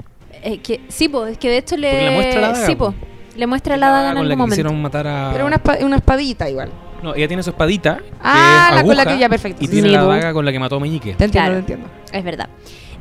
[0.43, 1.89] Eh, que, sí, pues, es que de hecho le.
[1.89, 2.93] Porque le muestra la daga, Sí, po.
[2.93, 3.14] pues.
[3.35, 4.55] Le muestra la daga en con algún la que momento.
[4.55, 5.29] quisieron matar a...
[5.33, 6.69] Pero una, una espadita igual.
[7.03, 9.63] No, ella tiene su espadita, Ah, que la con la que ya, perfecto.
[9.63, 11.13] y tiene Sí, la daga con la que mató a Meñique.
[11.15, 11.53] Te entiendo, Claro.
[11.53, 11.87] te entiendo.
[12.11, 12.49] Es verdad.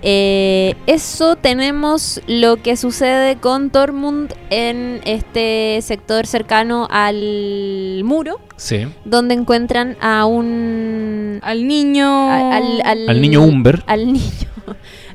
[0.03, 8.87] Eh, eso tenemos lo que sucede con Tormund en este sector cercano al muro, Sí.
[9.07, 11.39] donde encuentran a un.
[11.43, 12.31] Al niño.
[12.31, 13.83] al, al- Al niño Umber.
[13.87, 14.21] al niño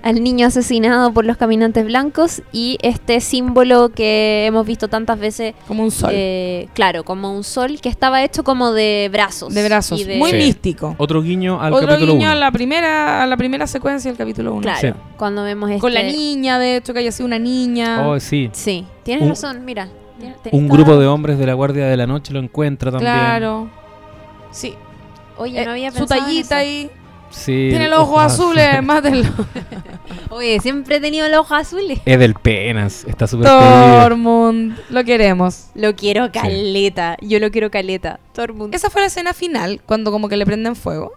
[0.04, 5.54] al niño asesinado por los caminantes blancos y este símbolo que hemos visto tantas veces
[5.68, 6.12] Como un sol.
[6.14, 10.06] eh, claro como un sol que estaba hecho como de brazos de brazos.
[10.06, 10.38] de- Muy Sí.
[10.38, 10.96] místico.
[10.98, 12.32] Otro guiño al Otro capítulo guiño 1.
[12.32, 14.62] a la primera, a la primera secuencia del capítulo 1.
[14.62, 14.94] claro Sí.
[15.18, 18.08] cuando vemos este Con la niña, de hecho, que haya sido una niña.
[18.08, 18.50] Oh, sí.
[18.54, 19.90] sí tienes Un- razón mira
[20.22, 23.12] Un está- grupo de hombres de la Guardia de la Noche lo encuentra también.
[23.14, 23.70] claro.
[24.52, 24.74] Sí.
[25.38, 26.70] oye Eh, no había su pensado en tallita eso.
[26.70, 26.90] ahí.
[27.30, 27.68] Sí.
[27.70, 29.30] Tiene los ojos azules, mátenlo.
[30.30, 33.06] oye siempre he tenido los ojos azules Es del penas.
[33.08, 34.02] Está súper perdido.
[34.04, 34.78] Tormund.
[34.90, 35.68] Lo queremos.
[35.76, 40.28] lo quiero caleta yo lo quiero caleta Tormund Esa fue la escena final, cuando como
[40.30, 41.14] que le prenden fuego.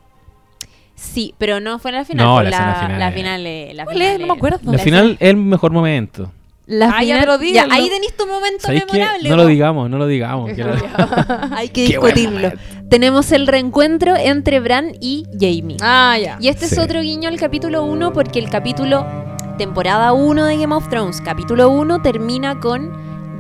[0.94, 3.72] sí pero no fue la final No, la la, escena final la es- final eh,
[3.74, 4.20] la ¿Cuál final es?
[4.20, 4.72] No me eh, acuerdo.
[4.72, 6.30] La final es el mejor momento.
[6.66, 9.28] La Ah, final- ya, ahí tenéis tu momento memorable.
[9.28, 10.52] No lo digamos, no lo digamos.
[10.52, 10.72] que lo-
[11.56, 12.52] Hay que discutirlo.
[12.88, 15.76] Tenemos el reencuentro entre Bran y Jamie.
[15.80, 16.38] Ah, ya.
[16.40, 16.74] Y este Sí.
[16.74, 19.04] es otro guiño al capítulo 1 porque el capítulo
[19.58, 22.92] temporada 1 de Game of Thrones, capítulo 1 termina con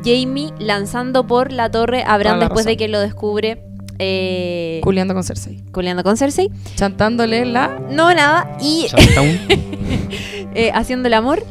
[0.04, 3.62] Jamie lanzando por la torre a Bran después de que lo descubre
[3.98, 5.62] eh, Culeando con Cersei.
[5.72, 6.50] culeando con Cersei.
[6.74, 7.78] Chantándole la.
[7.88, 8.56] No, nada.
[8.60, 8.86] Y
[10.54, 11.44] eh, haciendo el amor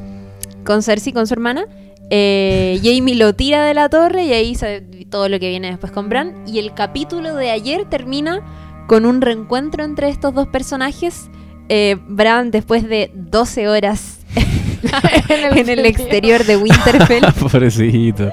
[0.66, 1.66] con Cersei, con su hermana.
[2.10, 5.92] Eh, Jamie lo tira de la torre y ahí se- todo lo que viene después
[5.92, 6.44] con Bran.
[6.48, 8.42] Y el capítulo de ayer termina
[8.88, 11.30] con un reencuentro entre estos dos personajes.
[11.70, 14.20] Eh, Bran, después de 12 horas
[15.30, 18.30] en el exterior de Winterfell, Pobrecito.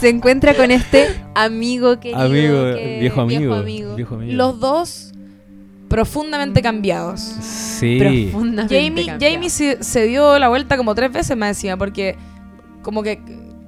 [0.00, 2.20] se encuentra con este amigo querido.
[2.20, 3.62] amigo, que- viejo amigo.
[3.94, 4.32] viejo amigo.
[4.34, 5.12] Los dos
[5.88, 7.20] profundamente cambiados.
[7.20, 7.98] Sí.
[8.30, 9.34] Profundamente Jamie, cambiado.
[9.34, 12.16] Jamie se, se dio la vuelta como tres veces más encima, porque
[12.82, 13.16] como que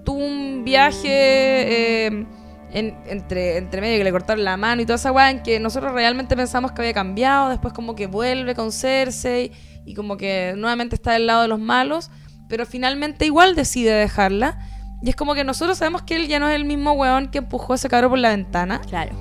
[0.05, 2.27] tuvo un viaje eh,
[2.73, 5.59] en- entre, entre medio que le cortaron la mano y toda esa weá en que
[5.61, 9.53] nosotros realmente pensamos que había cambiado, después como que vuelve con Cersei
[9.85, 12.11] y como que nuevamente está del lado de los malos,
[12.49, 14.59] pero finalmente igual decide dejarla.
[15.03, 17.39] Y es como que nosotros sabemos que él ya no es el mismo weón que
[17.39, 18.81] empujó a ese cabro por la ventana.
[18.87, 19.13] Claro.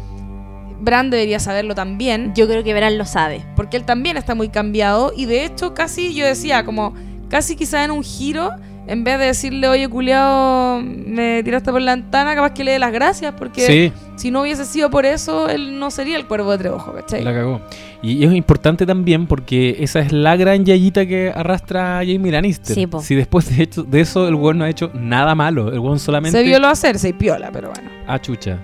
[0.82, 3.44] Bran debería saberlo también Yo creo que Bran lo sabe.
[3.56, 6.94] porque él también está muy cambiado y de hecho casi yo decía como
[7.30, 8.52] casi quizá en un giro
[8.88, 12.80] en vez de decirle oye culiao me tiraste por la ventana capaz que le dé
[12.80, 16.52] las gracias porque Sí, si no hubiese sido por eso él no sería el cuervo
[16.54, 17.24] de tres ojos ¿cachai?
[17.24, 17.62] la cagó.
[18.02, 22.74] Y es importante también porque esa es la gran yayita que arrastra a Jamie Lannister.
[22.74, 23.02] Sí, po.
[23.02, 25.68] Si después de, hecho, de eso el weón no ha hecho nada malo.
[25.72, 26.38] El weón solamente.
[26.38, 28.58] se violó a hacerse y piola pero bueno Ah, chucha.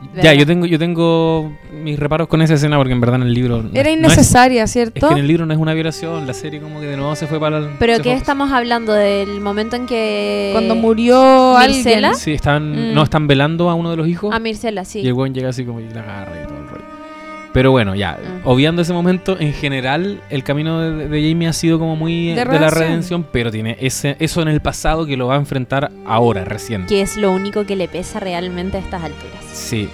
[0.00, 0.22] ¿Verdad?
[0.22, 1.52] Ya, yo tengo, yo tengo
[1.82, 3.62] mis reparos con esa escena porque en verdad en el libro.
[3.62, 5.08] no- era no es- innecesaria es, ¿cierto?
[5.08, 7.26] que en el libro no es una violación, la serie como que de nuevo se
[7.26, 7.68] fue para el.
[7.80, 8.92] Pero ¿qué fue- estamos hablando?
[8.92, 10.50] ¿Del momento en que...
[10.52, 12.08] cuando murió Mircela?
[12.10, 12.94] alguien Sí, están, Mm.
[12.94, 14.32] no, están velando a uno de los hijos.
[14.34, 15.00] A Mircela, sí.
[15.00, 16.84] Y el weón llega así como y la agarra y todo el rollo.
[17.52, 18.40] Pero bueno, ya, Mm.
[18.48, 22.44] obviando ese momento, en general el camino de, de Jamie ha sido como muy De
[22.44, 23.26] de, la redención.
[23.32, 26.86] pero tiene ese eso en el pasado que lo va a enfrentar ahora, recién.
[26.86, 29.42] Que es lo único que le pesa realmente a estas alturas.
[29.52, 29.88] Sí.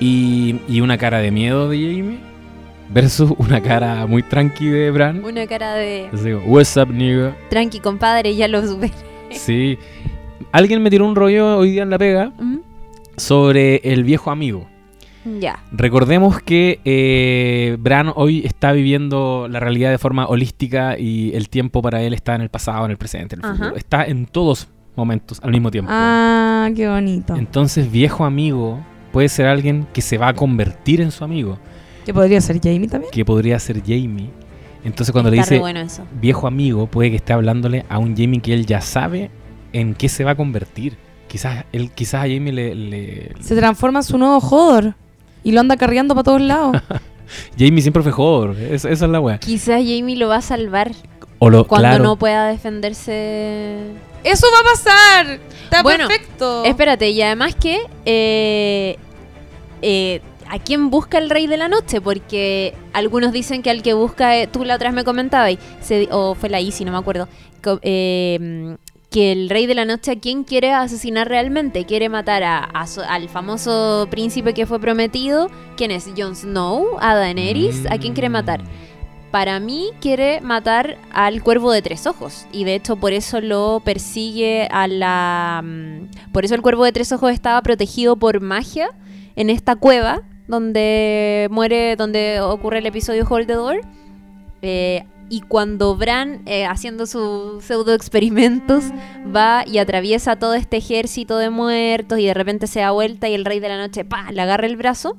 [0.00, 2.18] Y, y una cara de miedo de Jamie
[2.90, 5.24] versus una cara muy tranqui de Bran.
[5.24, 6.08] Una cara de...
[6.10, 7.34] Como, what's up, nigga?
[7.48, 8.92] Tranqui, compadre, ya lo superé.
[9.30, 9.78] Sí.
[10.52, 12.30] Alguien me tiró un rollo hoy día en la pega
[13.16, 14.66] sobre el viejo amigo.
[15.40, 15.62] Ya.
[15.72, 21.80] Recordemos que eh, Bran hoy está viviendo la realidad de forma holística y el tiempo
[21.82, 23.54] para él está en el pasado, en el presente, en el Ajá.
[23.56, 23.76] futuro.
[23.76, 25.90] Está en todos momentos al mismo tiempo.
[25.92, 28.78] ah qué bonito Entonces, viejo amigo
[29.12, 31.58] puede ser alguien que se va a convertir en su amigo,
[32.04, 34.30] que podría ser Jamie también que podría ser Jamie.
[34.84, 36.04] Entonces, cuando Está le dice bueno eso.
[36.20, 39.30] viejo amigo, puede que esté hablándole a un Jamie que él ya sabe
[39.72, 40.98] en qué se va a convertir.
[41.28, 44.94] Quizás, él, quizás a Jamie le, le- se transforma en su nuevo Hodor
[45.44, 46.76] y lo anda carreando para todos lados
[47.58, 49.38] Jamie siempre fue Hodor, es- esa es la wea.
[49.38, 50.90] Quizás Jamie lo va a salvar
[51.38, 53.92] O lo, cuando claro, no pueda defenderse.
[54.22, 55.40] Eso va a pasar.
[55.64, 56.64] Está Bueno, perfecto.
[56.64, 57.78] Espérate, y además que...
[58.04, 58.96] eh,
[59.82, 62.00] eh, ¿A quién busca el rey de la noche?
[62.02, 65.56] Porque algunos dicen que al que busca, eh, tú la otra vez me comentabas,
[66.10, 67.28] o fue la Isi, no me acuerdo,
[67.82, 68.76] eh,
[69.14, 71.84] que el rey de la noche a quién quiere asesinar realmente.
[71.84, 72.68] Quiere matar a,
[73.08, 75.52] al famoso príncipe que fue prometido.
[75.76, 76.10] ¿Quién es?
[76.18, 76.96] ¿Jon Snow?
[77.00, 77.86] ¿A Daenerys?
[77.92, 78.64] ¿A quién quiere matar?
[79.30, 82.46] Para mí quiere matar al cuervo de tres ojos.
[82.50, 85.62] Y de hecho por eso lo persigue a la...
[85.64, 88.88] mm, Por eso el cuervo de tres ojos estaba protegido por magia
[89.36, 93.80] en esta cueva donde muere, donde ocurre el episodio Hold the Door.
[94.60, 95.04] Eh,
[95.34, 98.84] y cuando Bran, eh, haciendo sus pseudo experimentos,
[99.34, 103.34] va y atraviesa todo este ejército de muertos y de repente se da vuelta y
[103.34, 105.16] el rey de la noche, pa, le agarra el brazo,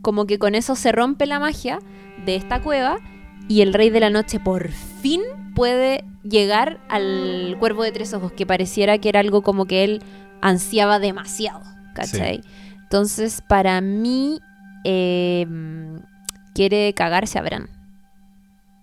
[0.00, 1.78] como que con eso se rompe la magia
[2.26, 2.98] de esta cueva
[3.46, 5.20] y el rey de la noche por fin
[5.54, 10.02] puede llegar al cuervo de tres ojos, que pareciera que era algo como que él
[10.40, 11.62] ansiaba demasiado,
[11.94, 12.40] ¿cachai?
[12.80, 14.40] Entonces, para mí,
[14.82, 15.46] eh,
[16.52, 17.81] quiere cagarse a Bran.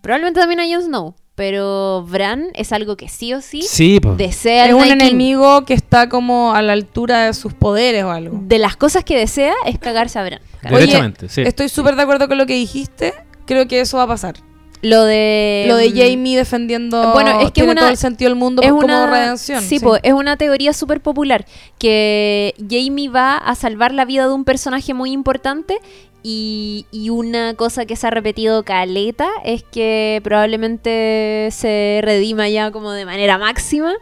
[0.00, 4.66] Probablemente también a Jon Snow, pero Bran es algo que sí o sí Sí, desea
[4.66, 5.06] es un Night King.
[5.06, 8.38] enemigo que está como a la altura de sus poderes o algo.
[8.42, 10.40] De las cosas que desea es cagarse a Bran.
[10.72, 11.42] Oye, sí.
[11.42, 13.14] Estoy súper de acuerdo con lo que dijiste.
[13.46, 14.34] Creo que eso va a pasar.
[14.82, 15.66] Lo de...
[15.68, 18.70] lo de Jamie defendiendo bueno, es que tiene una- todo el sentido del mundo es
[18.70, 19.62] como una redención.
[19.62, 21.44] Sí, po, es una teoría súper popular
[21.78, 25.78] que Jamie va a salvar la vida de un personaje muy importante
[26.22, 32.70] y, y una cosa que se ha repetido caleta es que probablemente se redima ya
[32.70, 33.92] como de manera máxima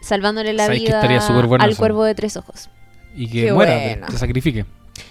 [0.00, 1.00] salvándole la ¿Sabes que vida
[1.46, 1.78] bueno al eso?
[1.78, 2.70] cuervo de tres ojos.
[3.16, 4.06] Y que Qué muera, bueno.
[4.06, 4.64] que se sacrifique.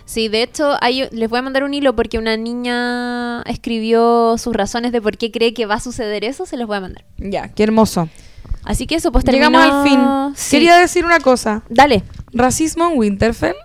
[0.05, 4.55] Sí, de hecho, hay- les voy a mandar un hilo porque una niña escribió sus
[4.55, 7.03] razones de por qué cree que va a suceder eso, se los voy a mandar.
[7.17, 8.07] Ya, qué hermoso.
[8.63, 9.81] Así que eso, pues Llegamos terminó-
[10.23, 10.35] al fin.
[10.35, 10.51] Sí.
[10.55, 11.63] Quería decir una cosa.
[11.69, 12.03] Dale.
[12.33, 13.55] Racismo en Winterfell.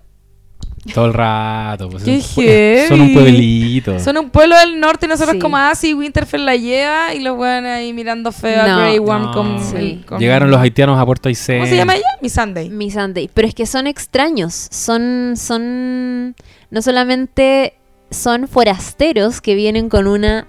[0.95, 1.89] Todo el rato.
[1.89, 3.99] Pues, Qué es un pue- son un pueblito.
[4.01, 5.39] Son un pueblo del norte y nosotros Sí.
[5.39, 9.23] como así Winterfell la lleva y los weones ahí mirando feo No, a Grey Worm
[9.23, 9.33] no.
[9.33, 9.77] con, Sí.
[9.77, 11.59] el- con- Llegaron los haitianos a Puerto Aysén.
[11.61, 12.05] ¿Cómo se llama ella?
[12.21, 12.69] Mi Sunday.
[12.69, 13.31] Mi Sunday.
[13.33, 14.69] Pero es que son extraños.
[14.71, 15.35] Son.
[15.37, 16.35] son.
[16.71, 17.75] No solamente
[18.11, 20.47] son forasteros que vienen con una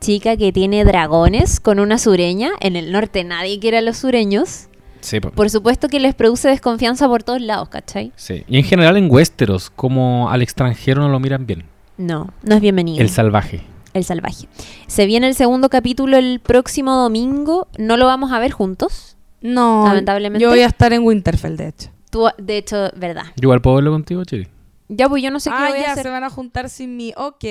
[0.00, 2.50] chica que tiene dragones, con una sureña.
[2.60, 4.68] En el norte nadie quiere a los sureños.
[5.06, 5.30] Sí, po.
[5.30, 8.10] por supuesto que les produce desconfianza por todos lados, ¿cachai?
[8.16, 8.42] Sí.
[8.48, 11.64] Y en general en Westeros, como al extranjero no lo miran bien.
[11.96, 13.00] No, no es bienvenido.
[13.00, 13.62] El salvaje.
[13.94, 14.48] El salvaje.
[14.88, 17.68] Se viene el segundo capítulo el próximo domingo.
[17.78, 19.16] No lo vamos a ver juntos.
[19.40, 20.42] No, Lamentablemente.
[20.42, 21.90] yo voy a estar en Winterfell, de hecho.
[22.10, 23.26] Tú, de hecho, verdad.
[23.36, 24.48] Yo igual puedo verlo contigo, Chiri.
[24.88, 26.02] Ya, pues yo no sé ah, qué voy ya, a hacer.
[26.02, 27.12] se van a juntar sin mí.
[27.16, 27.44] Ok.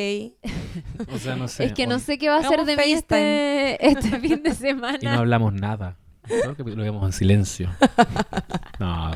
[1.14, 1.66] O sea, no sé.
[1.66, 4.52] Es que no sé qué va a hacer de mí este, este fin de Y
[4.52, 5.18] no semana.
[5.18, 5.98] hablamos nada.
[6.28, 7.70] Creo que lo vemos en silencio.
[8.80, 9.12] No.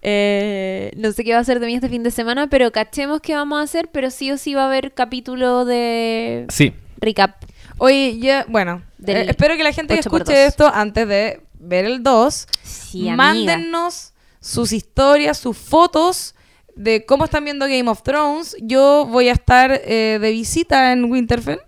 [0.00, 3.20] Eh, no sé qué va a hacer de mí este fin de semana, pero cachemos
[3.20, 3.88] qué vamos a hacer.
[3.92, 6.72] Pero sí o sí va a haber capítulo de Sí.
[6.98, 7.36] recap.
[7.78, 10.48] Oye, ya, bueno, Del eh, espero que la gente que 8 por escuche 2.
[10.48, 13.16] esto antes de ver el 2, Sí, amiga.
[13.16, 16.34] mándennos sus historias, sus fotos
[16.74, 18.56] de cómo están viendo Game of Thrones.
[18.60, 21.58] Yo voy a estar eh, de visita en Winterfell,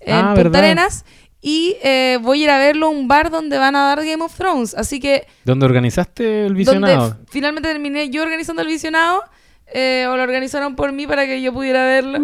[0.00, 0.64] en Ah, Punta ¿verdad?
[0.64, 1.04] Arenas,
[1.46, 4.24] y eh, voy a ir a verlo a un bar donde van a dar Game
[4.24, 4.74] of Thrones.
[4.74, 7.16] Así que ¿Dónde organizaste el visionado?
[7.28, 9.22] finalmente terminé yo organizando el visionado,
[9.68, 12.18] eh, o lo organizaron por mí para que yo pudiera verlo.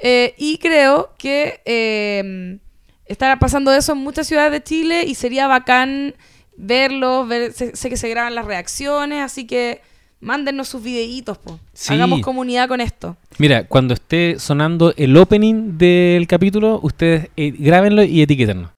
[0.00, 2.56] Eh, y creo que eh,
[3.04, 6.14] estará pasando eso en muchas ciudades de Chile y sería bacán
[6.56, 9.82] verlo, ver, sé, sé que se graban las reacciones, así que
[10.20, 11.58] mándennos sus videitos, po.
[11.72, 11.94] Sí.
[11.94, 13.16] Hagamos comunidad con esto.
[13.38, 18.70] Mira, cuando esté sonando el opening del capítulo, ustedes eh, grábenlo y etiquétennos.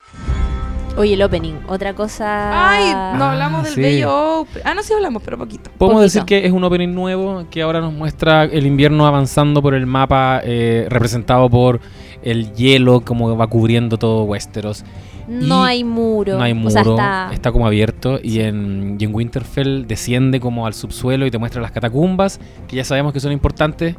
[0.96, 1.54] Oye, el opening.
[1.68, 2.70] Otra cosa.
[2.72, 2.86] Ay,
[3.16, 3.80] no Ah, hablamos del sí.
[3.80, 4.62] bello Open.
[4.64, 5.70] Ah, no, sí hablamos, pero poquito.
[5.78, 6.02] Podemos Poquito.
[6.02, 9.86] decir que es un opening nuevo que ahora nos muestra el invierno avanzando por el
[9.86, 11.80] mapa eh, representado por
[12.22, 14.84] el hielo como va cubriendo todo Westeros.
[15.28, 16.36] No hay muro.
[16.38, 17.30] No hay muro, O sea, está...
[17.32, 17.52] está...
[17.52, 21.70] como abierto y en, y en Winterfell desciende como al subsuelo y te muestra las
[21.70, 23.94] catacumbas, que ya sabemos que son importantes.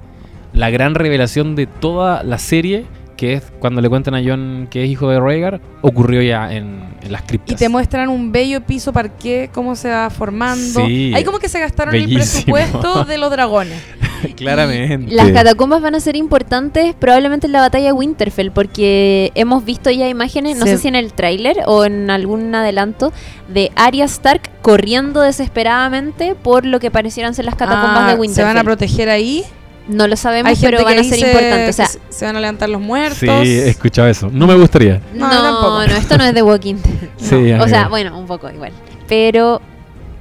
[0.53, 2.85] La gran revelación de toda la serie,
[3.18, 6.80] que es cuando le cuentan a John que es hijo de Rhaegar, ocurrió ya en,
[7.03, 7.53] en las criptas.
[7.53, 10.85] Y te muestran un bello piso parqué, cómo se va formando.
[10.88, 11.11] Sí.
[11.14, 12.57] Ahí como que se gastaron Bellísimo.
[12.57, 13.80] el presupuesto de los dragones.
[14.35, 15.13] Claramente.
[15.13, 19.89] Las catacumbas van a ser importantes probablemente en la batalla de Winterfell, porque hemos visto
[19.91, 20.71] ya imágenes, no Sí.
[20.71, 23.11] sé si en el tráiler o en algún adelanto,
[23.47, 28.19] de Arya Stark corriendo desesperadamente por lo que parecieran ser las catacumbas Ah, de se
[28.19, 28.45] Winterfell.
[28.45, 29.43] van a proteger ahí.
[29.87, 31.69] no lo sabemos, pero van a ser importantes.
[31.69, 33.17] O sea, se- se van a levantar los muertos.
[33.17, 34.29] Sí, he escuchado eso.
[34.31, 35.01] No me gustaría.
[35.15, 35.41] No, no,
[35.87, 37.09] no, esto no es de Walking Dead.
[37.17, 37.37] Sí, No.
[37.37, 37.67] o amigo.
[37.67, 38.71] sea, bueno, un poco igual.
[39.07, 39.59] Pero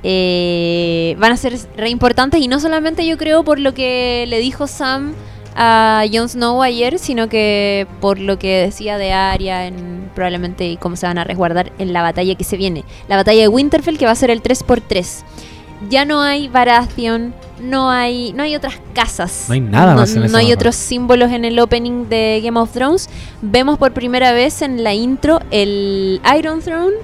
[0.02, 4.38] eh, van a ser re importantes y no solamente yo creo por lo que le
[4.38, 5.14] dijo Sam
[5.56, 10.76] a Jon Snow ayer, sino que por lo que decía de Arya en probablemente y
[10.76, 12.84] cómo se van a resguardar en la batalla que se viene.
[13.08, 15.22] La batalla de Winterfell que va a ser el 3x3.
[15.88, 19.44] Ya no hay Baratheon, no hay, no hay otras casas.
[19.48, 22.58] No hay nada más en ese No hay otros símbolos en el opening de Game
[22.58, 23.08] of Thrones.
[23.42, 26.94] Vemos por primera vez en la intro el Iron Throne.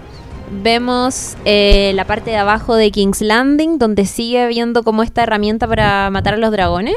[0.51, 5.67] Vemos eh, la parte de abajo de King's Landing, donde sigue habiendo como esta herramienta
[5.67, 6.97] para matar a los dragones.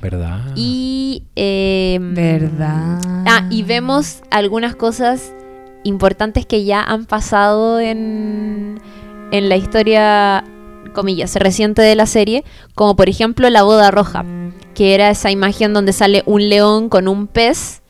[0.00, 0.40] ¿Verdad?
[0.54, 1.24] Y.
[1.36, 3.00] eh, Verdad.
[3.26, 5.32] Ah, y vemos algunas cosas
[5.84, 8.80] importantes que ya han pasado en,
[9.30, 10.44] en la historia,
[10.94, 12.44] comillas, reciente de la serie,
[12.74, 14.24] como por ejemplo la boda roja,
[14.74, 17.82] que era esa imagen donde sale un león con un pez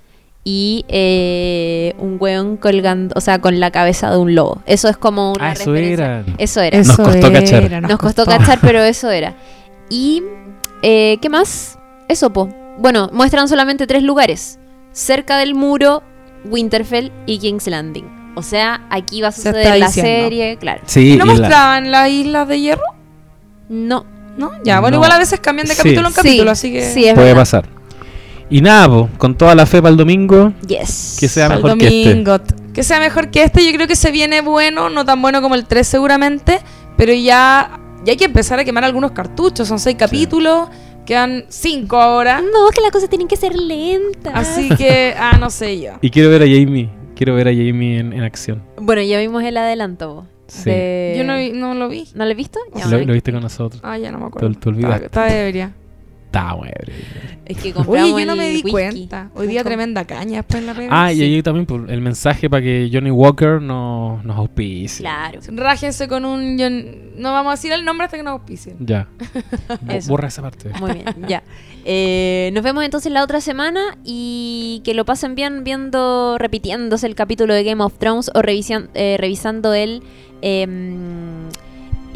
[0.48, 4.62] y eh, un weón colgando, o sea, con la cabeza de un lobo.
[4.64, 6.04] Eso es como una Ah, eso referencia.
[6.20, 6.24] era.
[6.38, 6.78] Eso era.
[6.78, 7.62] Nos costó cachar.
[7.64, 9.34] era, Nos, costó, cachar, pero eso era.
[9.90, 10.22] Y,
[10.82, 11.78] eh, ¿qué más?
[12.08, 12.48] Eso, po.
[12.78, 14.60] Bueno, muestran solamente tres lugares.
[14.92, 16.04] Cerca del muro,
[16.44, 18.32] Winterfell y King's Landing.
[18.36, 20.10] O sea, aquí va a suceder la diciendo.
[20.12, 20.82] serie, claro.
[20.86, 22.84] Sí, ¿Y no y la- mostraban las islas de hierro?
[23.68, 24.06] No.
[24.38, 24.52] ¿No?
[24.62, 24.98] Ya, bueno, No.
[24.98, 25.78] igual a veces cambian de Sí.
[25.78, 26.82] capítulo en Sí, capítulo, así que...
[26.88, 27.40] sí, es puede verdad.
[27.40, 27.68] pasar.
[28.48, 31.16] Y nada, po, con toda la fe para el domingo, Yes.
[31.18, 32.24] que sea mejor que este.
[32.72, 33.64] Que sea mejor que este.
[33.64, 36.60] Yo creo que se viene bueno, no tan bueno como el 3 seguramente,
[36.96, 39.66] pero ya, ya hay que empezar a quemar algunos cartuchos.
[39.66, 40.68] Son seis capítulos,
[41.06, 42.40] quedan cinco ahora.
[42.40, 44.32] No, que las cosas tienen que ser lentas.
[44.34, 45.92] Así que, ah, no sé yo.
[46.00, 46.88] Y quiero ver a Jamie.
[47.16, 48.62] Quiero ver a Jamie en, en acción.
[48.78, 50.26] Bueno, ya vimos el adelanto.
[50.46, 50.70] Sí.
[50.70, 52.06] de- Yo no, vi- no lo vi.
[52.14, 52.60] ¿No lo he visto?
[52.74, 53.80] Ya, Lo, viste con nosotros.
[53.82, 54.50] Ah, ya no me acuerdo.
[54.52, 55.06] Te, te olvidaste.
[55.06, 55.72] Está, está ebria.
[56.36, 56.72] Está bueno.
[57.46, 58.70] Es que compramos Oye, yo no me di whisky.
[58.72, 59.30] cuenta.
[59.34, 60.88] Hoy día tremenda caña después en la pega.
[60.90, 65.02] Ah, y ahí también por el mensaje para que Johnny Walker no, nos auspicie.
[65.04, 65.38] Claro.
[65.52, 66.58] Rájense con un...
[66.58, 68.76] yo- no vamos a decir el nombre hasta que nos auspicien.
[68.80, 69.08] Ya.
[70.08, 70.70] Borra esa parte.
[70.80, 71.42] Muy bien, ya.
[71.84, 77.14] Eh, nos vemos entonces la otra semana y que lo pasen bien viendo, repitiéndose el
[77.14, 80.02] capítulo de Game of Thrones o revisan- eh, revisando el
[80.42, 81.48] em,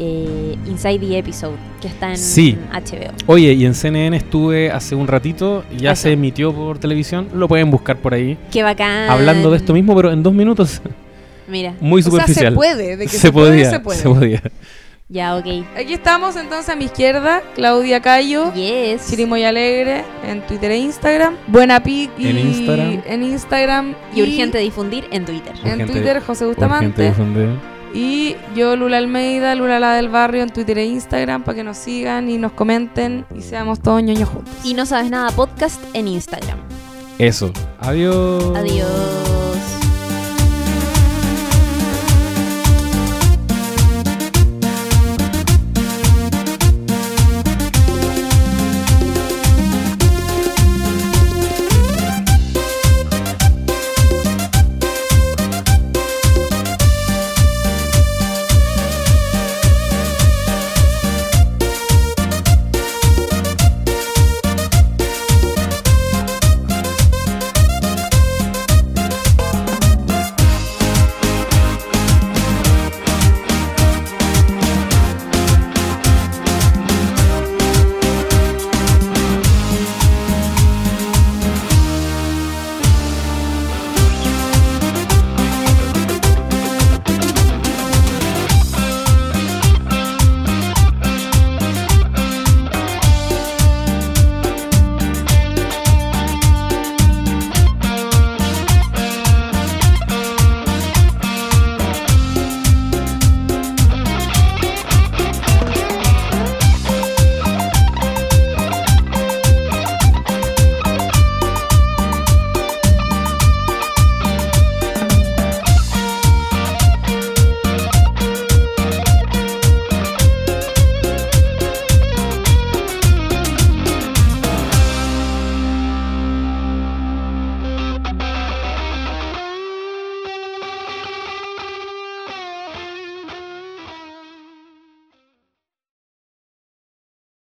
[0.03, 2.57] eh, Inside the Episode que está en Sí.
[2.71, 3.11] HBO.
[3.27, 6.03] Oye, y en CNN estuve hace un ratito, ya Eso.
[6.03, 9.09] se emitió por televisión, lo pueden buscar por ahí, Qué bacán.
[9.09, 10.81] hablando de esto mismo, pero en dos minutos.
[11.47, 12.53] Mira, muy O sea, superficial.
[12.53, 13.99] se puede, de que se, se puede, podía, se puede.
[13.99, 14.41] se podía.
[15.09, 15.45] ya, ok.
[15.77, 18.53] Aquí estamos entonces a mi izquierda, Claudia Cayo.
[18.53, 19.07] Yes.
[19.09, 21.35] Chirimoy Alegre en Twitter e Instagram.
[21.47, 23.01] Buena Pic y En Instagram.
[23.05, 25.53] en Instagram Y urgente difundir en Twitter.
[25.65, 27.03] en Urgente- Twitter José Urgente Bustamante.
[27.03, 27.49] difundir.
[27.93, 31.77] Y yo Lula Almeida, Lula la del barrio en Twitter e Instagram para que nos
[31.77, 34.53] sigan y nos comenten y seamos todos ñoños juntos.
[34.63, 36.57] Y no sabes nada podcast en Instagram.
[37.17, 37.51] Eso.
[37.79, 38.55] Adiós.
[38.55, 39.50] Adiós.